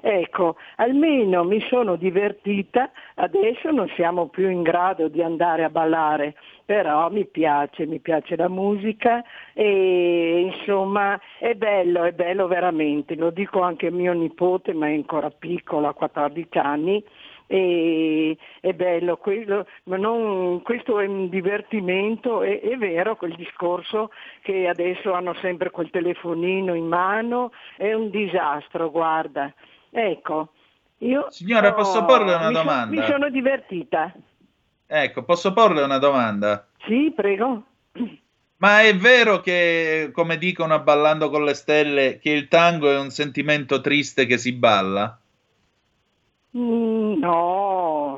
Ecco, 0.09 0.55
almeno 0.77 1.43
mi 1.43 1.61
sono 1.69 1.97
divertita, 1.97 2.93
adesso 3.17 3.73
non 3.73 3.91
siamo 3.97 4.29
più 4.29 4.49
in 4.49 4.63
grado 4.63 5.09
di 5.09 5.21
andare 5.21 5.65
a 5.65 5.69
ballare, 5.69 6.37
però 6.65 7.11
mi 7.11 7.27
piace, 7.27 7.87
mi 7.87 7.99
piace 7.99 8.37
la 8.37 8.49
musica 8.49 9.25
e 9.53 10.53
insomma 10.55 11.21
è 11.41 11.55
bello, 11.55 12.05
è 12.05 12.13
bello 12.13 12.47
veramente, 12.47 13.17
lo 13.17 13.31
dico 13.31 13.63
anche 13.63 13.89
a 13.89 13.91
mio 13.91 14.13
nipote, 14.13 14.73
ma 14.75 14.87
è 14.87 14.95
ancora 14.95 15.29
piccolo, 15.31 15.89
ha 15.89 15.93
14 15.93 16.57
anni, 16.59 17.05
e 17.49 18.37
è 18.61 18.73
bello, 18.75 19.17
quello, 19.17 19.67
ma 19.87 19.97
non, 19.97 20.63
questo 20.63 21.01
è 21.01 21.07
un 21.07 21.29
divertimento, 21.29 22.43
è, 22.43 22.61
è, 22.61 22.77
vero 22.77 23.17
quel 23.17 23.35
discorso 23.35 24.13
che 24.43 24.69
adesso 24.69 25.13
hanno 25.15 25.35
sempre 25.35 25.71
quel 25.71 25.91
telefonino 25.91 26.75
in 26.75 26.87
mano, 26.87 27.51
è 27.77 27.93
un 27.93 28.09
disastro, 28.11 28.89
guarda. 28.93 29.53
Ecco, 29.91 30.53
io 30.99 31.31
Signora, 31.31 31.69
ho- 31.71 31.75
posso 31.75 32.05
porle 32.05 32.35
una 32.35 32.49
mi 32.49 32.55
so- 32.55 32.61
domanda? 32.61 33.01
mi 33.01 33.07
sono 33.07 33.29
divertita. 33.31 34.13
Ecco, 34.87 35.25
posso 35.25 35.53
porle 35.53 35.83
una 35.83 35.99
domanda? 35.99 36.67
Sì, 36.87 37.13
prego. 37.15 37.65
Ma 38.59 38.83
è 38.83 38.97
vero 38.97 39.41
che, 39.41 40.11
come 40.13 40.39
dicono 40.39 40.75
a 40.75 40.79
Ballando 40.79 41.29
con 41.29 41.45
le 41.45 41.55
Stelle, 41.55 42.19
che 42.19 42.31
il 42.31 42.49
tango 42.49 42.91
è 42.91 42.99
un 42.99 43.11
sentimento 43.11 43.81
triste 43.81 44.27
che 44.27 44.39
si 44.39 44.53
balla? 44.53 45.19
Mm, 46.57 47.19
No, 47.19 47.66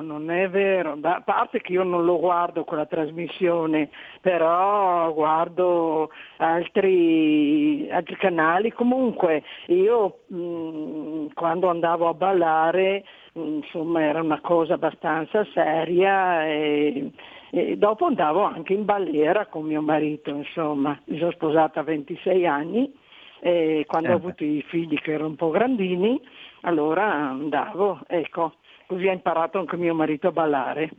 non 0.08 0.30
è 0.30 0.48
vero. 0.48 0.96
Da- 0.96 1.16
A 1.16 1.20
parte 1.20 1.60
che 1.60 1.72
io 1.72 1.82
non 1.84 2.04
lo 2.04 2.18
guardo 2.18 2.64
quella 2.64 2.86
trasmissione, 2.86 3.90
però 4.20 5.12
guardo 5.12 6.10
altri, 6.38 7.88
altri 7.90 8.16
canali. 8.16 8.72
Comunque 8.72 9.42
io 9.66 10.20
mm, 10.32 11.26
quando 11.34 11.68
andavo 11.68 12.08
a 12.08 12.14
ballare, 12.14 13.04
mm, 13.38 13.56
insomma, 13.58 14.02
era 14.02 14.22
una 14.22 14.40
cosa 14.40 14.74
abbastanza 14.74 15.44
seria 15.52 16.46
e, 16.46 17.12
e 17.50 17.76
dopo 17.76 18.06
andavo 18.06 18.42
anche 18.42 18.72
in 18.72 18.84
balliera 18.84 19.46
con 19.46 19.64
mio 19.64 19.82
marito, 19.82 20.30
insomma. 20.30 20.98
Mi 21.04 21.18
sono 21.18 21.30
sposata 21.32 21.80
a 21.80 21.84
26 21.84 22.46
anni 22.46 22.92
e 23.40 23.84
quando 23.86 24.10
Eh 24.10 24.12
ho 24.12 24.16
avuto 24.16 24.44
i 24.44 24.62
figli 24.68 24.98
che 24.98 25.12
erano 25.12 25.28
un 25.28 25.36
po' 25.36 25.50
grandini, 25.50 26.20
allora 26.62 27.04
andavo, 27.12 28.00
ecco, 28.08 28.54
così 28.88 29.06
ha 29.06 29.12
imparato 29.12 29.58
anche 29.58 29.76
mio 29.76 29.94
marito 29.94 30.28
a 30.28 30.32
ballare. 30.32 30.90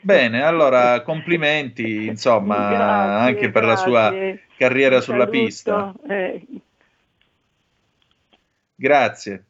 Bene, 0.00 0.42
allora 0.46 1.02
complimenti, 1.02 2.06
insomma, 2.06 2.68
Grazie, 2.70 3.28
anche 3.28 3.50
per 3.50 3.64
la 3.64 3.76
sua 3.76 4.10
grazie. 4.10 4.42
carriera 4.56 4.96
Un 4.96 5.02
sulla 5.02 5.26
saluto, 5.26 5.30
pista. 5.30 5.94
eh, 6.08 6.46
Grazie. 8.74 9.44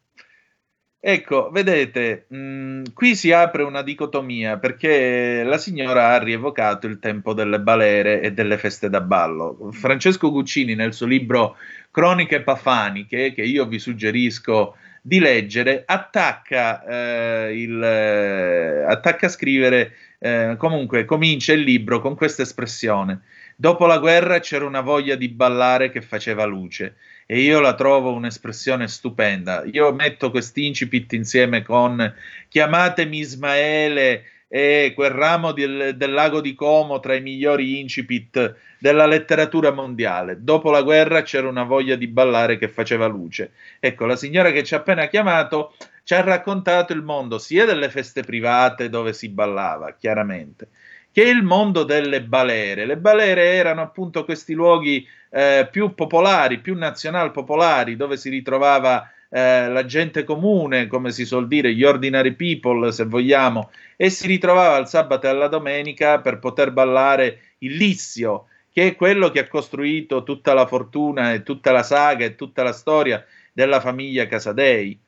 Ecco, 1.03 1.49
vedete, 1.51 2.27
mh, 2.29 2.93
qui 2.93 3.15
si 3.15 3.33
apre 3.33 3.63
una 3.63 3.81
dicotomia 3.83 4.59
perché 4.59 5.43
la 5.45 5.57
signora 5.57 6.09
ha 6.15 6.19
rievocato 6.23 6.87
il 6.87 6.99
tempo 6.99 7.33
delle 7.33 7.59
balere 7.61 8.21
e 8.21 8.33
delle 8.33 8.59
feste 8.59 8.91
da 8.91 9.01
ballo. 9.01 9.71
Francesco 9.73 10.31
Guccini 10.31 10.75
nel 10.75 10.93
suo 10.93 11.07
libro 11.07 11.57
Croniche 11.91 12.43
Pafaniche, 12.43 13.33
che 13.33 13.43
io 13.43 13.65
vi 13.67 13.79
suggerisco 13.79 14.77
di 15.01 15.19
leggere, 15.19 15.83
attacca, 15.87 16.85
eh, 16.85 17.61
il, 17.61 17.83
eh, 17.83 18.85
attacca 18.87 19.27
a 19.27 19.31
scrivere, 19.31 19.93
eh, 20.19 20.55
comunque 20.59 21.05
comincia 21.05 21.53
il 21.53 21.61
libro 21.61 22.01
con 22.01 22.15
questa 22.15 22.43
espressione. 22.43 23.21
Dopo 23.57 23.87
la 23.87 23.99
guerra 23.99 24.41
c'era 24.41 24.65
una 24.65 24.81
voglia 24.81 25.17
di 25.17 25.29
ballare 25.29 25.91
che 25.91 26.01
faceva 26.01 26.45
luce 26.45 26.97
e 27.27 27.41
io 27.41 27.61
la 27.61 27.75
trovo 27.75 28.13
un'espressione 28.13 28.89
stupenda. 28.89 29.65
Io 29.71 29.93
metto 29.93 30.31
questi 30.31 30.67
incipit 30.67 31.13
insieme 31.13 31.63
con 31.63 32.13
chiamatemi 32.49 33.19
Ismaele 33.19 34.25
e 34.53 34.95
quel 34.97 35.11
ramo 35.11 35.53
del, 35.53 35.95
del 35.97 36.13
lago 36.13 36.41
di 36.41 36.57
Como 36.57 36.99
tra 36.99 37.15
i 37.15 37.21
migliori 37.21 37.79
incipit 37.79 38.57
della 38.79 39.07
letteratura 39.07 39.71
mondiale. 39.71 40.39
Dopo 40.41 40.73
la 40.73 40.83
guerra 40.83 41.23
c'era 41.23 41.49
una 41.49 41.63
voglia 41.63 41.95
di 41.95 42.09
ballare 42.09 42.59
che 42.59 42.67
faceva 42.67 43.07
luce. 43.07 43.53
Ecco, 43.79 44.07
la 44.07 44.17
signora 44.17 44.51
che 44.51 44.65
ci 44.65 44.75
ha 44.75 44.79
appena 44.79 45.07
chiamato 45.07 45.75
ci 46.03 46.15
ha 46.15 46.21
raccontato 46.23 46.93
il 46.93 47.03
mondo 47.03 47.39
sia 47.39 47.65
delle 47.65 47.91
feste 47.91 48.25
private 48.25 48.89
dove 48.89 49.13
si 49.13 49.29
ballava, 49.29 49.95
chiaramente, 49.97 50.67
che 51.13 51.23
il 51.23 51.45
mondo 51.45 51.85
delle 51.85 52.21
balere. 52.21 52.87
Le 52.87 52.97
balere 52.97 53.53
erano 53.53 53.83
appunto 53.83 54.25
questi 54.25 54.55
luoghi 54.55 55.07
eh, 55.31 55.69
più 55.71 55.95
popolari, 55.95 56.59
più 56.59 56.77
nazional 56.77 57.31
popolari, 57.31 57.95
dove 57.95 58.17
si 58.17 58.29
ritrovava 58.29 59.09
eh, 59.33 59.69
la 59.69 59.85
gente 59.85 60.25
comune, 60.25 60.89
come 60.89 61.13
si 61.13 61.25
suol 61.25 61.47
dire, 61.47 61.73
gli 61.73 61.85
ordinary 61.85 62.33
people, 62.33 62.91
se 62.91 63.05
vogliamo, 63.05 63.71
e 63.97 64.11
si 64.11 64.27
ritrovava 64.27 64.77
il 64.79 64.89
sabato 64.89 65.29
e 65.29 65.33
la 65.33 65.47
domenica 65.47 66.21
per 66.21 66.41
poter 66.41 66.73
ballare 66.73 67.41
il 67.59 67.77
lissio, 67.77 68.47
che 68.73 68.89
è 68.89 68.97
quello 68.97 69.31
che 69.31 69.41
ha 69.41 69.49
costruito 69.49 70.25
tutta 70.25 70.53
la 70.53 70.67
fortuna 70.67 71.33
e 71.33 71.43
tutta 71.43 71.71
la 71.71 71.85
saga 71.85 72.25
e 72.25 72.35
tutta 72.35 72.63
la 72.63 72.73
storia 72.73 73.25
della 73.53 73.81
famiglia 73.81 74.27
Casadei, 74.27 74.99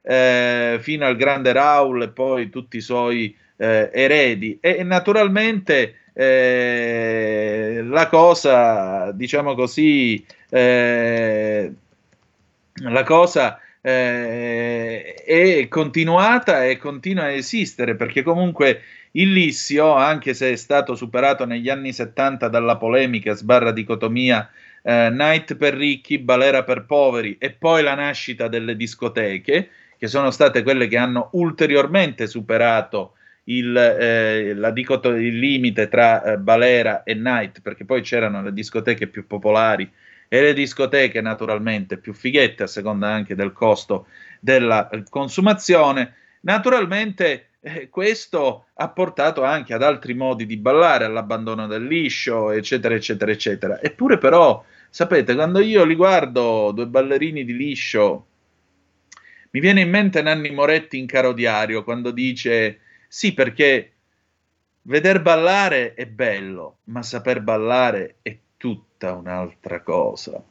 eh, 0.00 0.78
fino 0.80 1.04
al 1.04 1.16
grande 1.16 1.52
Raul 1.52 2.02
e 2.02 2.08
poi 2.08 2.50
tutti 2.50 2.76
i 2.76 2.80
suoi 2.80 3.36
eh, 3.56 3.90
eredi. 3.92 4.58
E 4.60 4.82
naturalmente 4.84 5.96
eh, 6.12 7.82
la 7.84 8.06
cosa, 8.06 9.10
diciamo 9.12 9.54
così, 9.54 10.24
eh, 10.50 11.72
la 12.74 13.02
cosa 13.02 13.58
eh, 13.82 15.14
è 15.14 15.68
continuata 15.68 16.64
e 16.64 16.76
continua 16.78 17.24
a 17.24 17.32
esistere 17.32 17.96
perché 17.96 18.22
comunque 18.22 18.80
il 19.12 19.32
lissio, 19.32 19.92
anche 19.92 20.32
se 20.32 20.52
è 20.52 20.56
stato 20.56 20.94
superato 20.94 21.44
negli 21.44 21.68
anni 21.68 21.92
70 21.92 22.48
dalla 22.48 22.76
polemica 22.76 23.34
sbarra 23.34 23.72
dicotomia 23.72 24.48
eh, 24.82 25.10
night 25.10 25.56
per 25.56 25.74
ricchi, 25.74 26.18
balera 26.18 26.62
per 26.64 26.86
poveri 26.86 27.36
e 27.38 27.50
poi 27.50 27.82
la 27.82 27.94
nascita 27.94 28.48
delle 28.48 28.76
discoteche, 28.76 29.68
che 29.98 30.06
sono 30.06 30.30
state 30.30 30.62
quelle 30.62 30.86
che 30.88 30.96
hanno 30.96 31.28
ulteriormente 31.32 32.26
superato 32.26 33.14
il, 33.44 33.76
eh, 33.76 34.72
dicoto- 34.72 35.10
il 35.10 35.38
limite 35.38 35.88
tra 35.88 36.22
eh, 36.22 36.38
balera 36.38 37.02
e 37.02 37.14
night, 37.14 37.60
perché 37.60 37.84
poi 37.84 38.00
c'erano 38.00 38.42
le 38.42 38.52
discoteche 38.52 39.08
più 39.08 39.26
popolari 39.26 39.90
e 40.32 40.40
le 40.40 40.54
discoteche 40.54 41.20
naturalmente 41.20 41.98
più 41.98 42.14
fighette 42.14 42.62
a 42.62 42.66
seconda 42.66 43.06
anche 43.06 43.34
del 43.34 43.52
costo 43.52 44.06
della 44.40 44.88
eh, 44.88 45.04
consumazione. 45.10 46.14
Naturalmente 46.40 47.48
eh, 47.60 47.90
questo 47.90 48.68
ha 48.72 48.88
portato 48.88 49.44
anche 49.44 49.74
ad 49.74 49.82
altri 49.82 50.14
modi 50.14 50.46
di 50.46 50.56
ballare, 50.56 51.04
all'abbandono 51.04 51.66
del 51.66 51.84
liscio, 51.84 52.50
eccetera, 52.50 52.94
eccetera, 52.94 53.30
eccetera. 53.30 53.82
Eppure 53.82 54.16
però, 54.16 54.64
sapete, 54.88 55.34
quando 55.34 55.60
io 55.60 55.84
li 55.84 55.94
guardo 55.94 56.72
due 56.72 56.86
ballerini 56.86 57.44
di 57.44 57.54
liscio, 57.54 58.26
mi 59.50 59.60
viene 59.60 59.82
in 59.82 59.90
mente 59.90 60.22
Nanni 60.22 60.50
Moretti 60.50 60.96
in 60.96 61.04
Caro 61.04 61.34
Diario 61.34 61.84
quando 61.84 62.10
dice 62.10 62.78
sì 63.06 63.34
perché 63.34 63.92
veder 64.80 65.20
ballare 65.20 65.92
è 65.92 66.06
bello, 66.06 66.78
ma 66.84 67.02
saper 67.02 67.42
ballare 67.42 68.16
è 68.22 68.34
tutta 69.02 69.14
un'altra 69.14 69.80
cosa. 69.80 70.42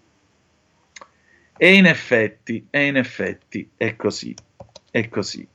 E 1.57 1.73
in 1.73 1.85
effetti, 1.85 2.67
e 2.69 2.87
in 2.87 2.97
effetti 2.97 3.69
è 3.77 3.95
così, 3.95 4.35
è 4.89 5.07
così. 5.07 5.47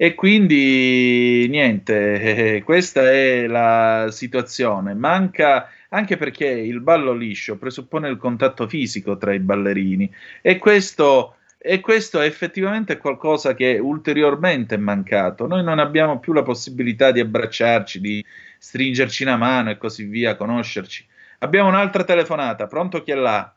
E 0.00 0.14
quindi 0.14 1.46
niente, 1.48 2.62
questa 2.64 3.10
è 3.10 3.46
la 3.46 4.08
situazione. 4.10 4.94
Manca 4.94 5.68
anche 5.90 6.16
perché 6.16 6.46
il 6.46 6.80
ballo 6.80 7.12
liscio 7.12 7.58
presuppone 7.58 8.08
il 8.08 8.18
contatto 8.18 8.68
fisico 8.68 9.16
tra 9.16 9.32
i 9.32 9.40
ballerini 9.40 10.10
e 10.42 10.58
questo, 10.58 11.36
e 11.58 11.80
questo 11.80 12.20
è 12.20 12.26
effettivamente 12.26 12.98
qualcosa 12.98 13.54
che 13.54 13.78
ulteriormente 13.78 14.76
è 14.76 14.78
mancato. 14.78 15.46
Noi 15.46 15.64
non 15.64 15.80
abbiamo 15.80 16.20
più 16.20 16.32
la 16.32 16.42
possibilità 16.42 17.10
di 17.10 17.20
abbracciarci, 17.20 18.00
di 18.00 18.24
stringerci 18.58 19.24
una 19.24 19.36
mano 19.36 19.70
e 19.70 19.78
così 19.78 20.04
via, 20.04 20.36
conoscerci. 20.36 21.07
Abbiamo 21.40 21.68
un'altra 21.68 22.02
telefonata, 22.04 22.66
pronto 22.66 23.02
chi 23.02 23.12
è 23.12 23.14
là? 23.14 23.52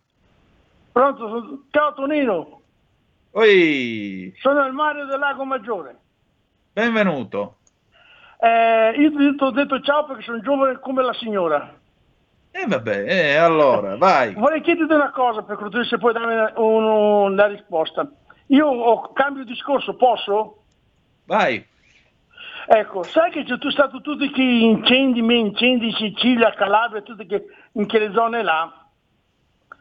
Pronto? 0.92 1.64
Ciao 1.72 1.94
Tonino, 1.94 2.60
Oi, 3.32 4.34
sono 4.42 4.66
il 4.66 4.74
Mario 4.74 5.06
del 5.06 5.18
Lago 5.20 5.46
Maggiore. 5.46 5.98
benvenuto. 6.74 7.58
Eh, 8.40 8.92
io 8.98 9.12
ti 9.36 9.44
ho 9.44 9.52
detto 9.52 9.80
ciao 9.82 10.06
perché 10.06 10.24
sono 10.24 10.42
giovane 10.42 10.80
come 10.80 11.02
la 11.04 11.14
signora. 11.14 11.74
E 12.52 12.66
vabbè, 12.68 13.06
eh, 13.08 13.36
allora, 13.36 13.96
vai. 13.98 14.34
Vorrei 14.34 14.62
chiederti 14.62 14.94
una 14.94 15.12
cosa 15.12 15.42
per 15.44 15.56
cortesia 15.56 15.86
se 15.90 15.98
puoi 15.98 16.12
darmi 16.14 16.52
un- 16.58 16.84
una 17.32 17.46
risposta. 17.48 18.08
Io 18.48 18.68
ho 18.68 19.14
cambio 19.14 19.46
discorso, 19.46 19.96
posso? 19.96 20.64
Vai. 21.26 21.66
Ecco, 22.68 23.04
sai 23.04 23.32
che 23.32 23.44
c'è 23.44 23.58
stato 23.72 24.02
tutti 24.02 24.30
che 24.32 24.42
incendi, 24.42 25.22
me 25.22 25.36
incendi 25.36 25.88
in 25.88 25.94
Sicilia, 25.94 26.54
Calabria, 26.54 27.02
tutte 27.02 27.26
che, 27.26 27.46
in 27.74 27.88
quelle 27.88 28.12
zone 28.14 28.44
là. 28.44 28.86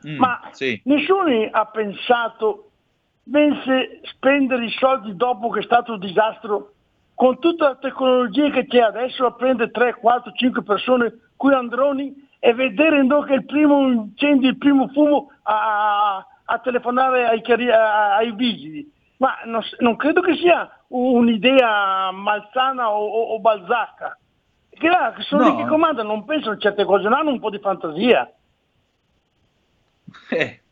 Mm, 0.07 0.19
Ma 0.19 0.41
sì. 0.53 0.81
nessuno 0.85 1.49
ha 1.51 1.67
pensato 1.67 2.71
pensi 3.31 4.01
spendere 4.05 4.65
i 4.65 4.71
soldi 4.71 5.15
dopo 5.15 5.51
che 5.51 5.61
è 5.61 5.63
stato 5.63 5.93
un 5.93 5.99
disastro 5.99 6.73
con 7.15 7.39
tutta 7.39 7.69
la 7.69 7.77
tecnologia 7.77 8.51
che 8.51 8.67
c'è 8.67 8.81
adesso 8.81 9.27
a 9.27 9.35
prendere 9.35 9.71
3, 9.71 9.95
4, 9.95 10.33
5 10.33 10.63
persone 10.63 11.19
qui 11.37 11.53
androni 11.53 12.29
e 12.39 12.55
vedere 12.55 13.03
no, 13.05 13.21
che 13.21 13.35
il 13.35 13.45
primo 13.45 13.87
incendio, 13.89 14.49
il 14.49 14.57
primo 14.57 14.89
fumo 14.89 15.31
a, 15.43 16.27
a 16.45 16.59
telefonare 16.59 17.27
ai, 17.27 17.43
ai 17.71 18.33
vigili. 18.33 18.91
Ma 19.21 19.39
non, 19.45 19.63
non 19.81 19.97
credo 19.97 20.21
che 20.23 20.35
sia 20.37 20.69
un'idea 20.89 22.11
malsana 22.11 22.91
o, 22.91 23.05
o, 23.07 23.35
o 23.35 23.41
balzacca. 23.41 24.19
Che, 24.71 24.89
là, 24.89 25.15
sono 25.21 25.43
No. 25.43 25.49
lì 25.51 25.55
che 25.55 25.67
comandano, 25.67 26.09
non 26.09 26.25
pensano 26.25 26.55
a 26.55 26.59
certe 26.59 26.85
cose, 26.85 27.05
non 27.05 27.13
hanno 27.15 27.31
un 27.31 27.39
po' 27.41 27.51
di 27.51 27.59
fantasia. 27.59 28.31
Eh, 30.31 30.63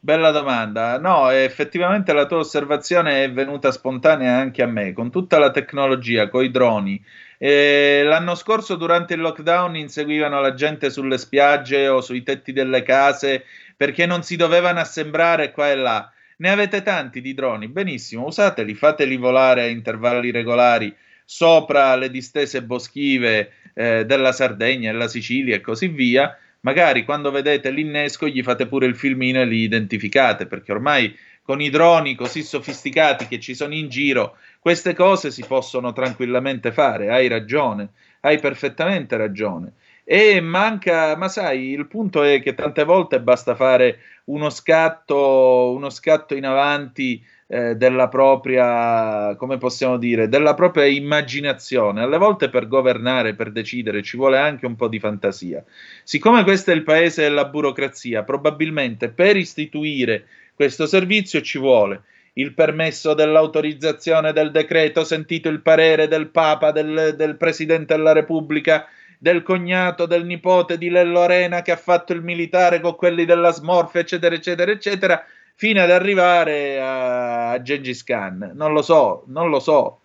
bella 0.00 0.30
domanda. 0.30 0.98
No, 0.98 1.30
effettivamente 1.30 2.12
la 2.12 2.26
tua 2.26 2.38
osservazione 2.38 3.24
è 3.24 3.32
venuta 3.32 3.70
spontanea 3.72 4.36
anche 4.36 4.62
a 4.62 4.66
me, 4.66 4.92
con 4.92 5.10
tutta 5.10 5.38
la 5.38 5.50
tecnologia, 5.50 6.28
con 6.28 6.44
i 6.44 6.50
droni. 6.50 7.02
Eh, 7.38 8.02
l'anno 8.04 8.34
scorso, 8.34 8.76
durante 8.76 9.14
il 9.14 9.20
lockdown, 9.20 9.76
inseguivano 9.76 10.40
la 10.40 10.54
gente 10.54 10.90
sulle 10.90 11.18
spiagge 11.18 11.88
o 11.88 12.00
sui 12.00 12.22
tetti 12.22 12.52
delle 12.52 12.82
case 12.82 13.44
perché 13.76 14.06
non 14.06 14.22
si 14.22 14.36
dovevano 14.36 14.80
assembrare 14.80 15.50
qua 15.52 15.70
e 15.70 15.74
là. 15.76 16.10
Ne 16.38 16.50
avete 16.50 16.82
tanti 16.82 17.22
di 17.22 17.32
droni, 17.32 17.68
benissimo, 17.68 18.26
usateli, 18.26 18.74
fateli 18.74 19.16
volare 19.16 19.62
a 19.62 19.68
intervalli 19.68 20.30
regolari 20.30 20.94
sopra 21.24 21.96
le 21.96 22.10
distese 22.10 22.62
boschive 22.62 23.52
eh, 23.72 24.04
della 24.04 24.32
Sardegna 24.32 24.90
e 24.90 24.92
la 24.92 25.08
Sicilia 25.08 25.56
e 25.56 25.62
così 25.62 25.88
via. 25.88 26.36
Magari 26.60 27.04
quando 27.04 27.30
vedete 27.30 27.70
l'innesco 27.70 28.28
gli 28.28 28.42
fate 28.42 28.66
pure 28.66 28.84
il 28.84 28.96
filmino 28.96 29.40
e 29.40 29.46
li 29.46 29.60
identificate, 29.60 30.46
perché 30.46 30.72
ormai 30.72 31.16
con 31.42 31.62
i 31.62 31.70
droni 31.70 32.14
così 32.14 32.42
sofisticati 32.42 33.28
che 33.28 33.40
ci 33.40 33.54
sono 33.54 33.72
in 33.72 33.88
giro, 33.88 34.36
queste 34.58 34.94
cose 34.94 35.30
si 35.30 35.44
possono 35.46 35.92
tranquillamente 35.92 36.70
fare. 36.70 37.08
Hai 37.08 37.28
ragione, 37.28 37.90
hai 38.20 38.38
perfettamente 38.38 39.16
ragione. 39.16 39.72
E 40.08 40.40
manca, 40.40 41.16
ma 41.16 41.26
sai, 41.26 41.70
il 41.70 41.88
punto 41.88 42.22
è 42.22 42.40
che 42.40 42.54
tante 42.54 42.84
volte 42.84 43.20
basta 43.20 43.56
fare 43.56 43.98
uno 44.26 44.50
scatto, 44.50 45.72
uno 45.74 45.90
scatto 45.90 46.36
in 46.36 46.46
avanti 46.46 47.20
eh, 47.48 47.74
della 47.74 48.06
propria, 48.06 49.34
come 49.34 49.58
possiamo 49.58 49.96
dire, 49.96 50.28
della 50.28 50.54
propria 50.54 50.84
immaginazione. 50.84 52.02
Alle 52.02 52.18
volte 52.18 52.50
per 52.50 52.68
governare, 52.68 53.34
per 53.34 53.50
decidere, 53.50 54.04
ci 54.04 54.16
vuole 54.16 54.38
anche 54.38 54.64
un 54.64 54.76
po' 54.76 54.86
di 54.86 55.00
fantasia. 55.00 55.64
Siccome 56.04 56.44
questo 56.44 56.70
è 56.70 56.74
il 56.74 56.84
paese 56.84 57.22
della 57.22 57.46
burocrazia, 57.46 58.22
probabilmente 58.22 59.08
per 59.08 59.36
istituire 59.36 60.26
questo 60.54 60.86
servizio 60.86 61.40
ci 61.40 61.58
vuole 61.58 62.02
il 62.34 62.52
permesso 62.54 63.12
dell'autorizzazione 63.14 64.32
del 64.32 64.52
decreto, 64.52 65.02
sentito 65.02 65.48
il 65.48 65.62
parere 65.62 66.06
del 66.06 66.28
Papa, 66.28 66.70
del, 66.70 67.14
del 67.16 67.36
Presidente 67.36 67.96
della 67.96 68.12
Repubblica, 68.12 68.86
del 69.18 69.42
cognato, 69.42 70.06
del 70.06 70.24
nipote 70.24 70.78
di 70.78 70.90
Lello 70.90 71.20
Arena 71.20 71.62
che 71.62 71.72
ha 71.72 71.76
fatto 71.76 72.12
il 72.12 72.22
militare 72.22 72.80
con 72.80 72.96
quelli 72.96 73.24
della 73.24 73.50
Smorfia, 73.52 74.00
eccetera, 74.00 74.34
eccetera, 74.34 74.70
eccetera, 74.70 75.24
fino 75.54 75.82
ad 75.82 75.90
arrivare 75.90 76.80
a, 76.80 77.50
a 77.50 77.62
Gengis 77.62 78.04
Khan. 78.04 78.52
Non 78.54 78.72
lo 78.72 78.82
so, 78.82 79.24
non 79.26 79.48
lo 79.48 79.60
so. 79.60 80.00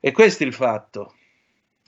E 0.00 0.12
questo 0.12 0.44
è 0.44 0.46
il 0.46 0.52
fatto. 0.52 1.14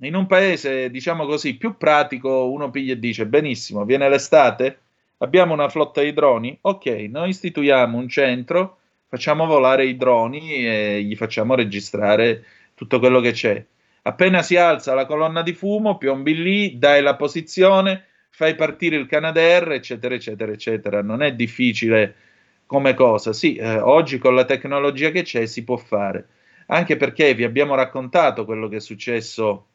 In 0.00 0.14
un 0.14 0.26
paese, 0.26 0.90
diciamo 0.90 1.24
così, 1.26 1.56
più 1.56 1.76
pratico, 1.76 2.50
uno 2.50 2.70
piglia 2.70 2.92
e 2.92 2.98
dice, 2.98 3.26
benissimo, 3.26 3.84
viene 3.84 4.08
l'estate, 4.08 4.78
abbiamo 5.18 5.54
una 5.54 5.70
flotta 5.70 6.02
di 6.02 6.12
droni, 6.12 6.56
ok, 6.60 6.86
noi 7.08 7.30
istituiamo 7.30 7.96
un 7.96 8.08
centro, 8.08 8.78
facciamo 9.08 9.46
volare 9.46 9.86
i 9.86 9.96
droni 9.96 10.66
e 10.66 11.02
gli 11.02 11.16
facciamo 11.16 11.54
registrare 11.54 12.44
tutto 12.74 12.98
quello 12.98 13.20
che 13.20 13.32
c'è. 13.32 13.64
Appena 14.06 14.40
si 14.40 14.54
alza 14.54 14.94
la 14.94 15.04
colonna 15.04 15.42
di 15.42 15.52
fumo, 15.52 15.98
piombi 15.98 16.40
lì, 16.40 16.78
dai 16.78 17.02
la 17.02 17.16
posizione, 17.16 18.04
fai 18.30 18.54
partire 18.54 18.94
il 18.94 19.06
Canadair, 19.06 19.72
eccetera, 19.72 20.14
eccetera, 20.14 20.52
eccetera. 20.52 21.02
Non 21.02 21.22
è 21.22 21.34
difficile 21.34 22.14
come 22.66 22.94
cosa. 22.94 23.32
Sì, 23.32 23.56
eh, 23.56 23.78
oggi 23.80 24.18
con 24.18 24.36
la 24.36 24.44
tecnologia 24.44 25.10
che 25.10 25.22
c'è 25.22 25.46
si 25.46 25.64
può 25.64 25.76
fare. 25.76 26.28
Anche 26.66 26.96
perché 26.96 27.34
vi 27.34 27.42
abbiamo 27.42 27.74
raccontato 27.74 28.44
quello 28.44 28.68
che 28.68 28.76
è 28.76 28.80
successo 28.80 29.66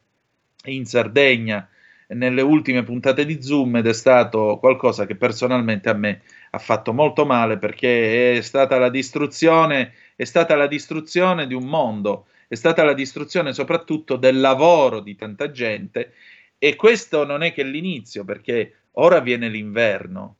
in 0.64 0.86
Sardegna 0.86 1.68
nelle 2.08 2.40
ultime 2.40 2.82
puntate 2.84 3.26
di 3.26 3.42
Zoom 3.42 3.76
ed 3.76 3.86
è 3.86 3.92
stato 3.92 4.56
qualcosa 4.58 5.04
che 5.04 5.16
personalmente 5.16 5.90
a 5.90 5.94
me 5.94 6.22
ha 6.50 6.58
fatto 6.58 6.94
molto 6.94 7.26
male 7.26 7.58
perché 7.58 8.38
è 8.38 8.40
stata 8.40 8.78
la 8.78 8.88
distruzione, 8.88 9.92
è 10.16 10.24
stata 10.24 10.54
la 10.54 10.66
distruzione 10.66 11.46
di 11.46 11.54
un 11.54 11.64
mondo, 11.64 12.26
è 12.52 12.54
stata 12.54 12.84
la 12.84 12.92
distruzione 12.92 13.54
soprattutto 13.54 14.16
del 14.16 14.38
lavoro 14.38 15.00
di 15.00 15.16
tanta 15.16 15.50
gente 15.50 16.12
e 16.58 16.76
questo 16.76 17.24
non 17.24 17.42
è 17.42 17.50
che 17.54 17.62
l'inizio 17.62 18.26
perché 18.26 18.88
ora 18.90 19.20
viene 19.20 19.48
l'inverno, 19.48 20.36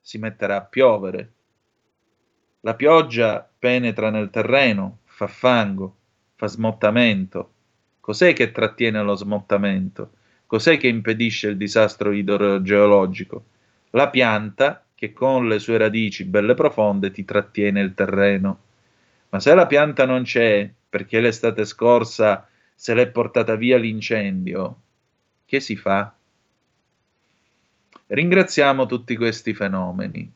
si 0.00 0.18
metterà 0.18 0.58
a 0.58 0.64
piovere, 0.64 1.32
la 2.60 2.76
pioggia 2.76 3.50
penetra 3.58 4.10
nel 4.10 4.30
terreno, 4.30 5.00
fa 5.06 5.26
fango, 5.26 5.96
fa 6.36 6.46
smottamento. 6.46 7.52
Cos'è 7.98 8.32
che 8.32 8.52
trattiene 8.52 9.02
lo 9.02 9.16
smottamento? 9.16 10.12
Cos'è 10.46 10.76
che 10.76 10.86
impedisce 10.86 11.48
il 11.48 11.56
disastro 11.56 12.12
idrogeologico? 12.12 13.46
La 13.90 14.08
pianta 14.08 14.86
che 14.94 15.12
con 15.12 15.48
le 15.48 15.58
sue 15.58 15.78
radici 15.78 16.24
belle 16.24 16.54
profonde 16.54 17.10
ti 17.10 17.24
trattiene 17.24 17.80
il 17.80 17.92
terreno. 17.94 18.66
Ma 19.30 19.40
se 19.40 19.54
la 19.54 19.66
pianta 19.66 20.06
non 20.06 20.22
c'è, 20.22 20.70
perché 20.88 21.20
l'estate 21.20 21.64
scorsa 21.64 22.48
se 22.74 22.94
l'è 22.94 23.08
portata 23.08 23.56
via 23.56 23.76
l'incendio, 23.76 24.80
che 25.44 25.60
si 25.60 25.76
fa? 25.76 26.14
Ringraziamo 28.06 28.86
tutti 28.86 29.16
questi 29.16 29.52
fenomeni. 29.52 30.32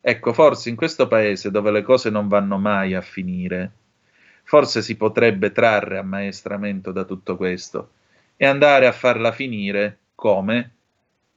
Ecco, 0.00 0.32
forse 0.32 0.68
in 0.68 0.76
questo 0.76 1.08
paese 1.08 1.50
dove 1.50 1.70
le 1.70 1.82
cose 1.82 2.08
non 2.10 2.28
vanno 2.28 2.58
mai 2.58 2.94
a 2.94 3.00
finire, 3.00 3.72
forse 4.44 4.80
si 4.80 4.96
potrebbe 4.96 5.52
trarre 5.52 5.98
ammaestramento 5.98 6.92
da 6.92 7.04
tutto 7.04 7.36
questo 7.36 7.90
e 8.36 8.46
andare 8.46 8.86
a 8.86 8.92
farla 8.92 9.32
finire 9.32 9.98
come? 10.14 10.72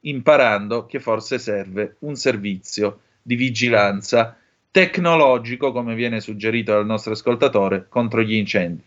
Imparando 0.00 0.86
che 0.86 1.00
forse 1.00 1.38
serve 1.38 1.96
un 2.00 2.14
servizio 2.14 3.00
di 3.20 3.34
vigilanza 3.34 4.36
tecnologico, 4.72 5.70
come 5.70 5.94
viene 5.94 6.20
suggerito 6.20 6.72
dal 6.72 6.86
nostro 6.86 7.12
ascoltatore, 7.12 7.86
contro 7.88 8.22
gli 8.22 8.34
incendi. 8.34 8.82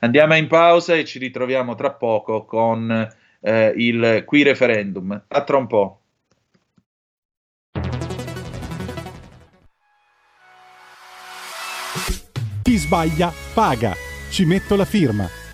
Andiamo 0.00 0.36
in 0.36 0.46
pausa 0.46 0.94
e 0.94 1.04
ci 1.04 1.18
ritroviamo 1.18 1.74
tra 1.74 1.92
poco 1.92 2.44
con 2.44 3.08
eh, 3.40 3.72
il 3.76 4.22
qui 4.24 4.42
referendum. 4.42 5.24
A 5.26 5.42
tra 5.42 5.56
un 5.56 5.66
po'. 5.66 6.00
Chi 12.62 12.76
sbaglia 12.76 13.32
paga. 13.54 13.92
Ci 14.30 14.44
metto 14.44 14.76
la 14.76 14.84
firma. 14.84 15.41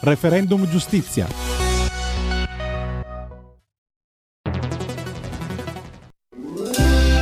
Referendum 0.00 0.68
giustizia. 0.68 1.26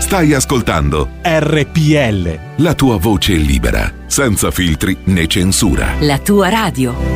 Stai 0.00 0.34
ascoltando 0.34 1.08
RPL. 1.22 2.62
la 2.62 2.74
tua 2.74 2.96
voce 2.96 3.34
libera, 3.34 3.92
senza 4.06 4.50
filtri 4.50 4.96
né 5.04 5.26
censura. 5.26 5.94
La 6.00 6.18
tua 6.18 6.48
radio. 6.48 7.15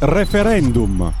Referendum. 0.00 1.12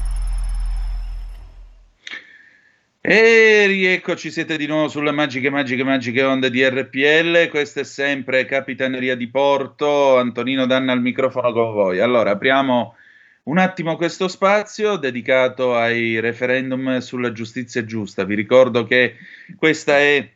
E 3.02 3.66
rieccoci, 3.66 4.30
siete 4.30 4.56
di 4.56 4.66
nuovo 4.66 4.88
sulle 4.88 5.10
magiche, 5.10 5.50
magiche, 5.50 5.84
magiche 5.84 6.22
onde 6.22 6.50
di 6.50 6.66
RPL. 6.66 7.48
Questa 7.48 7.80
è 7.80 7.84
sempre 7.84 8.46
Capitaneria 8.46 9.16
di 9.16 9.28
Porto. 9.28 10.16
Antonino 10.18 10.66
Danna 10.66 10.92
al 10.92 11.00
microfono 11.00 11.52
con 11.52 11.72
voi. 11.72 12.00
Allora, 12.00 12.30
apriamo 12.30 12.94
un 13.44 13.58
attimo 13.58 13.96
questo 13.96 14.28
spazio 14.28 14.96
dedicato 14.96 15.74
ai 15.76 16.20
referendum 16.20 16.98
sulla 16.98 17.32
giustizia 17.32 17.84
giusta. 17.84 18.24
Vi 18.24 18.34
ricordo 18.34 18.84
che 18.84 19.16
questa 19.56 19.98
è 19.98 20.26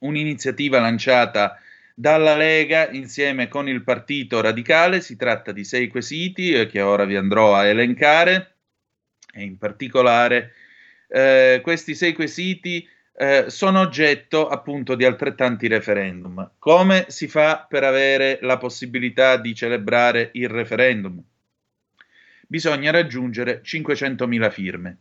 un'iniziativa 0.00 0.80
lanciata 0.80 1.60
dalla 1.98 2.36
Lega 2.36 2.90
insieme 2.90 3.48
con 3.48 3.70
il 3.70 3.82
Partito 3.82 4.42
Radicale. 4.42 5.00
Si 5.00 5.16
tratta 5.16 5.50
di 5.50 5.64
sei 5.64 5.88
quesiti 5.88 6.52
eh, 6.52 6.66
che 6.66 6.82
ora 6.82 7.06
vi 7.06 7.16
andrò 7.16 7.54
a 7.54 7.64
elencare 7.64 8.56
e 9.32 9.42
in 9.42 9.56
particolare 9.56 10.52
eh, 11.08 11.60
questi 11.62 11.94
sei 11.94 12.12
quesiti 12.12 12.86
eh, 13.18 13.46
sono 13.48 13.80
oggetto 13.80 14.46
appunto 14.46 14.94
di 14.94 15.06
altrettanti 15.06 15.68
referendum. 15.68 16.50
Come 16.58 17.06
si 17.08 17.28
fa 17.28 17.64
per 17.66 17.82
avere 17.82 18.40
la 18.42 18.58
possibilità 18.58 19.38
di 19.38 19.54
celebrare 19.54 20.28
il 20.34 20.50
referendum? 20.50 21.18
Bisogna 22.46 22.90
raggiungere 22.90 23.62
500.000 23.64 24.50
firme. 24.50 24.98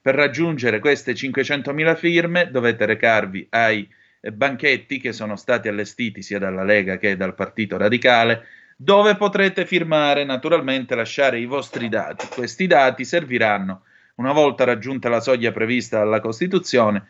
Per 0.00 0.14
raggiungere 0.14 0.78
queste 0.78 1.12
500.000 1.12 1.96
firme 1.96 2.50
dovete 2.52 2.86
recarvi 2.86 3.48
ai 3.50 3.88
banchetti 4.32 4.98
che 4.98 5.12
sono 5.12 5.36
stati 5.36 5.68
allestiti 5.68 6.22
sia 6.22 6.38
dalla 6.38 6.64
Lega 6.64 6.98
che 6.98 7.16
dal 7.16 7.34
Partito 7.34 7.76
Radicale, 7.76 8.46
dove 8.76 9.16
potrete 9.16 9.64
firmare, 9.64 10.24
naturalmente 10.24 10.94
lasciare 10.94 11.38
i 11.38 11.46
vostri 11.46 11.88
dati. 11.88 12.26
Questi 12.28 12.66
dati 12.66 13.04
serviranno 13.04 13.82
una 14.16 14.32
volta 14.32 14.64
raggiunta 14.64 15.08
la 15.08 15.20
soglia 15.20 15.52
prevista 15.52 15.98
dalla 15.98 16.20
Costituzione, 16.20 17.06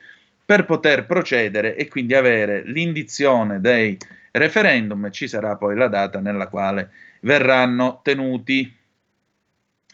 per 0.46 0.64
poter 0.64 1.06
procedere 1.06 1.74
e 1.74 1.88
quindi 1.88 2.14
avere 2.14 2.62
l'indizione 2.64 3.60
dei 3.60 3.98
referendum, 4.30 5.10
ci 5.10 5.26
sarà 5.26 5.56
poi 5.56 5.74
la 5.74 5.88
data 5.88 6.20
nella 6.20 6.46
quale 6.46 6.90
verranno 7.20 8.00
tenuti. 8.04 8.72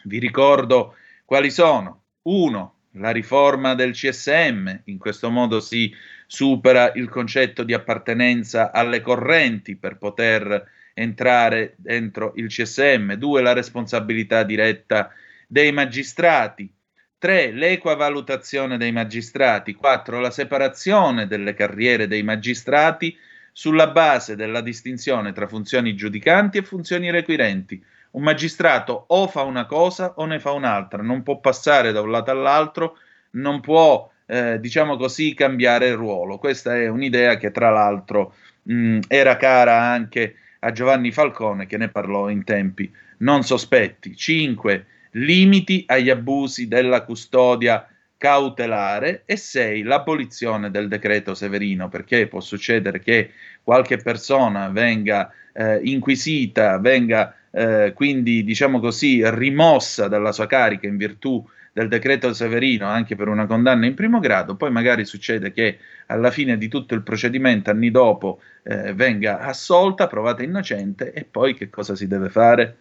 Vi 0.03 0.19
ricordo 0.19 0.95
quali 1.25 1.49
sono. 1.49 2.01
1. 2.23 2.73
La 2.97 3.09
riforma 3.09 3.73
del 3.73 3.93
CSM, 3.93 4.81
in 4.85 4.99
questo 4.99 5.31
modo 5.31 5.59
si 5.59 5.91
supera 6.33 6.93
il 6.95 7.09
concetto 7.09 7.61
di 7.61 7.75
appartenenza 7.75 8.71
alle 8.71 9.01
correnti 9.01 9.75
per 9.75 9.97
poter 9.97 10.67
entrare 10.95 11.75
dentro 11.77 12.33
il 12.37 12.47
CSM. 12.47 13.13
2. 13.13 13.41
La 13.43 13.53
responsabilità 13.53 14.41
diretta 14.41 15.11
dei 15.47 15.71
magistrati. 15.71 16.73
3. 17.19 17.51
L'equa 17.51 17.93
valutazione 17.93 18.77
dei 18.77 18.91
magistrati. 18.91 19.75
4. 19.75 20.19
La 20.19 20.31
separazione 20.31 21.27
delle 21.27 21.53
carriere 21.53 22.07
dei 22.07 22.23
magistrati 22.23 23.15
sulla 23.51 23.89
base 23.91 24.35
della 24.35 24.61
distinzione 24.61 25.33
tra 25.33 25.47
funzioni 25.47 25.93
giudicanti 25.93 26.57
e 26.57 26.63
funzioni 26.63 27.11
requirenti. 27.11 27.79
Un 28.13 28.23
magistrato 28.23 29.05
o 29.09 29.27
fa 29.27 29.43
una 29.43 29.67
cosa 29.67 30.13
o 30.15 30.25
ne 30.25 30.39
fa 30.39 30.49
un'altra, 30.49 31.03
non 31.03 31.21
può 31.21 31.39
passare 31.39 31.91
da 31.91 32.01
un 32.01 32.09
lato 32.09 32.31
all'altro, 32.31 32.97
non 33.33 33.59
può, 33.59 34.11
eh, 34.25 34.59
diciamo 34.59 34.97
così, 34.97 35.33
cambiare 35.33 35.93
ruolo. 35.93 36.37
Questa 36.37 36.75
è 36.75 36.87
un'idea 36.87 37.37
che 37.37 37.51
tra 37.51 37.69
l'altro 37.69 38.33
mh, 38.63 38.99
era 39.07 39.37
cara 39.37 39.79
anche 39.81 40.35
a 40.59 40.71
Giovanni 40.71 41.11
Falcone, 41.11 41.65
che 41.65 41.77
ne 41.77 41.89
parlò 41.89 42.29
in 42.29 42.43
tempi 42.43 42.91
non 43.19 43.43
sospetti. 43.43 44.15
5 44.15 44.85
limiti 45.11 45.83
agli 45.87 46.09
abusi 46.09 46.67
della 46.67 47.03
custodia 47.03 47.87
cautelare 48.17 49.23
e 49.25 49.35
6 49.35 49.83
l'abolizione 49.83 50.71
del 50.71 50.87
decreto 50.87 51.35
Severino 51.35 51.89
perché 51.89 52.27
può 52.27 52.39
succedere 52.39 52.99
che 52.99 53.31
qualche 53.61 53.97
persona 53.97 54.69
venga 54.69 55.29
eh, 55.51 55.81
inquisita, 55.83 56.79
venga 56.79 57.35
eh, 57.51 57.91
quindi 57.93 58.43
diciamo 58.43 58.79
così 58.79 59.21
rimossa 59.29 60.07
dalla 60.07 60.31
sua 60.31 60.47
carica 60.47 60.87
in 60.87 60.97
virtù 60.97 61.45
del 61.73 61.87
decreto 61.87 62.33
Severino 62.33 62.85
anche 62.87 63.15
per 63.15 63.27
una 63.27 63.47
condanna 63.47 63.87
in 63.87 63.95
primo 63.95 64.19
grado, 64.19 64.55
poi 64.55 64.69
magari 64.71 65.05
succede 65.05 65.51
che 65.51 65.79
alla 66.05 66.29
fine 66.29 66.57
di 66.57 66.67
tutto 66.67 66.93
il 66.93 67.01
procedimento, 67.01 67.71
anni 67.71 67.89
dopo, 67.89 68.39
eh, 68.61 68.93
venga 68.93 69.39
assolta, 69.39 70.07
provata 70.07 70.43
innocente 70.43 71.11
e 71.11 71.25
poi 71.25 71.55
che 71.55 71.69
cosa 71.71 71.95
si 71.95 72.07
deve 72.07 72.29
fare? 72.29 72.77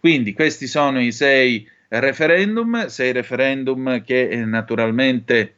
Quindi 0.00 0.32
questi 0.32 0.66
sono 0.66 1.00
i 1.00 1.12
sei 1.12 1.68
referendum, 1.88 2.86
sei 2.86 3.12
referendum 3.12 4.02
che 4.02 4.28
eh, 4.28 4.44
naturalmente 4.44 5.56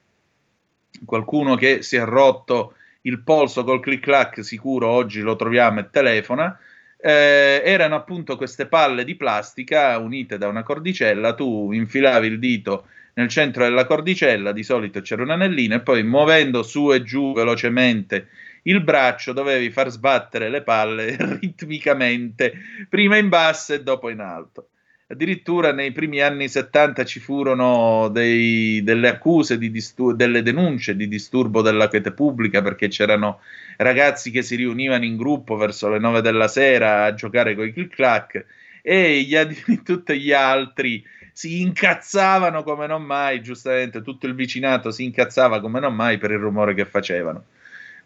qualcuno 1.06 1.56
che 1.56 1.82
si 1.82 1.96
è 1.96 2.04
rotto 2.04 2.76
il 3.02 3.24
polso 3.24 3.64
col 3.64 3.82
click 3.82 4.04
clack 4.04 4.44
sicuro 4.44 4.90
oggi 4.90 5.22
lo 5.22 5.36
troviamo 5.36 5.80
e 5.80 5.90
telefona 5.90 6.60
eh, 7.06 7.62
erano 7.64 7.94
appunto 7.94 8.36
queste 8.36 8.66
palle 8.66 9.04
di 9.06 9.14
plastica 9.14 9.96
unite 10.00 10.40
da 10.40 10.48
una 10.48 10.64
cordicella, 10.64 11.36
tu 11.36 11.72
infilavi 11.72 12.26
il 12.26 12.40
dito 12.40 12.88
nel 13.14 13.28
centro 13.28 13.64
della 13.64 13.86
cordicella, 13.86 14.52
di 14.52 14.64
solito 14.64 15.02
c'era 15.02 15.22
un 15.22 15.30
anellino, 15.30 15.76
e 15.76 15.82
poi 15.82 16.02
muovendo 16.02 16.64
su 16.64 16.92
e 16.92 17.04
giù 17.04 17.32
velocemente 17.32 18.30
il 18.64 18.82
braccio 18.82 19.34
dovevi 19.34 19.70
far 19.70 19.90
sbattere 19.90 20.50
le 20.50 20.64
palle 20.64 21.16
ritmicamente, 21.40 22.54
prima 22.90 23.18
in 23.18 23.30
basso 23.30 23.76
e 23.76 23.84
dopo 23.84 24.10
in 24.10 24.20
alto. 24.20 24.70
Addirittura 25.08 25.72
nei 25.72 25.92
primi 25.92 26.20
anni 26.20 26.50
70 26.50 27.06
ci 27.06 27.20
furono 27.20 28.10
dei, 28.10 28.82
delle 28.82 29.08
accuse, 29.08 29.60
di 29.60 29.70
distur- 29.70 30.16
delle 30.16 30.42
denunce 30.42 30.96
di 30.96 31.08
disturbo 31.08 31.62
della 31.62 31.88
quiete 31.90 32.12
pubblica 32.12 32.64
perché 32.64 32.88
c'erano 32.88 33.42
ragazzi 33.78 34.32
che 34.32 34.42
si 34.42 34.56
riunivano 34.56 35.06
in 35.06 35.16
gruppo 35.16 35.58
verso 35.58 35.90
le 35.90 36.00
9 36.00 36.22
della 36.22 36.48
sera 36.48 37.04
a 37.04 37.14
giocare 37.14 37.54
con 37.54 37.68
i 37.68 37.74
click 37.74 37.94
clack 37.94 38.46
e 38.82 39.22
gli, 39.22 39.36
tutti 39.86 40.20
gli 40.20 40.32
altri 40.32 41.04
si 41.32 41.62
incazzavano 41.62 42.64
come 42.64 42.88
non 42.88 43.04
mai, 43.04 43.44
giustamente 43.44 44.02
tutto 44.02 44.26
il 44.26 44.34
vicinato 44.34 44.90
si 44.90 45.04
incazzava 45.04 45.60
come 45.60 45.80
non 45.80 45.94
mai 45.94 46.18
per 46.18 46.32
il 46.32 46.40
rumore 46.40 46.74
che 46.74 46.86
facevano. 46.86 47.46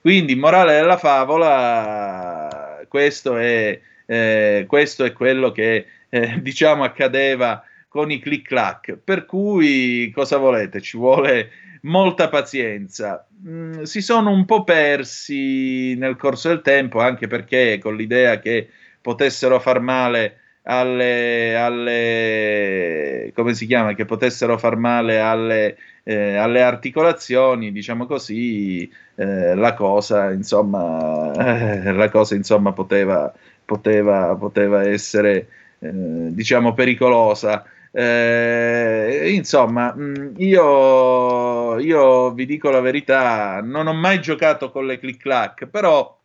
Quindi, 0.02 0.36
morale 0.36 0.74
della 0.74 0.98
favola, 0.98 2.84
questo 2.88 3.38
è, 3.38 3.80
eh, 4.06 4.66
questo 4.68 5.04
è 5.06 5.14
quello 5.14 5.52
che 5.52 5.86
eh, 6.10 6.42
diciamo 6.42 6.84
accadeva 6.84 7.64
con 7.88 8.12
i 8.12 8.20
click 8.20 8.48
clack. 8.48 8.98
Per 9.04 9.26
cui 9.26 10.12
cosa 10.14 10.38
volete? 10.38 10.82
Ci 10.82 10.98
vuole 10.98 11.50
molta 11.82 12.30
pazienza. 12.30 13.26
Mm, 13.48 13.84
si 13.84 14.02
sono 14.02 14.32
un 14.32 14.46
po' 14.46 14.64
persi 14.64 15.96
nel 15.96 16.16
corso 16.16 16.50
del 16.50 16.62
tempo, 16.62 17.00
anche 17.00 17.28
perché 17.28 17.80
con 17.82 17.96
l'idea 17.96 18.40
che 18.40 18.70
potessero 19.02 19.60
far 19.60 19.80
male 19.80 20.40
alle, 20.64 21.56
alle 21.56 23.32
come 23.34 23.54
si 23.54 23.66
chiama? 23.66 23.94
Che 23.94 24.06
potessero 24.06 24.58
far 24.58 24.76
male 24.76 25.20
alle, 25.20 25.78
eh, 26.04 26.36
alle 26.36 26.62
articolazioni, 26.62 27.72
diciamo 27.72 28.06
così, 28.06 28.90
eh, 29.16 29.56
la 29.56 29.74
cosa, 29.74 30.32
insomma, 30.32 31.32
eh, 31.34 31.92
la 31.94 32.10
cosa, 32.10 32.36
insomma, 32.36 32.74
poteva, 32.74 33.34
poteva, 33.66 34.36
poteva 34.36 34.84
essere 34.84 35.48
diciamo 35.80 36.74
pericolosa. 36.74 37.66
Eh, 37.92 39.32
insomma, 39.34 39.94
mm, 39.96 40.34
io, 40.38 41.80
io, 41.80 42.32
vi 42.34 42.46
dico 42.46 42.70
la 42.70 42.82
verità, 42.82 43.62
non 43.64 43.88
ho 43.88 43.94
mai 43.94 44.22
giocato 44.22 44.72
con 44.72 44.86
le 44.86 45.00
click 45.00 45.22
clack, 45.22 45.66
però 45.68 46.18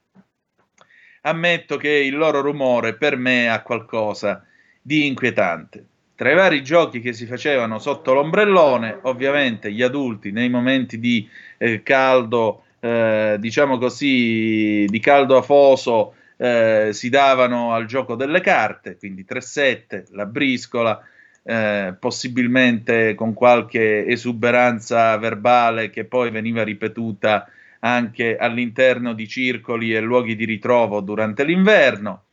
ammetto 1.23 1.77
che 1.77 1.89
il 1.89 2.17
loro 2.17 2.41
rumore 2.43 2.95
per 2.95 3.17
me 3.17 3.49
ha 3.49 3.63
qualcosa 3.63 4.45
di 4.81 5.07
inquietante. 5.07 5.87
Tra 6.17 6.31
i 6.31 6.35
vari 6.35 6.63
giochi 6.63 7.01
che 7.01 7.13
si 7.13 7.27
facevano 7.27 7.79
sotto 7.79 8.13
l'ombrellone, 8.13 8.99
ovviamente 9.03 9.73
gli 9.73 9.83
adulti 9.83 10.31
nei 10.31 10.49
momenti 10.49 11.01
di 11.01 11.29
eh, 11.59 11.83
caldo, 11.83 12.65
eh, 12.81 13.37
diciamo 13.41 13.79
così, 13.79 14.85
di 14.87 15.01
caldo 15.01 15.37
afoso, 15.39 16.15
eh, 16.37 16.91
si 16.93 17.09
davano 17.09 17.73
al 17.73 17.87
gioco 17.87 18.15
delle 18.15 18.41
carte, 18.41 18.97
quindi 18.97 19.25
3-7, 19.29 20.07
la 20.11 20.27
briscola, 20.27 21.01
eh, 21.43 21.95
possibilmente 21.99 23.15
con 23.15 23.35
qualche 23.35 24.07
esuberanza 24.07 25.17
verbale 25.19 25.91
che 25.91 26.05
poi 26.05 26.31
veniva 26.31 26.65
ripetuta 26.65 27.49
anche 27.81 28.37
all'interno 28.37 29.13
di 29.13 29.29
circoli 29.29 29.95
e 29.95 30.01
luoghi 30.01 30.37
di 30.37 30.47
ritrovo 30.47 31.01
durante 31.01 31.45
l'inverno, 31.45 32.25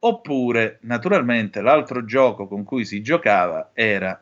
oppure 0.00 0.78
naturalmente 0.82 1.60
l'altro 1.60 2.04
gioco 2.04 2.48
con 2.48 2.64
cui 2.64 2.84
si 2.84 3.02
giocava 3.02 3.70
era, 3.72 4.20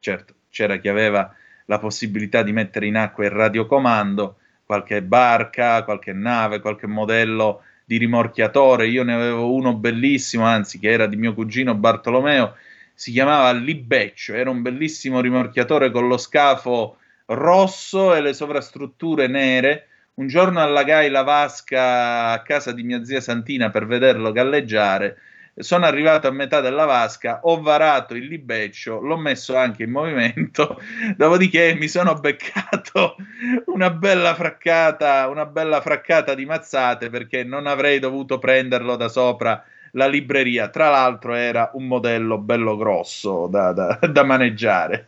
certo, 0.00 0.34
c'era 0.50 0.76
chi 0.78 0.88
aveva 0.88 1.32
la 1.66 1.78
possibilità 1.78 2.42
di 2.42 2.52
mettere 2.52 2.86
in 2.86 2.96
acqua 2.96 3.24
il 3.24 3.30
radiocomando, 3.30 4.38
qualche 4.64 5.02
barca, 5.02 5.84
qualche 5.84 6.12
nave, 6.12 6.60
qualche 6.60 6.88
modello 6.88 7.62
di 7.86 7.98
rimorchiatore, 7.98 8.88
io 8.88 9.04
ne 9.04 9.14
avevo 9.14 9.54
uno 9.54 9.72
bellissimo, 9.74 10.44
anzi 10.44 10.80
che 10.80 10.90
era 10.90 11.06
di 11.06 11.14
mio 11.14 11.34
cugino 11.34 11.76
Bartolomeo, 11.76 12.56
si 12.92 13.12
chiamava 13.12 13.52
Libeccio, 13.52 14.34
era 14.34 14.50
un 14.50 14.60
bellissimo 14.60 15.20
rimorchiatore 15.20 15.92
con 15.92 16.08
lo 16.08 16.16
scafo 16.16 16.96
rosso 17.26 18.14
e 18.14 18.20
le 18.20 18.32
sovrastrutture 18.32 19.28
nere. 19.28 19.86
Un 20.14 20.26
giorno 20.26 20.60
allagai 20.60 21.10
la 21.10 21.22
vasca 21.22 22.30
a 22.30 22.42
casa 22.42 22.72
di 22.72 22.82
mia 22.82 23.04
zia 23.04 23.20
Santina 23.20 23.70
per 23.70 23.86
vederlo 23.86 24.32
galleggiare 24.32 25.18
sono 25.58 25.86
arrivato 25.86 26.26
a 26.28 26.30
metà 26.30 26.60
della 26.60 26.84
vasca, 26.84 27.40
ho 27.42 27.60
varato 27.60 28.14
il 28.14 28.26
libeccio, 28.26 29.00
l'ho 29.00 29.16
messo 29.16 29.56
anche 29.56 29.84
in 29.84 29.90
movimento, 29.90 30.80
dopodiché 31.16 31.74
mi 31.74 31.88
sono 31.88 32.14
beccato 32.14 33.16
una 33.66 33.90
bella 33.90 34.34
fraccata, 34.34 35.28
una 35.28 35.46
bella 35.46 35.80
fraccata 35.80 36.34
di 36.34 36.44
mazzate 36.44 37.08
perché 37.08 37.42
non 37.42 37.66
avrei 37.66 37.98
dovuto 37.98 38.38
prenderlo 38.38 38.96
da 38.96 39.08
sopra 39.08 39.64
la 39.92 40.06
libreria. 40.06 40.68
Tra 40.68 40.90
l'altro 40.90 41.34
era 41.34 41.70
un 41.74 41.86
modello 41.86 42.38
bello 42.38 42.76
grosso 42.76 43.46
da, 43.46 43.72
da, 43.72 43.98
da 44.06 44.24
maneggiare. 44.24 45.06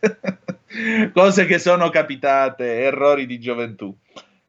Cose 1.13 1.45
che 1.45 1.59
sono 1.59 1.89
capitate, 1.89 2.81
errori 2.81 3.25
di 3.25 3.39
gioventù. 3.39 3.95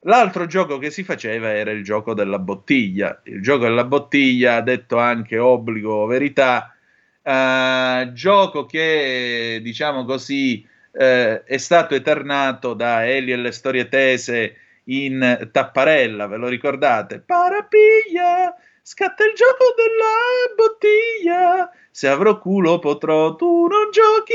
L'altro 0.04 0.46
gioco 0.46 0.78
che 0.78 0.90
si 0.90 1.04
faceva 1.04 1.52
era 1.52 1.70
il 1.72 1.84
gioco 1.84 2.14
della 2.14 2.38
bottiglia. 2.38 3.20
Il 3.24 3.42
gioco 3.42 3.64
della 3.64 3.84
bottiglia, 3.84 4.62
detto 4.62 4.96
anche 4.96 5.36
obbligo 5.36 5.92
o 5.92 6.06
verità, 6.06 6.74
eh, 7.22 8.10
gioco 8.14 8.64
che, 8.64 9.60
diciamo 9.62 10.06
così, 10.06 10.66
eh, 10.92 11.44
è 11.44 11.56
stato 11.58 11.94
eternato 11.94 12.72
da 12.72 13.06
Eli 13.06 13.32
e 13.32 13.36
le 13.36 13.52
storie 13.52 13.88
tese 13.88 14.56
in 14.84 15.50
Tapparella, 15.52 16.26
ve 16.26 16.36
lo 16.38 16.48
ricordate? 16.48 17.20
Parapiglia, 17.20 18.54
scatta 18.80 19.22
il 19.24 19.34
gioco 19.34 19.74
della 19.76 20.54
bottiglia, 20.56 21.70
se 21.90 22.08
avrò 22.08 22.38
culo 22.38 22.78
potrò, 22.78 23.36
tu 23.36 23.66
non 23.66 23.90
giochi, 23.90 24.32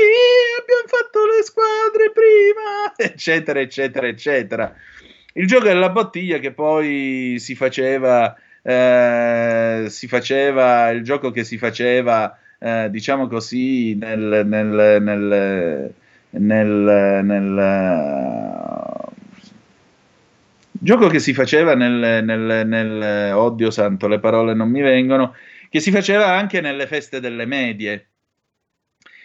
abbiamo 0.60 0.86
fatto 0.86 1.26
le 1.26 1.42
squadre 1.42 2.12
prima, 2.12 2.94
eccetera, 3.12 3.58
eccetera, 3.58 4.06
eccetera 4.06 4.74
il 5.36 5.46
gioco 5.46 5.64
della 5.64 5.90
bottiglia 5.90 6.38
che 6.38 6.52
poi 6.52 7.36
si 7.38 7.54
faceva, 7.54 8.34
eh, 8.62 9.86
si 9.88 10.08
faceva 10.08 10.90
il 10.90 11.02
gioco 11.02 11.30
che 11.30 11.44
si 11.44 11.58
faceva, 11.58 12.38
eh, 12.58 12.88
diciamo 12.90 13.26
così, 13.28 13.94
nel, 13.94 14.42
nel, 14.46 15.02
nel, 16.30 17.20
nel 17.24 18.34
Gioco 20.78 21.08
che 21.08 21.18
si 21.20 21.32
faceva 21.32 21.74
nel, 21.74 22.22
nel, 22.22 22.66
nel 22.66 23.34
Oddio 23.34 23.70
santo, 23.70 24.08
le 24.08 24.20
parole 24.20 24.54
non 24.54 24.70
mi 24.70 24.82
vengono, 24.82 25.34
che 25.70 25.80
si 25.80 25.90
faceva 25.90 26.34
anche 26.34 26.60
nelle 26.60 26.86
feste 26.86 27.18
delle 27.18 27.46
medie 27.46 28.08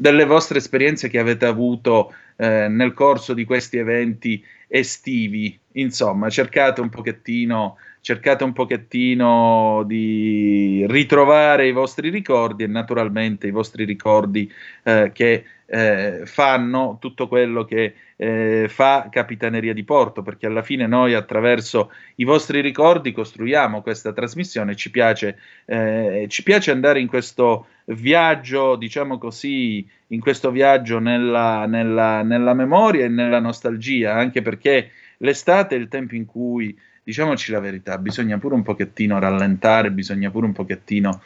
delle 0.00 0.24
vostre 0.24 0.58
esperienze 0.58 1.10
che 1.10 1.18
avete 1.18 1.44
avuto 1.44 2.14
nel 2.36 2.94
corso 2.94 3.34
di 3.34 3.44
questi 3.44 3.78
eventi 3.78 4.42
estivi. 4.68 5.58
Insomma 5.72 6.30
cercate 6.30 6.80
un 6.80 6.88
pochettino 6.88 7.76
cercate 8.00 8.44
un 8.44 8.52
pochettino 8.52 9.82
di 9.86 10.84
ritrovare 10.88 11.66
i 11.66 11.72
vostri 11.72 12.10
ricordi 12.10 12.64
e 12.64 12.66
naturalmente 12.66 13.46
i 13.46 13.50
vostri 13.50 13.84
ricordi 13.84 14.50
eh, 14.82 15.10
che 15.12 15.44
eh, 15.70 16.22
fanno 16.24 16.96
tutto 16.98 17.28
quello 17.28 17.64
che 17.64 17.94
eh, 18.16 18.66
fa 18.68 19.08
Capitaneria 19.10 19.74
di 19.74 19.84
Porto, 19.84 20.22
perché 20.22 20.46
alla 20.46 20.62
fine 20.62 20.86
noi 20.86 21.12
attraverso 21.14 21.92
i 22.16 22.24
vostri 22.24 22.60
ricordi 22.60 23.12
costruiamo 23.12 23.82
questa 23.82 24.12
trasmissione, 24.12 24.74
ci 24.74 24.90
piace, 24.90 25.38
eh, 25.66 26.24
ci 26.28 26.42
piace 26.42 26.70
andare 26.70 27.00
in 27.00 27.06
questo 27.06 27.66
viaggio, 27.84 28.76
diciamo 28.76 29.18
così, 29.18 29.86
in 30.08 30.20
questo 30.20 30.50
viaggio 30.50 30.98
nella, 30.98 31.66
nella, 31.66 32.22
nella 32.22 32.54
memoria 32.54 33.04
e 33.04 33.08
nella 33.08 33.40
nostalgia, 33.40 34.14
anche 34.14 34.40
perché 34.40 34.90
l'estate 35.18 35.76
è 35.76 35.78
il 35.78 35.88
tempo 35.88 36.14
in 36.14 36.24
cui 36.24 36.76
diciamoci 37.08 37.52
la 37.52 37.60
verità, 37.60 37.96
bisogna 37.96 38.36
pure 38.36 38.54
un 38.54 38.62
pochettino 38.62 39.18
rallentare, 39.18 39.90
bisogna 39.90 40.30
pure 40.30 40.44
un 40.44 40.52
pochettino 40.52 41.22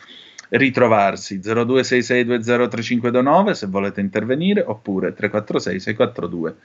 ritrovarsi. 0.50 1.40
0266203529 1.40 3.50
se 3.50 3.66
volete 3.66 4.00
intervenire, 4.00 4.60
oppure 4.60 5.12
346 5.12 5.80
642 5.80 6.56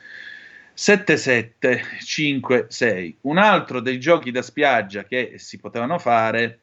7756. 0.71 3.17
Un 3.21 3.39
altro 3.39 3.79
dei 3.79 3.99
giochi 3.99 4.29
da 4.29 4.43
spiaggia 4.43 5.05
che 5.05 5.33
si 5.37 5.57
potevano 5.57 5.97
fare 5.97 6.59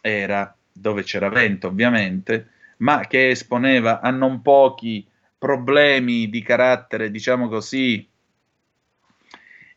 era 0.00 0.56
dove 0.72 1.02
c'era 1.02 1.28
vento, 1.28 1.66
ovviamente, 1.66 2.50
ma 2.76 3.04
che 3.08 3.30
esponeva 3.30 4.00
a 4.00 4.10
non 4.10 4.42
pochi 4.42 5.04
problemi 5.36 6.30
di 6.30 6.40
carattere, 6.40 7.10
diciamo 7.10 7.48
così, 7.48 8.08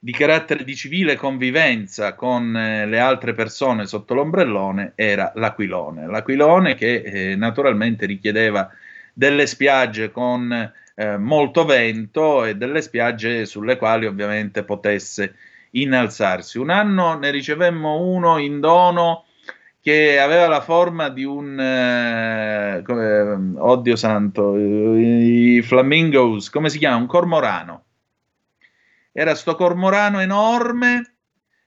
di 0.02 0.14
carattere 0.14 0.64
di 0.64 0.76
civile 0.76 1.18
convivenza 1.18 2.16
con 2.16 2.56
eh, 2.56 2.86
le 2.86 3.00
altre 3.00 3.34
persone 3.34 3.86
sotto 3.86 4.14
l'ombrellone 4.14 4.93
era 4.95 5.34
l'aquilone. 5.36 6.08
L'aquilone 6.08 6.76
che 6.76 7.02
eh, 7.02 7.36
naturalmente 7.36 8.06
richiedeva 8.06 8.70
delle 9.14 9.45
spiagge 9.45 10.10
con 10.12 10.72
eh, 10.95 11.18
molto 11.18 11.66
vento 11.66 12.45
e 12.45 12.56
delle 12.56 12.82
spiagge 12.82 13.45
sulle 13.45 13.78
quali 13.78 14.06
ovviamente 14.06 14.64
potesse 14.64 15.36
innalzarsi. 15.72 16.58
Un 16.58 16.70
anno 16.70 17.18
ne 17.18 17.30
ricevemmo 17.32 18.00
uno 18.02 18.38
in 18.38 18.62
dono 18.62 19.26
che 19.82 20.20
aveva 20.20 20.47
la 20.47 20.62
forma 20.62 21.10
di 21.10 21.26
un 21.26 21.60
eh, 21.60 22.82
come, 22.86 23.54
oddio 23.60 23.95
santo, 23.97 24.56
i 24.58 25.62
flamingos, 25.62 26.50
come 26.50 26.70
si 26.70 26.78
chiama? 26.78 26.97
Un 26.97 27.08
cormorano 27.08 27.84
era 29.20 29.36
sto 29.36 29.56
cormorano 29.56 30.22
enorme 30.22 31.16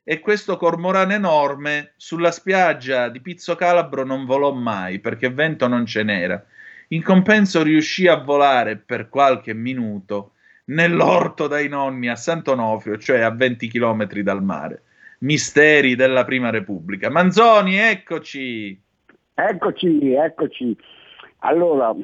e 0.02 0.20
questo 0.20 0.56
cormorano 0.56 1.12
enorme 1.12 1.92
sulla 1.98 2.30
spiaggia 2.30 3.10
di 3.10 3.20
Pizzo 3.20 3.56
Calabro 3.56 4.06
non 4.06 4.24
volò 4.24 4.52
mai 4.52 5.00
perché 5.00 5.28
vento 5.28 5.68
non 5.68 5.84
ce 5.84 6.02
n'era. 6.02 6.42
In 6.88 7.02
compenso 7.02 7.62
riuscì 7.62 8.08
a 8.08 8.16
volare 8.16 8.78
per 8.78 9.10
qualche 9.10 9.52
minuto 9.52 10.32
nell'orto 10.66 11.46
dai 11.46 11.68
nonni 11.68 12.08
a 12.08 12.16
Sant'Onofrio, 12.16 12.96
cioè 12.96 13.20
a 13.20 13.28
20 13.28 13.68
km 13.68 14.06
dal 14.22 14.42
mare. 14.42 14.84
Misteri 15.18 15.94
della 15.94 16.24
Prima 16.24 16.48
Repubblica. 16.48 17.10
Manzoni, 17.10 17.76
eccoci! 17.76 18.80
Eccoci, 19.34 20.14
eccoci. 20.14 20.74
Allora, 21.40 21.94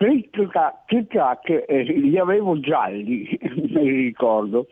Click 0.00 1.08
Clack 1.08 1.64
eh, 1.68 1.82
li 1.82 2.18
avevo 2.18 2.58
gialli, 2.58 3.28
me 3.68 3.82
li 3.82 4.04
ricordo. 4.04 4.66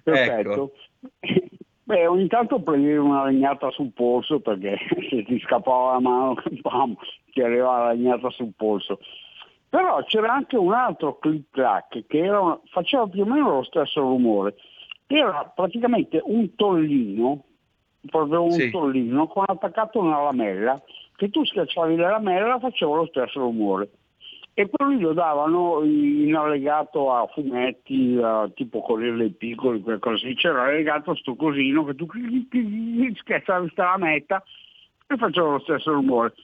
Perfetto. 0.00 0.70
Ecco. 1.18 1.52
Beh, 1.82 2.06
ogni 2.06 2.28
tanto 2.28 2.60
prendevi 2.60 2.96
una 2.96 3.24
legnata 3.24 3.68
sul 3.72 3.90
polso 3.92 4.38
perché 4.38 4.78
se 5.10 5.24
ti 5.24 5.40
scappava 5.40 5.94
la 5.94 6.00
mano, 6.00 6.34
bam, 6.62 6.94
ti 7.32 7.40
arrivava 7.40 7.86
la 7.86 7.92
legnata 7.94 8.30
sul 8.30 8.52
polso. 8.56 9.00
Però 9.68 10.00
c'era 10.04 10.32
anche 10.32 10.56
un 10.56 10.72
altro 10.72 11.18
click 11.18 11.50
clack 11.50 12.06
che 12.06 12.18
era, 12.18 12.60
faceva 12.70 13.08
più 13.08 13.22
o 13.22 13.26
meno 13.26 13.56
lo 13.56 13.64
stesso 13.64 14.02
rumore. 14.02 14.54
Era 15.08 15.52
praticamente 15.52 16.20
un 16.22 16.54
tollino, 16.54 17.42
proprio 18.08 18.44
un 18.44 18.52
sì. 18.52 18.70
tollino 18.70 19.26
con 19.26 19.42
attaccato 19.48 19.98
una 19.98 20.22
lamella, 20.22 20.80
che 21.16 21.28
tu 21.28 21.44
schiacciavi 21.44 21.96
la 21.96 22.10
lamella 22.10 22.54
e 22.56 22.60
faceva 22.60 22.94
lo 22.94 23.06
stesso 23.06 23.40
rumore 23.40 23.90
e 24.56 24.68
poi 24.68 25.00
lo 25.00 25.12
davano 25.12 25.82
in 25.82 26.34
allegato 26.36 27.12
a 27.12 27.26
fumetti, 27.26 28.16
a, 28.22 28.48
tipo 28.54 28.82
Corriere 28.82 29.16
dei 29.16 29.30
Piccoli, 29.30 29.80
quel 29.80 29.98
così, 29.98 30.34
c'era 30.34 30.62
allegato 30.62 31.16
sto 31.16 31.34
cosino 31.34 31.84
che 31.84 31.96
tu 31.96 32.06
scherzavi 33.16 33.72
la 33.74 33.96
metta 33.98 34.42
e 35.08 35.16
faceva 35.16 35.50
lo 35.50 35.58
stesso 35.58 35.92
rumore. 35.92 36.34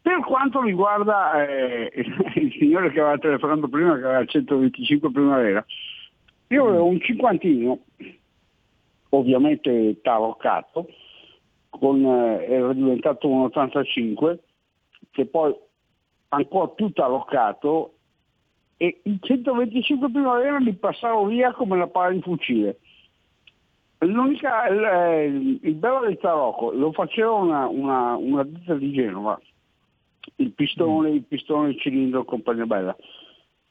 Per 0.00 0.20
quanto 0.20 0.62
riguarda 0.62 1.46
eh, 1.46 1.92
il 2.36 2.56
signore 2.58 2.90
che 2.90 3.00
aveva 3.00 3.18
telefonato 3.18 3.68
prima, 3.68 3.98
che 3.98 4.04
aveva 4.04 4.20
il 4.20 4.28
125 4.28 5.10
primavera, 5.10 5.64
io 6.48 6.68
avevo 6.68 6.86
un 6.86 7.00
cinquantino, 7.02 7.80
ovviamente 9.10 10.00
taroccato, 10.00 10.88
con, 11.68 12.02
eh, 12.02 12.46
era 12.46 12.72
diventato 12.72 13.28
un 13.28 13.42
85, 13.42 14.42
che 15.10 15.26
poi 15.26 15.54
ancora 16.28 16.72
tutto 16.74 17.04
alloccato 17.04 17.94
e 18.76 19.00
il 19.04 19.18
125 19.20 20.10
primavera 20.10 20.60
mi 20.60 20.72
passavo 20.74 21.26
via 21.26 21.52
come 21.52 21.74
una 21.74 21.88
palla 21.88 22.12
di 22.12 22.22
fucile. 22.22 22.78
L'unica, 23.98 24.68
il, 24.68 25.58
il 25.60 25.74
bello 25.74 26.00
del 26.00 26.18
tarocco 26.18 26.70
lo 26.70 26.92
faceva 26.92 27.32
una, 27.32 27.66
una, 27.66 28.14
una 28.14 28.44
ditta 28.44 28.74
di 28.74 28.92
Genova, 28.92 29.40
il 30.36 30.52
pistone, 30.52 31.10
mm. 31.10 31.14
il 31.14 31.24
pistone, 31.24 31.70
il 31.70 31.80
cilindro, 31.80 32.24
compagnia 32.24 32.66
bella. 32.66 32.96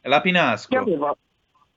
La 0.02 0.20
Pinasco. 0.20 0.78
Aveva, 0.78 1.16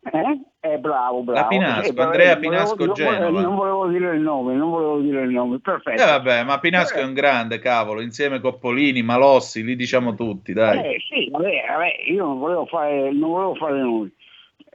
eh? 0.02 0.40
Eh, 0.60 0.78
bravo, 0.78 1.22
bravo. 1.22 1.48
Pinasco, 1.48 1.94
eh, 1.94 2.02
Andrea 2.02 2.36
Pinasco 2.36 2.76
volevo, 2.76 2.94
Genova. 2.94 3.40
Non 3.40 3.54
volevo 3.54 3.88
dire 3.88 4.14
il 4.14 4.20
nome, 4.20 4.54
non 4.54 4.70
volevo 4.70 5.00
dire 5.00 5.22
il 5.22 5.30
nome, 5.30 5.58
perfetto. 5.58 6.02
Eh 6.02 6.06
vabbè, 6.06 6.44
ma 6.44 6.58
Pinasco 6.58 6.98
eh. 6.98 7.00
è 7.00 7.04
un 7.04 7.14
grande, 7.14 7.58
cavolo, 7.58 8.00
insieme 8.00 8.40
Coppolini, 8.40 9.02
Malossi, 9.02 9.64
li 9.64 9.76
diciamo 9.76 10.14
tutti, 10.14 10.52
dai. 10.52 10.78
Eh 10.78 11.00
sì, 11.08 11.30
vabbè, 11.30 11.64
vabbè 11.68 12.10
io 12.10 12.24
non 12.24 12.38
volevo 12.38 12.66
fare, 12.66 13.10
non 13.12 13.30
volevo 13.30 13.54
fare 13.54 13.80
noi. 13.80 14.12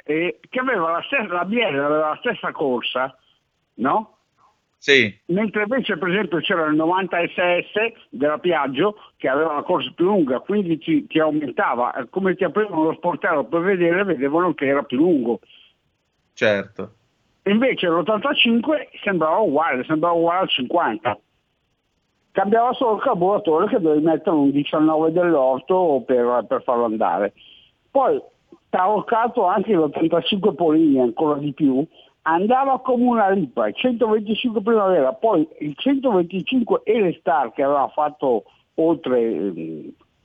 Eh, 0.04 0.40
che 0.50 0.60
aveva 0.60 0.92
la 0.92 1.04
stessa, 1.06 1.34
la 1.34 1.46
Biella 1.46 1.86
aveva 1.86 2.10
la 2.10 2.18
stessa 2.20 2.52
corsa, 2.52 3.16
no? 3.76 4.15
Sì. 4.86 5.12
Mentre 5.30 5.64
invece 5.64 5.98
per 5.98 6.10
esempio 6.10 6.38
c'era 6.42 6.66
il 6.68 6.76
90 6.76 7.18
SS 7.30 8.06
della 8.10 8.38
Piaggio 8.38 8.98
che 9.18 9.28
aveva 9.28 9.56
la 9.56 9.64
corsa 9.64 9.92
più 9.96 10.06
lunga, 10.06 10.42
quindi 10.42 10.78
ti, 10.78 11.08
ti 11.08 11.18
aumentava, 11.18 12.06
come 12.12 12.36
ti 12.36 12.44
aprivano 12.44 12.84
lo 12.84 12.94
sportello 12.94 13.46
per 13.46 13.62
vedere, 13.62 14.04
vedevano 14.04 14.54
che 14.54 14.68
era 14.68 14.84
più 14.84 14.98
lungo. 14.98 15.40
Certo. 16.36 16.94
Invece 17.46 17.88
l'85 17.88 19.00
sembrava 19.02 19.40
uguale, 19.40 19.84
sembrava 19.86 20.14
uguale 20.14 20.42
al 20.42 20.50
50. 20.50 21.20
Cambiava 22.32 22.74
solo 22.74 22.98
il 22.98 23.02
carburatore 23.02 23.68
che 23.68 23.80
dovevi 23.80 24.06
mettere 24.06 24.36
un 24.36 24.52
19 24.52 25.12
dell'orto 25.12 26.04
per, 26.06 26.46
per 26.48 26.62
farlo 26.62 26.84
andare. 26.84 27.34
Poi 27.90 28.22
taroccato 28.70 29.46
anche 29.46 29.74
l'85 29.74 30.54
Polini, 30.54 31.00
ancora 31.00 31.40
di 31.40 31.54
più, 31.54 31.84
andava 32.28 32.80
come 32.80 33.06
una 33.06 33.30
ripa, 33.30 33.68
il 33.68 33.76
125 33.76 34.62
primavera, 34.62 35.14
poi 35.14 35.48
il 35.60 35.74
125 35.76 36.82
e 36.84 37.02
le 37.02 37.18
Star 37.20 37.52
che 37.54 37.64
aveva 37.64 37.88
fatto 37.94 38.46
oltre, 38.76 39.42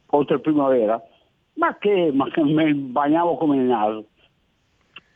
oltre 0.06 0.40
primavera, 0.40 1.00
ma 1.54 1.76
che, 1.78 2.10
ma 2.12 2.30
che 2.30 2.42
mi 2.42 2.72
bagnavo 2.72 3.36
come 3.36 3.56
il 3.56 3.62
naso. 3.62 4.04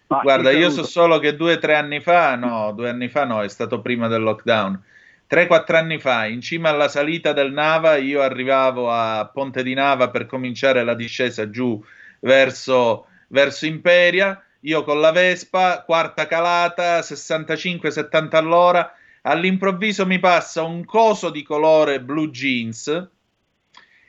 Ma 0.08 0.20
Guarda, 0.20 0.50
io 0.50 0.68
so 0.68 0.84
solo 0.84 1.18
che 1.18 1.34
due 1.34 1.54
o 1.54 1.58
tre 1.58 1.74
anni 1.74 2.00
fa, 2.00 2.36
no, 2.36 2.72
due 2.72 2.90
anni 2.90 3.08
fa 3.08 3.24
no, 3.24 3.42
è 3.42 3.48
stato 3.48 3.80
prima 3.80 4.06
del 4.06 4.22
lockdown. 4.22 4.82
3-4 5.30 5.76
anni 5.76 5.98
fa, 5.98 6.26
in 6.26 6.42
cima 6.42 6.68
alla 6.68 6.88
salita 6.88 7.32
del 7.32 7.50
Nava, 7.50 7.96
io 7.96 8.20
arrivavo 8.20 8.90
a 8.90 9.28
Ponte 9.32 9.62
di 9.62 9.72
Nava 9.72 10.10
per 10.10 10.26
cominciare 10.26 10.84
la 10.84 10.94
discesa 10.94 11.48
giù 11.48 11.82
verso, 12.20 13.06
verso 13.28 13.64
Imperia. 13.64 14.43
Io 14.66 14.82
con 14.82 14.98
la 14.98 15.10
Vespa, 15.10 15.82
quarta 15.84 16.26
calata, 16.26 17.00
65-70 17.00 18.36
all'ora. 18.36 18.94
All'improvviso 19.20 20.06
mi 20.06 20.18
passa 20.18 20.62
un 20.62 20.86
coso 20.86 21.28
di 21.28 21.42
colore 21.42 22.00
blue 22.00 22.30
jeans. 22.30 23.08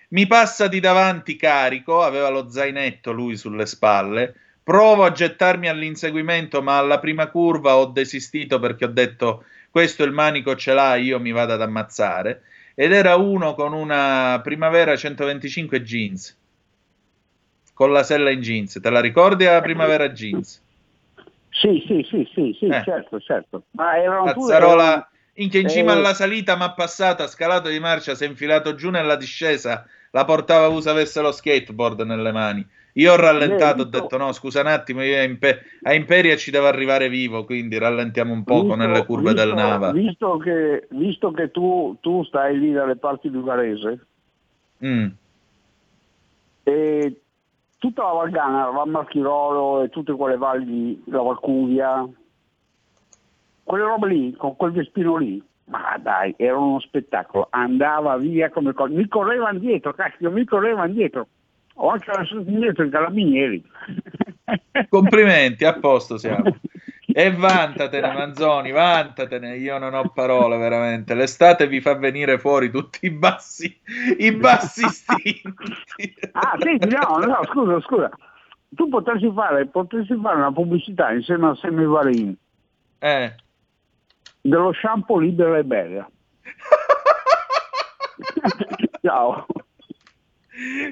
Mi 0.09 0.27
passa 0.27 0.67
di 0.67 0.79
davanti 0.79 1.35
carico, 1.35 2.01
aveva 2.01 2.29
lo 2.29 2.49
zainetto 2.49 3.11
lui 3.11 3.35
sulle 3.35 3.65
spalle. 3.65 4.33
Provo 4.63 5.03
a 5.03 5.11
gettarmi 5.11 5.67
all'inseguimento, 5.67 6.61
ma 6.61 6.77
alla 6.77 6.99
prima 6.99 7.27
curva 7.27 7.75
ho 7.75 7.87
desistito 7.87 8.57
perché 8.57 8.85
ho 8.85 8.89
detto 8.89 9.43
questo 9.69 10.05
il 10.05 10.13
manico 10.13 10.55
ce 10.55 10.73
l'ha, 10.73 10.95
io 10.95 11.19
mi 11.19 11.33
vado 11.33 11.51
ad 11.51 11.61
ammazzare. 11.61 12.43
Ed 12.75 12.93
era 12.93 13.17
uno 13.17 13.55
con 13.55 13.73
una 13.73 14.39
primavera 14.41 14.95
125 14.95 15.81
jeans, 15.81 16.37
con 17.75 17.91
la 17.91 18.03
sella 18.03 18.29
in 18.31 18.39
jeans. 18.39 18.79
Te 18.81 18.89
la 18.89 19.01
ricordi 19.01 19.43
la 19.43 19.59
primavera 19.61 20.09
jeans? 20.09 20.63
Sì, 21.49 21.83
sì, 21.85 22.05
sì, 22.09 22.27
sì, 22.33 22.55
sì 22.57 22.65
Eh. 22.67 22.81
certo, 22.83 23.19
certo. 23.19 23.63
Ma 23.71 23.97
erano 23.97 24.31
tutte- 24.33 24.39
Cazzarola, 24.53 25.09
inche 25.33 25.59
in 25.59 25.67
cima 25.69 25.93
Eh, 25.93 25.97
alla 25.97 26.13
salita, 26.13 26.55
ma 26.55 26.71
passato, 26.71 27.23
ha 27.23 27.27
scalato 27.27 27.67
di 27.69 27.79
marcia, 27.79 28.15
si 28.15 28.23
è 28.23 28.27
infilato 28.27 28.75
giù 28.75 28.89
nella 28.89 29.17
discesa, 29.17 29.85
la 30.11 30.23
portava 30.23 30.67
usa 30.69 30.91
avesse 30.91 31.19
lo 31.21 31.31
skateboard 31.33 32.01
nelle 32.01 32.31
mani. 32.31 32.65
Io 32.93 33.11
ho 33.11 33.17
rallentato, 33.17 33.81
ho 33.81 33.85
detto 33.85 34.15
no, 34.15 34.31
scusa 34.31 34.61
un 34.61 34.67
attimo, 34.67 35.03
io 35.03 35.17
a, 35.19 35.23
Impe- 35.23 35.63
a 35.83 35.93
Imperia 35.93 36.37
ci 36.37 36.49
devo 36.49 36.67
arrivare 36.67 37.09
vivo, 37.09 37.43
quindi 37.43 37.77
rallentiamo 37.77 38.31
un 38.31 38.45
poco 38.45 38.67
visto- 38.67 38.75
nelle 38.77 39.05
curve 39.05 39.33
del 39.33 39.51
visto- 39.51 39.61
Nava. 39.67 39.91
Visto 39.91 40.37
che, 40.37 40.87
visto 40.91 41.31
che 41.31 41.51
tu, 41.51 41.97
tu 41.99 42.23
stai 42.23 42.57
lì 42.57 42.71
dalle 42.71 42.95
parti 42.95 43.29
di 43.29 43.37
Varese, 43.41 43.99
Mm. 44.85 45.07
e 46.63 47.19
tutta 47.85 48.01
la 48.01 48.13
Valgana, 48.13 48.69
Val 48.71 48.89
Marchirolo 48.89 49.83
e 49.83 49.89
tutte 49.89 50.13
quelle 50.13 50.37
valli, 50.37 50.99
la 51.05 51.21
Valcuvia, 51.21 52.03
quelle 53.63 53.83
robe 53.83 54.07
lì, 54.07 54.35
con 54.35 54.55
quel 54.55 54.71
vespino 54.71 55.17
lì, 55.17 55.41
ma 55.65 55.95
dai, 56.01 56.33
era 56.35 56.57
uno 56.57 56.79
spettacolo, 56.79 57.47
andava 57.51 58.17
via 58.17 58.49
come 58.49 58.73
cosa, 58.73 58.91
mi 58.91 59.07
correvano 59.07 59.59
dietro, 59.59 59.93
cacchio, 59.93 60.31
mi 60.31 60.45
correvano 60.45 60.91
dietro, 60.91 61.27
ho 61.75 61.89
anche 61.89 62.11
lasciato 62.11 62.41
indietro 62.49 62.85
i 62.85 62.89
carabinieri. 62.89 63.63
Complimenti, 64.89 65.63
a 65.63 65.77
posto 65.77 66.17
siamo. 66.17 66.43
E 67.17 67.31
vantatene, 67.31 68.11
Manzoni, 68.11 68.71
vantatene. 68.71 69.55
Io 69.55 69.77
non 69.77 69.93
ho 69.93 70.09
parole, 70.09 70.57
veramente. 70.57 71.13
L'estate 71.13 71.65
vi 71.65 71.79
fa 71.79 71.95
venire 71.95 72.37
fuori 72.37 72.69
tutti 72.69 73.05
i 73.05 73.09
bassi, 73.09 73.73
i 74.17 74.33
bassi 74.33 74.83
istinti. 74.87 76.13
Ah, 76.33 76.57
senti, 76.59 76.89
no, 76.89 77.17
no, 77.19 77.39
scusa, 77.49 77.79
scusa. 77.79 78.09
Tu 78.67 78.89
potresti 78.89 79.31
fare, 79.33 79.65
potresti 79.67 80.19
fare 80.21 80.35
una 80.35 80.51
pubblicità 80.51 81.13
insieme 81.13 81.47
a 81.47 81.55
Semivarin 81.55 82.35
Eh. 82.99 83.33
dello 84.41 84.73
shampoo 84.73 85.19
libera 85.19 85.57
e 85.57 85.63
bella. 85.63 86.09
Ciao. 89.01 89.45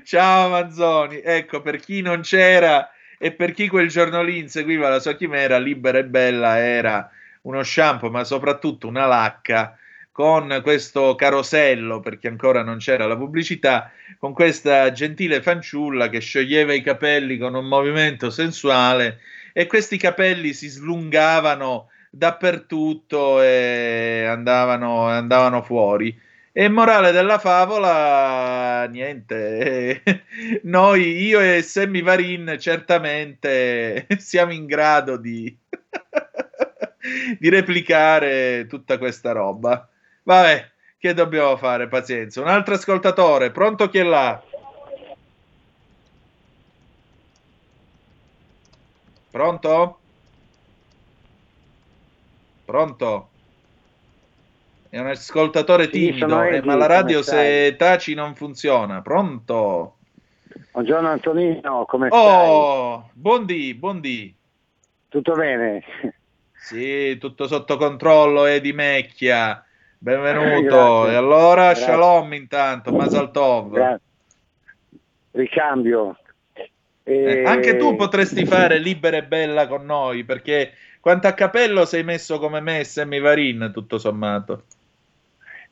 Ciao 0.05 0.49
Manzoni, 0.49 1.19
ecco 1.21 1.61
per 1.61 1.77
chi 1.77 2.01
non 2.01 2.21
c'era 2.21 2.89
e 3.23 3.31
per 3.31 3.53
chi 3.53 3.69
quel 3.69 3.87
giorno 3.87 4.21
lì 4.21 4.37
inseguiva 4.37 4.89
la 4.89 4.99
sua 4.99 5.15
chimera, 5.15 5.57
libera 5.57 5.97
e 5.97 6.03
bella 6.03 6.59
era 6.59 7.09
uno 7.43 7.63
shampoo, 7.63 8.09
ma 8.09 8.25
soprattutto 8.25 8.89
una 8.89 9.05
lacca 9.05 9.77
con 10.11 10.59
questo 10.61 11.15
carosello, 11.15 12.01
perché 12.01 12.27
ancora 12.27 12.63
non 12.63 12.79
c'era 12.79 13.07
la 13.07 13.15
pubblicità, 13.15 13.93
con 14.19 14.33
questa 14.33 14.91
gentile 14.91 15.41
fanciulla 15.41 16.09
che 16.09 16.19
scioglieva 16.19 16.73
i 16.73 16.81
capelli 16.81 17.37
con 17.37 17.55
un 17.55 17.65
movimento 17.65 18.29
sensuale 18.29 19.21
e 19.53 19.67
questi 19.67 19.95
capelli 19.95 20.51
si 20.51 20.67
slungavano 20.67 21.91
dappertutto 22.09 23.41
e 23.41 24.25
andavano, 24.27 25.07
andavano 25.07 25.61
fuori. 25.61 26.13
E 26.55 26.69
morale 26.69 27.11
della 27.11 27.39
favola, 27.39 28.85
niente, 28.88 30.03
noi, 30.63 31.23
io 31.25 31.39
e 31.41 31.63
Sammy 31.63 32.03
Varin 32.03 32.57
certamente 32.59 34.05
siamo 34.19 34.51
in 34.53 34.67
grado 34.67 35.17
di, 35.17 35.59
di 37.39 37.49
replicare 37.49 38.67
tutta 38.67 38.99
questa 38.99 39.31
roba. 39.31 39.89
Vabbè, 40.23 40.71
che 40.99 41.13
dobbiamo 41.15 41.57
fare? 41.57 41.88
Pazienza. 41.88 42.41
Un 42.41 42.47
altro 42.47 42.75
ascoltatore, 42.75 43.51
pronto 43.51 43.89
chi 43.89 43.97
è 43.97 44.03
là? 44.03 44.47
Pronto? 49.31 50.03
Pronto? 52.65 53.32
È 54.94 54.99
un 54.99 55.07
ascoltatore 55.07 55.86
Sì, 55.86 55.90
timido, 55.90 56.28
sono 56.28 56.44
eh, 56.44 56.61
ma 56.61 56.76
la 56.76 56.86
radio 56.86 57.24
stai? 57.24 57.48
se 57.48 57.76
taci 57.78 58.14
non 58.14 58.36
funziona. 58.36 59.02
Pronto? 59.02 59.98
Buongiorno 60.72 61.07
Antonino, 61.07 61.86
come 61.86 62.10
Oh, 62.11 63.10
buondì, 63.15 63.74
buondì. 63.74 64.32
Tutto 65.10 65.34
bene? 65.34 65.84
Sì, 66.52 67.18
tutto 67.20 67.48
sotto 67.48 67.76
controllo, 67.76 68.45
Edi 68.45 68.72
Mecchia. 68.72 69.65
Benvenuto. 69.98 70.61
Grazie. 70.61 71.10
E 71.10 71.15
allora, 71.15 71.64
Grazie. 71.64 71.84
Shalom 71.86 72.34
intanto, 72.34 72.91
Masaltov. 72.91 73.72
Gra- 73.74 73.99
Ricambio. 75.32 76.18
Eh, 77.03 77.41
E- 77.41 77.44
anche 77.45 77.78
tu 77.78 77.95
potresti 77.95 78.45
fare 78.45 78.78
libera 78.78 79.18
e 79.18 79.24
bella 79.24 79.65
con 79.65 79.86
noi, 79.86 80.24
perché 80.24 80.74
quanto 81.02 81.26
a 81.26 81.34
capello 81.34 81.84
sei 81.86 82.03
messo 82.03 82.38
come 82.38 82.60
me 82.60 82.82
e 82.82 82.84
Sammy 82.84 83.20
Varin, 83.20 83.72
tutto 83.74 83.98
sommato. 83.98 84.65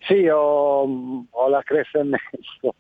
Sì, 0.08 0.28
ho, 0.28 1.26
ho 1.30 1.48
la 1.50 1.62
cresta 1.64 2.00
e 2.00 2.04
mezzo. 2.04 2.76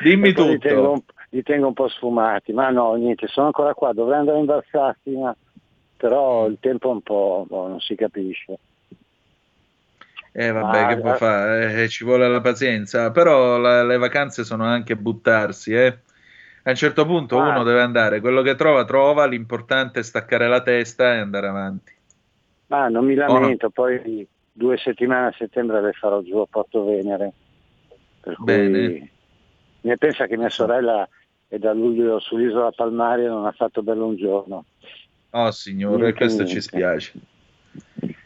Dimmi 0.00 0.32
poi 0.32 0.44
Li 0.52 0.58
tengo, 0.58 0.90
tutto. 0.90 0.92
un, 0.92 1.02
li 1.30 1.42
tengo 1.42 1.66
un 1.68 1.72
po' 1.74 1.88
sfumati, 1.88 2.52
ma 2.52 2.70
no, 2.70 2.94
niente, 2.94 3.26
sono 3.28 3.46
ancora 3.46 3.74
qua, 3.74 3.92
dovrei 3.92 4.18
andare 4.18 4.38
in 4.38 4.44
Valsassina, 4.46 5.36
però 5.96 6.46
il 6.46 6.58
tempo 6.60 6.90
è 6.90 6.92
un 6.92 7.02
po', 7.02 7.44
boh, 7.48 7.68
non 7.68 7.80
si 7.80 7.94
capisce. 7.94 8.58
Eh 10.32 10.50
vabbè, 10.50 10.70
Ma- 10.70 10.86
che 10.86 11.00
può 11.00 11.14
fare? 11.14 11.84
Eh, 11.84 11.88
ci 11.88 12.04
vuole 12.04 12.28
la 12.28 12.40
pazienza, 12.40 13.10
però 13.12 13.56
la- 13.58 13.84
le 13.84 13.96
vacanze 13.98 14.44
sono 14.44 14.64
anche 14.64 14.96
buttarsi, 14.96 15.72
eh. 15.74 16.02
A 16.64 16.70
un 16.70 16.76
certo 16.76 17.06
punto 17.06 17.36
Ah. 17.38 17.48
uno 17.50 17.62
deve 17.62 17.82
andare, 17.82 18.20
quello 18.20 18.42
che 18.42 18.54
trova, 18.56 18.84
trova, 18.84 19.26
l'importante 19.26 20.00
è 20.00 20.02
staccare 20.02 20.48
la 20.48 20.62
testa 20.62 21.14
e 21.14 21.18
andare 21.18 21.46
avanti. 21.48 21.92
Ma 22.66 22.88
non 22.88 23.04
mi 23.06 23.14
Oh, 23.26 23.38
no. 23.38 23.40
lamento, 23.40 23.70
poi 23.70 24.26
due 24.56 24.76
settimane 24.78 25.26
a 25.26 25.34
settembre 25.36 25.82
le 25.82 25.92
farò 25.92 26.22
giù 26.22 26.38
a 26.38 26.46
Porto 26.48 26.84
Venere. 26.84 27.32
Per 28.20 28.34
cui 28.36 28.44
Bene. 28.44 29.10
ne 29.82 29.96
pensa 29.98 30.26
che 30.26 30.36
mia 30.36 30.48
sorella 30.48 31.06
è 31.48 31.58
da 31.58 31.72
luglio 31.72 32.18
sull'isola 32.20 32.70
Palmaria 32.70 33.26
e 33.26 33.28
non 33.28 33.44
ha 33.44 33.52
fatto 33.52 33.82
bello 33.82 34.06
un 34.06 34.16
giorno. 34.16 34.64
Oh 35.30 35.50
signore, 35.50 35.96
Niente, 35.96 36.16
questo 36.16 36.42
niente. 36.44 36.54
ci 36.54 36.60
spiace. 36.62 37.12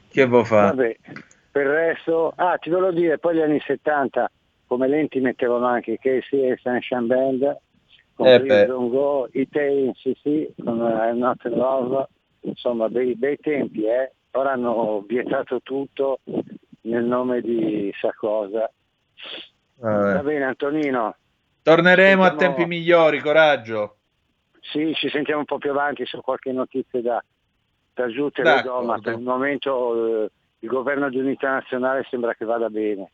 Che 0.09 0.27
vuoi 0.27 0.45
fare? 0.45 0.77
Vabbè, 0.77 0.97
per 1.51 1.63
il 1.67 1.73
resto, 1.73 2.33
ah, 2.37 2.57
ti 2.59 2.69
volevo 2.71 2.93
dire, 2.93 3.19
poi 3.19 3.37
gli 3.37 3.41
anni 3.41 3.61
70 3.61 4.31
come 4.67 4.87
lenti 4.87 5.19
mettevano 5.19 5.67
anche 5.67 5.99
Casey 5.99 6.51
e 6.51 6.59
Sunshine 6.63 7.07
Band, 7.07 7.57
con 8.13 8.27
Eh 8.27 8.67
Go, 8.67 9.29
i 9.33 9.49
Tay, 9.49 9.91
sì 9.95 10.15
sì, 10.23 10.47
con 10.63 10.81
eh, 10.83 11.11
I'm 11.11 11.19
Not 11.19 11.43
in 11.45 11.53
Love, 11.53 12.07
insomma, 12.41 12.89
bei, 12.91 13.15
bei 13.17 13.39
tempi, 13.39 13.85
eh. 13.85 14.13
Ora 14.39 14.53
hanno 14.53 15.05
vietato 15.07 15.61
tutto 15.63 16.21
nel 16.83 17.03
nome 17.05 17.41
di 17.41 17.93
sa 18.01 18.13
cosa. 18.17 18.71
Vabbè. 19.75 20.13
Va 20.15 20.23
bene 20.23 20.45
Antonino, 20.45 21.17
Torneremo 21.63 22.23
a 22.23 22.29
Sentiamo- 22.29 22.55
tempi 22.55 22.69
migliori, 22.69 23.21
coraggio. 23.21 23.97
sì, 24.61 24.95
ci 24.95 25.09
sentiamo 25.09 25.41
un 25.41 25.45
po' 25.45 25.59
più 25.59 25.71
avanti 25.71 26.05
su 26.07 26.21
qualche 26.21 26.53
notizia 26.53 27.01
da, 27.03 27.25
da 27.95 28.09
giù, 28.09 28.31
te 28.31 28.43
le 28.45 28.63
do, 28.63 28.81
ma 28.83 28.99
per 29.01 29.15
il 29.15 29.23
momento 29.23 30.25
eh, 30.25 30.31
il 30.61 30.69
governo 30.69 31.09
di 31.11 31.19
unità 31.19 31.51
nazionale 31.51 32.07
sembra 32.09 32.35
che 32.35 32.45
vada 32.45 32.69
bene. 32.71 33.11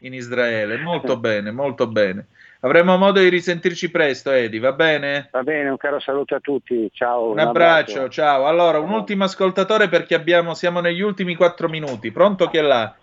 in 0.00 0.12
Israele. 0.12 0.76
Molto 0.78 1.16
bene, 1.20 1.50
molto 1.50 1.86
bene. 1.86 2.26
Avremo 2.64 2.96
modo 2.96 3.18
di 3.18 3.28
risentirci 3.28 3.90
presto, 3.90 4.30
Edi, 4.30 4.60
va 4.60 4.70
bene? 4.70 5.28
Va 5.32 5.42
bene, 5.42 5.68
un 5.68 5.76
caro 5.76 5.98
saluto 5.98 6.36
a 6.36 6.40
tutti, 6.40 6.88
ciao. 6.92 7.30
Un 7.32 7.40
abbraccio, 7.40 8.08
ciao. 8.08 8.46
Allora, 8.46 8.78
un 8.78 8.90
ultimo 8.90 9.24
ascoltatore 9.24 9.88
perché 9.88 10.14
abbiamo, 10.14 10.54
siamo 10.54 10.78
negli 10.78 11.00
ultimi 11.00 11.34
quattro 11.34 11.68
minuti. 11.68 12.12
Pronto 12.12 12.46
chi 12.46 12.58
è 12.58 12.60
là? 12.60 12.94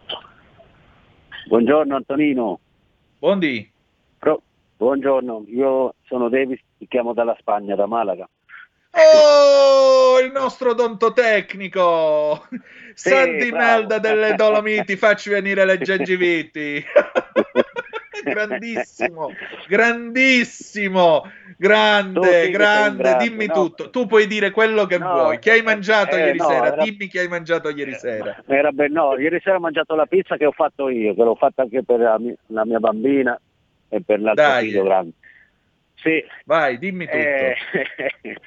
Buongiorno 1.48 1.94
Antonino. 1.94 2.60
Buondì. 3.20 3.70
Buongiorno, 4.78 5.44
io 5.48 5.94
sono 6.06 6.30
Davis, 6.30 6.62
ti 6.78 6.88
chiamo 6.88 7.12
dalla 7.12 7.36
Spagna, 7.38 7.76
da 7.76 7.86
Malaga. 7.86 8.30
Oh, 8.92 10.22
il 10.22 10.32
nostro 10.32 10.70
odontotecnico! 10.70 12.48
Sì, 12.94 13.10
Santi. 13.10 13.52
Melda 13.52 14.00
delle 14.00 14.36
Dolomiti, 14.36 14.96
facci 14.96 15.30
venire 15.30 15.66
le 15.66 15.80
gengiviti! 15.80 16.82
grandissimo, 18.24 19.32
grandissimo, 19.68 21.24
grande, 21.58 22.50
grande, 22.50 23.02
grande, 23.02 23.16
dimmi 23.18 23.46
no. 23.48 23.54
tutto. 23.54 23.90
Tu 23.90 24.06
puoi 24.06 24.28
dire 24.28 24.52
quello 24.52 24.86
che 24.86 24.98
No, 24.98 25.12
vuoi. 25.14 25.40
Che 25.40 25.52
hai 25.52 25.62
mangiato 25.62 26.16
eh, 26.16 26.26
ieri 26.26 26.38
no, 26.38 26.46
sera? 26.48 26.68
era- 26.74 26.84
Dimmi 26.84 27.08
che 27.08 27.20
hai 27.20 27.28
mangiato 27.28 27.70
ieri 27.70 27.94
sera. 27.96 28.44
Era 28.48 28.72
ben- 28.72 28.92
no, 28.92 29.18
ieri 29.18 29.40
sera 29.42 29.58
ho 29.58 29.60
mangiato 29.60 29.96
la 29.96 30.06
pizza 30.06 30.38
che 30.38 30.46
ho 30.46 30.52
fatto 30.52 30.90
io, 30.90 31.14
che 31.14 31.24
l'ho 31.24 31.36
fatta 31.36 31.64
anche 31.64 31.84
per 31.84 32.00
la 32.00 32.18
mia, 32.20 32.36
la 32.48 32.66
mia 32.66 32.80
bambina 32.80 33.40
e 33.90 34.02
per 34.02 34.20
l'altro 34.22 34.44
Dai. 34.44 34.66
figlio 34.68 34.84
grande. 34.84 35.12
Sì. 35.96 36.24
Vai, 36.46 36.78
dimmi 36.78 37.06
tutto. 37.06 37.18
Eh, 37.18 37.56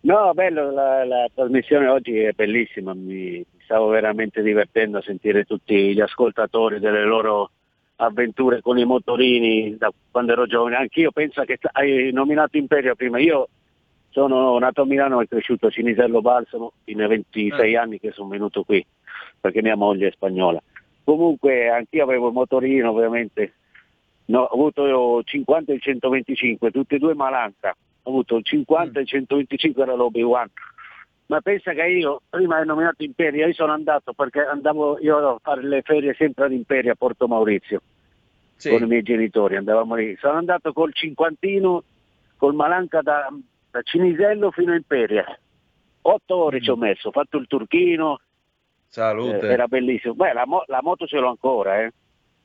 no, 0.00 0.32
bello, 0.32 0.70
la, 0.70 1.04
la 1.04 1.28
trasmissione 1.34 1.86
oggi 1.88 2.18
è 2.18 2.32
bellissima, 2.32 2.94
mi 2.94 3.44
stavo 3.64 3.88
veramente 3.88 4.42
divertendo 4.42 4.98
a 4.98 5.02
sentire 5.02 5.44
tutti 5.44 5.92
gli 5.94 6.00
ascoltatori 6.00 6.78
delle 6.78 7.04
loro 7.04 7.50
avventure 7.96 8.60
con 8.60 8.78
i 8.78 8.84
motorini 8.84 9.76
da 9.76 9.92
quando 10.10 10.32
ero 10.32 10.46
giovane. 10.46 10.76
Anch'io 10.76 11.10
penso 11.12 11.42
che 11.44 11.58
hai 11.72 12.10
nominato 12.12 12.56
Imperia 12.56 12.94
prima, 12.94 13.18
io 13.18 13.48
sono 14.10 14.58
nato 14.58 14.82
a 14.82 14.86
Milano 14.86 15.20
e 15.20 15.28
cresciuto 15.28 15.66
a 15.66 15.70
Cinisello 15.70 16.20
Balsamo, 16.20 16.72
ai 16.86 16.94
26 16.94 17.76
anni 17.76 17.98
che 17.98 18.12
sono 18.12 18.28
venuto 18.28 18.62
qui, 18.62 18.84
perché 19.40 19.62
mia 19.62 19.76
moglie 19.76 20.08
è 20.08 20.12
spagnola. 20.12 20.62
Comunque 21.02 21.68
anch'io 21.68 22.04
avevo 22.04 22.28
il 22.28 22.32
motorino 22.32 22.90
ovviamente, 22.90 23.54
No, 24.26 24.40
ho 24.40 24.54
avuto 24.54 24.86
io 24.86 25.22
50 25.22 25.72
e 25.72 25.74
il 25.74 25.82
125, 25.82 26.70
tutti 26.70 26.94
e 26.94 26.98
due 26.98 27.14
Malanca. 27.14 27.76
Ho 28.04 28.10
avuto 28.10 28.36
il 28.36 28.44
50 28.44 28.98
e 28.98 29.02
il 29.02 29.08
125 29.08 29.82
era 29.82 29.94
l'Obi-Wan. 29.94 30.50
Ma 31.26 31.40
pensa 31.40 31.72
che 31.72 31.86
io, 31.86 32.20
prima 32.28 32.56
hai 32.56 32.66
nominato 32.66 33.02
Imperia, 33.02 33.46
io 33.46 33.52
sono 33.54 33.72
andato 33.72 34.12
perché 34.12 34.40
andavo 34.40 34.98
io 35.00 35.16
a 35.34 35.38
fare 35.42 35.62
le 35.62 35.80
ferie 35.82 36.14
sempre 36.14 36.44
ad 36.44 36.52
Imperia 36.52 36.92
a 36.92 36.96
Porto 36.96 37.26
Maurizio 37.26 37.80
con 38.56 38.82
i 38.82 38.86
miei 38.86 39.02
genitori, 39.02 39.56
andavamo 39.56 39.94
lì. 39.94 40.16
Sono 40.16 40.38
andato 40.38 40.72
col 40.72 40.92
cinquantino, 40.94 41.82
col 42.36 42.54
Malanca 42.54 43.00
da, 43.02 43.28
da 43.70 43.82
Cinisello 43.82 44.50
fino 44.50 44.72
a 44.72 44.76
Imperia. 44.76 45.24
Otto 46.02 46.36
ore 46.36 46.60
ci 46.60 46.70
ho 46.70 46.76
messo, 46.76 47.08
ho 47.08 47.12
fatto 47.12 47.38
il 47.38 47.46
turchino, 47.46 48.20
Salute. 48.88 49.48
eh, 49.48 49.52
era 49.52 49.66
bellissimo. 49.66 50.14
Beh, 50.14 50.32
la, 50.34 50.46
mo- 50.46 50.64
la 50.66 50.80
moto 50.82 51.06
ce 51.06 51.18
l'ho 51.18 51.28
ancora, 51.30 51.82
eh. 51.82 51.90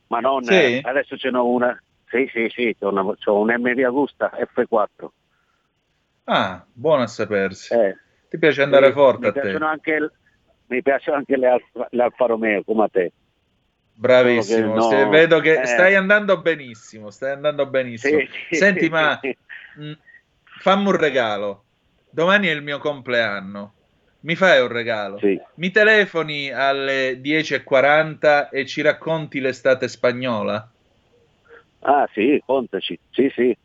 Ma 0.07 0.19
non, 0.19 0.43
Sì? 0.43 0.53
eh, 0.53 0.81
adesso 0.83 1.17
ce 1.17 1.29
n'ho 1.29 1.45
una. 1.45 1.77
Sì, 2.07 2.27
sì, 2.33 2.47
sì, 2.49 2.75
c'ho, 2.79 2.89
una, 2.89 3.03
c'ho 3.15 3.39
un 3.39 3.53
MV 3.55 3.83
Agusta 3.85 4.31
F4. 4.33 5.07
Ah, 6.25 6.65
buono 6.73 7.03
a 7.03 7.07
sapersi. 7.07 7.73
Eh, 7.73 7.95
Ti 8.29 8.37
piace 8.37 8.61
andare 8.61 8.87
sì, 8.87 8.93
forte 8.93 9.19
mi 9.19 9.27
a 9.27 9.31
te? 9.31 9.57
anche, 9.57 10.11
mi 10.67 10.81
piacciono 10.81 11.17
anche 11.17 11.35
le, 11.35 11.47
Alfa, 11.47 11.87
le 11.89 12.03
Alfa 12.03 12.25
Romeo, 12.25 12.63
come 12.63 12.83
a 12.83 12.87
te. 12.87 13.11
Bravissimo, 13.93 14.75
no, 14.75 15.09
vedo 15.09 15.39
che 15.39 15.59
eh. 15.59 15.65
stai 15.65 15.95
andando 15.95 16.39
benissimo, 16.39 17.09
stai 17.09 17.31
andando 17.31 17.65
benissimo. 17.65 18.19
Sì, 18.19 18.29
sì, 18.49 18.55
Senti, 18.55 18.85
sì, 18.85 18.89
ma 18.89 19.19
sì. 19.19 19.35
mh, 19.77 19.91
fammi 20.61 20.87
un 20.87 20.95
regalo. 20.95 21.63
Domani 22.09 22.47
è 22.47 22.51
il 22.51 22.61
mio 22.61 22.77
compleanno. 22.77 23.73
Mi 24.21 24.35
fai 24.35 24.61
un 24.61 24.67
regalo? 24.67 25.19
Mi 25.55 25.71
telefoni 25.71 26.51
alle 26.51 27.19
10.40 27.19 28.49
e 28.49 28.65
ci 28.65 28.81
racconti 28.81 29.39
l'estate 29.39 29.87
spagnola? 29.87 30.69
Ah 31.81 32.07
sì, 32.13 32.41
contaci, 32.45 32.99
sì, 33.11 33.31
sì. 33.33 33.57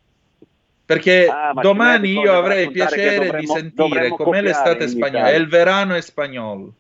Perché 0.95 1.27
Ah, 1.27 1.53
ma 1.55 1.63
domani 1.63 2.13
io 2.13 2.33
avrei 2.33 2.71
piacere 2.71 3.13
di 3.13 3.21
dovremmo- 3.25 3.55
sentire 3.55 3.89
dovremmo 3.89 4.17
com'è 4.17 4.43
l'estate 4.43 4.89
spagnola, 4.89 5.31
è 5.31 5.35
il 5.35 5.49
verano 5.49 6.01
spagnolo. 6.01 6.73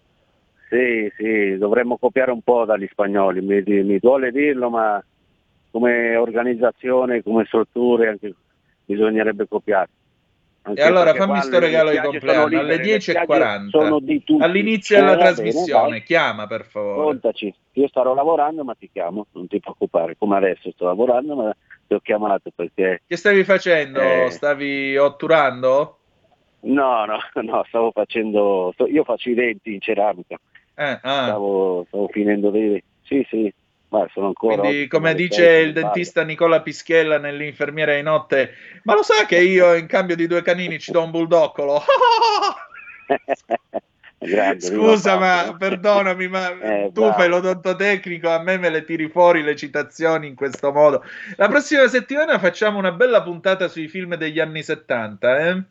Sì, 0.68 1.12
sì, 1.16 1.56
dovremmo 1.58 1.98
copiare 1.98 2.30
un 2.32 2.42
po' 2.42 2.64
dagli 2.64 2.88
spagnoli, 2.90 3.40
mi, 3.40 3.62
mi 3.82 3.98
duole 3.98 4.32
dirlo, 4.32 4.70
ma 4.70 5.02
come 5.70 6.16
organizzazione, 6.16 7.22
come 7.22 7.44
strutture, 7.46 8.08
anche 8.08 8.34
bisognerebbe 8.84 9.46
copiare. 9.48 9.88
Anche 10.62 10.80
E 10.80 10.84
allora 10.84 11.14
fammi 11.14 11.40
sto 11.42 11.58
regalo 11.58 11.90
di 11.90 11.98
compleanno 12.00 12.58
alle 12.58 12.76
le 12.78 13.00
spiagge 13.00 13.12
10.40 13.12 13.68
sono 13.68 13.98
di 14.00 14.24
tutti. 14.24 14.42
all'inizio 14.42 14.96
Eh, 14.96 15.00
della 15.00 15.16
bene, 15.16 15.24
trasmissione. 15.24 15.88
dai. 15.90 16.02
Chiama 16.02 16.46
per 16.46 16.64
favore. 16.64 17.04
Contaci, 17.04 17.54
io 17.72 17.88
starò 17.88 18.14
lavorando 18.14 18.64
ma 18.64 18.74
ti 18.74 18.88
chiamo, 18.90 19.26
non 19.32 19.46
ti 19.46 19.60
preoccupare, 19.60 20.16
come 20.16 20.36
adesso 20.36 20.70
sto 20.70 20.86
lavorando 20.86 21.36
ma 21.36 21.54
ti 21.86 21.94
ho 21.94 22.00
chiamato 22.00 22.50
perché... 22.54 23.02
Che 23.06 23.16
stavi 23.16 23.44
facendo? 23.44 24.00
Eh. 24.00 24.30
Stavi 24.30 24.96
otturando? 24.96 25.98
No, 26.60 27.04
no, 27.04 27.18
no, 27.42 27.64
stavo 27.68 27.90
facendo... 27.92 28.74
io 28.88 29.04
faccio 29.04 29.30
i 29.30 29.34
denti 29.34 29.74
in 29.74 29.80
ceramica, 29.80 30.36
Eh, 30.74 30.98
ah. 31.02 31.24
stavo, 31.24 31.84
stavo 31.88 32.08
finendo 32.08 32.50
dei... 32.50 32.82
Sì, 33.02 33.26
sì, 33.28 33.52
ma 33.88 34.08
sono 34.12 34.28
ancora... 34.28 34.56
Quindi, 34.56 34.86
come 34.86 35.14
dice 35.14 35.46
il 35.58 35.72
dentista 35.72 36.24
Nicola 36.24 36.62
Pischiella 36.62 37.18
nell'infermiera 37.18 37.94
di 37.94 38.02
notte, 38.02 38.50
ma 38.84 38.94
lo 38.94 39.02
sa 39.02 39.26
che 39.26 39.40
io 39.40 39.74
in 39.74 39.86
cambio 39.86 40.16
di 40.16 40.26
due 40.26 40.42
canini 40.42 40.78
ci 40.78 40.90
do 40.90 41.02
un 41.02 41.10
buldoccolo? 41.10 41.80
Grande, 44.26 44.60
Scusa, 44.66 45.18
ma 45.18 45.54
perdonami, 45.58 46.28
ma 46.28 46.50
Eh, 46.60 46.90
tu 46.92 47.00
bravo. 47.02 47.12
fai 47.12 47.28
l'odontotecnico, 47.28 48.30
a 48.30 48.42
me 48.42 48.56
me 48.58 48.70
le 48.70 48.84
tiri 48.84 49.08
fuori 49.08 49.42
le 49.42 49.54
citazioni 49.56 50.26
in 50.28 50.34
questo 50.34 50.72
modo. 50.72 51.02
La 51.36 51.48
prossima 51.48 51.86
settimana 51.88 52.38
facciamo 52.38 52.78
una 52.78 52.92
bella 52.92 53.22
puntata 53.22 53.68
sui 53.68 53.88
film 53.88 54.14
degli 54.16 54.40
anni 54.40 54.62
70, 54.62 55.38
eh? 55.48 55.62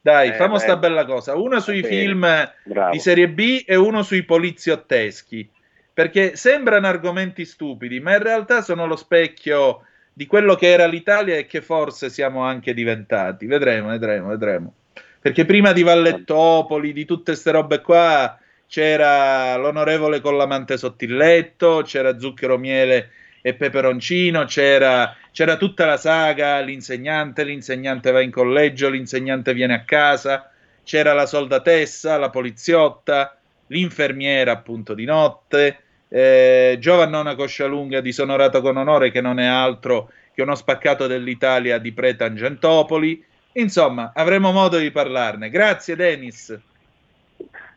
Dai, 0.00 0.28
Eh, 0.28 0.32
famo 0.34 0.58
sta 0.58 0.76
bella 0.76 1.04
cosa. 1.04 1.34
Uno 1.34 1.58
sui 1.60 1.80
bene. 1.80 1.96
film 1.96 2.52
Bravo. 2.64 2.90
di 2.92 2.98
serie 3.00 3.28
B 3.28 3.64
e 3.66 3.74
uno 3.76 4.02
sui 4.02 4.22
poliziotteschi. 4.24 5.50
Perché 5.92 6.36
sembrano 6.36 6.86
argomenti 6.86 7.44
stupidi, 7.44 8.00
ma 8.00 8.12
in 8.14 8.22
realtà 8.22 8.60
sono 8.62 8.86
lo 8.86 8.96
specchio 8.96 9.80
di 10.12 10.26
quello 10.26 10.54
che 10.54 10.70
era 10.70 10.86
l'Italia 10.86 11.36
e 11.36 11.46
che 11.46 11.60
forse 11.62 12.10
siamo 12.10 12.42
anche 12.44 12.72
diventati. 12.74 13.46
Vedremo, 13.46 13.88
vedremo, 13.88 14.28
vedremo. 14.28 14.74
Perché 15.20 15.44
prima 15.44 15.72
di 15.72 15.82
Vallettopoli, 15.82 16.92
di 16.92 17.04
tutte 17.04 17.32
queste 17.32 17.50
robe 17.50 17.80
qua, 17.80 18.38
c'era 18.66 19.56
l'onorevole 19.56 20.20
con 20.20 20.36
l'amante 20.36 20.76
sotto 20.76 21.04
il 21.04 21.16
letto, 21.16 21.82
c'era 21.84 22.18
Zucchero 22.18 22.58
Miele 22.58 23.10
e 23.40 23.54
Peperoncino, 23.54 24.44
c'era, 24.44 25.16
c'era 25.32 25.56
tutta 25.56 25.86
la 25.86 25.96
saga, 25.96 26.60
l'insegnante, 26.60 27.44
l'insegnante 27.44 28.10
va 28.10 28.20
in 28.20 28.30
collegio, 28.30 28.88
l'insegnante 28.88 29.54
viene 29.54 29.74
a 29.74 29.84
casa, 29.84 30.50
c'era 30.82 31.12
la 31.12 31.26
soldatessa, 31.26 32.16
la 32.16 32.30
poliziotta, 32.30 33.36
l'infermiera 33.68 34.52
appunto 34.52 34.94
di 34.94 35.04
notte, 35.04 35.78
eh, 36.08 36.76
Giovannona 36.78 37.34
Coscialunga 37.34 38.00
disonorato 38.00 38.60
con 38.60 38.76
onore 38.76 39.10
che 39.10 39.20
non 39.20 39.38
è 39.38 39.46
altro 39.46 40.10
che 40.34 40.42
uno 40.42 40.54
spaccato 40.54 41.06
dell'Italia 41.06 41.78
di 41.78 41.92
pre-Tangentopoli. 41.92 43.24
Insomma, 43.56 44.12
avremo 44.14 44.52
modo 44.52 44.78
di 44.78 44.90
parlarne. 44.90 45.48
Grazie 45.48 45.96
Denis. 45.96 46.58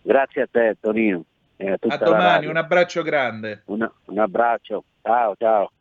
Grazie 0.01 0.41
a 0.43 0.47
te 0.49 0.75
Tonino. 0.79 1.23
e 1.57 1.71
a 1.71 1.77
A 1.87 1.97
domani, 1.97 2.45
un 2.45 2.57
abbraccio 2.57 3.01
grande. 3.01 3.63
Un- 3.65 3.89
un 4.05 4.19
abbraccio, 4.19 4.83
ciao 5.01 5.35
ciao. 5.37 5.71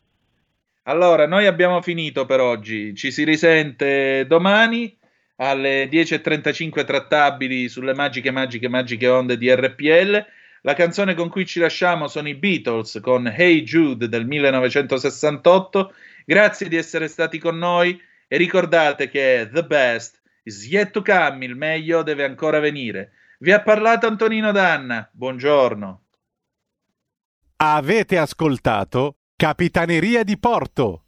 Allora, 0.85 1.27
noi 1.27 1.47
abbiamo 1.47 1.83
finito 1.83 2.27
per 2.27 2.41
oggi. 2.41 2.95
Ci 2.95 3.11
si 3.11 3.25
risente 3.25 4.25
domani 4.27 4.97
alle 5.37 5.89
10.35 5.89 6.85
trattabili 6.85 7.69
sulle 7.69 7.95
magiche, 7.95 8.31
magiche, 8.31 8.69
magiche 8.69 9.09
onde 9.09 9.37
di 9.37 9.53
RPL. 9.53 10.25
La 10.63 10.75
canzone 10.75 11.15
con 11.15 11.29
cui 11.29 11.45
ci 11.47 11.61
lasciamo 11.61 12.09
sono 12.09 12.29
i 12.29 12.35
Beatles 12.35 13.01
con 13.03 13.27
Hey 13.27 13.63
Jude 13.63 14.09
del 14.09 14.27
1968. 14.27 15.93
Grazie 16.25 16.69
di 16.69 16.77
essere 16.77 17.07
stati 17.09 17.39
con 17.39 17.59
noi 17.59 18.01
e 18.29 18.37
ricordate 18.37 19.09
che 19.09 19.49
the 19.53 19.65
best 19.65 20.21
is 20.45 20.67
yet 20.67 20.91
to 20.91 21.03
come, 21.03 21.45
il 21.45 21.57
meglio 21.57 22.03
deve 22.03 22.25
ancora 22.25 22.61
venire. 22.61 23.13
Vi 23.41 23.51
ha 23.53 23.63
parlato 23.63 24.07
Antonino 24.07 24.53
Danna. 24.53 25.09
Buongiorno. 25.13 26.03
Avete 27.57 28.19
ascoltato 28.19 29.17
Capitaneria 29.35 30.23
di 30.23 30.39
Porto. 30.39 30.97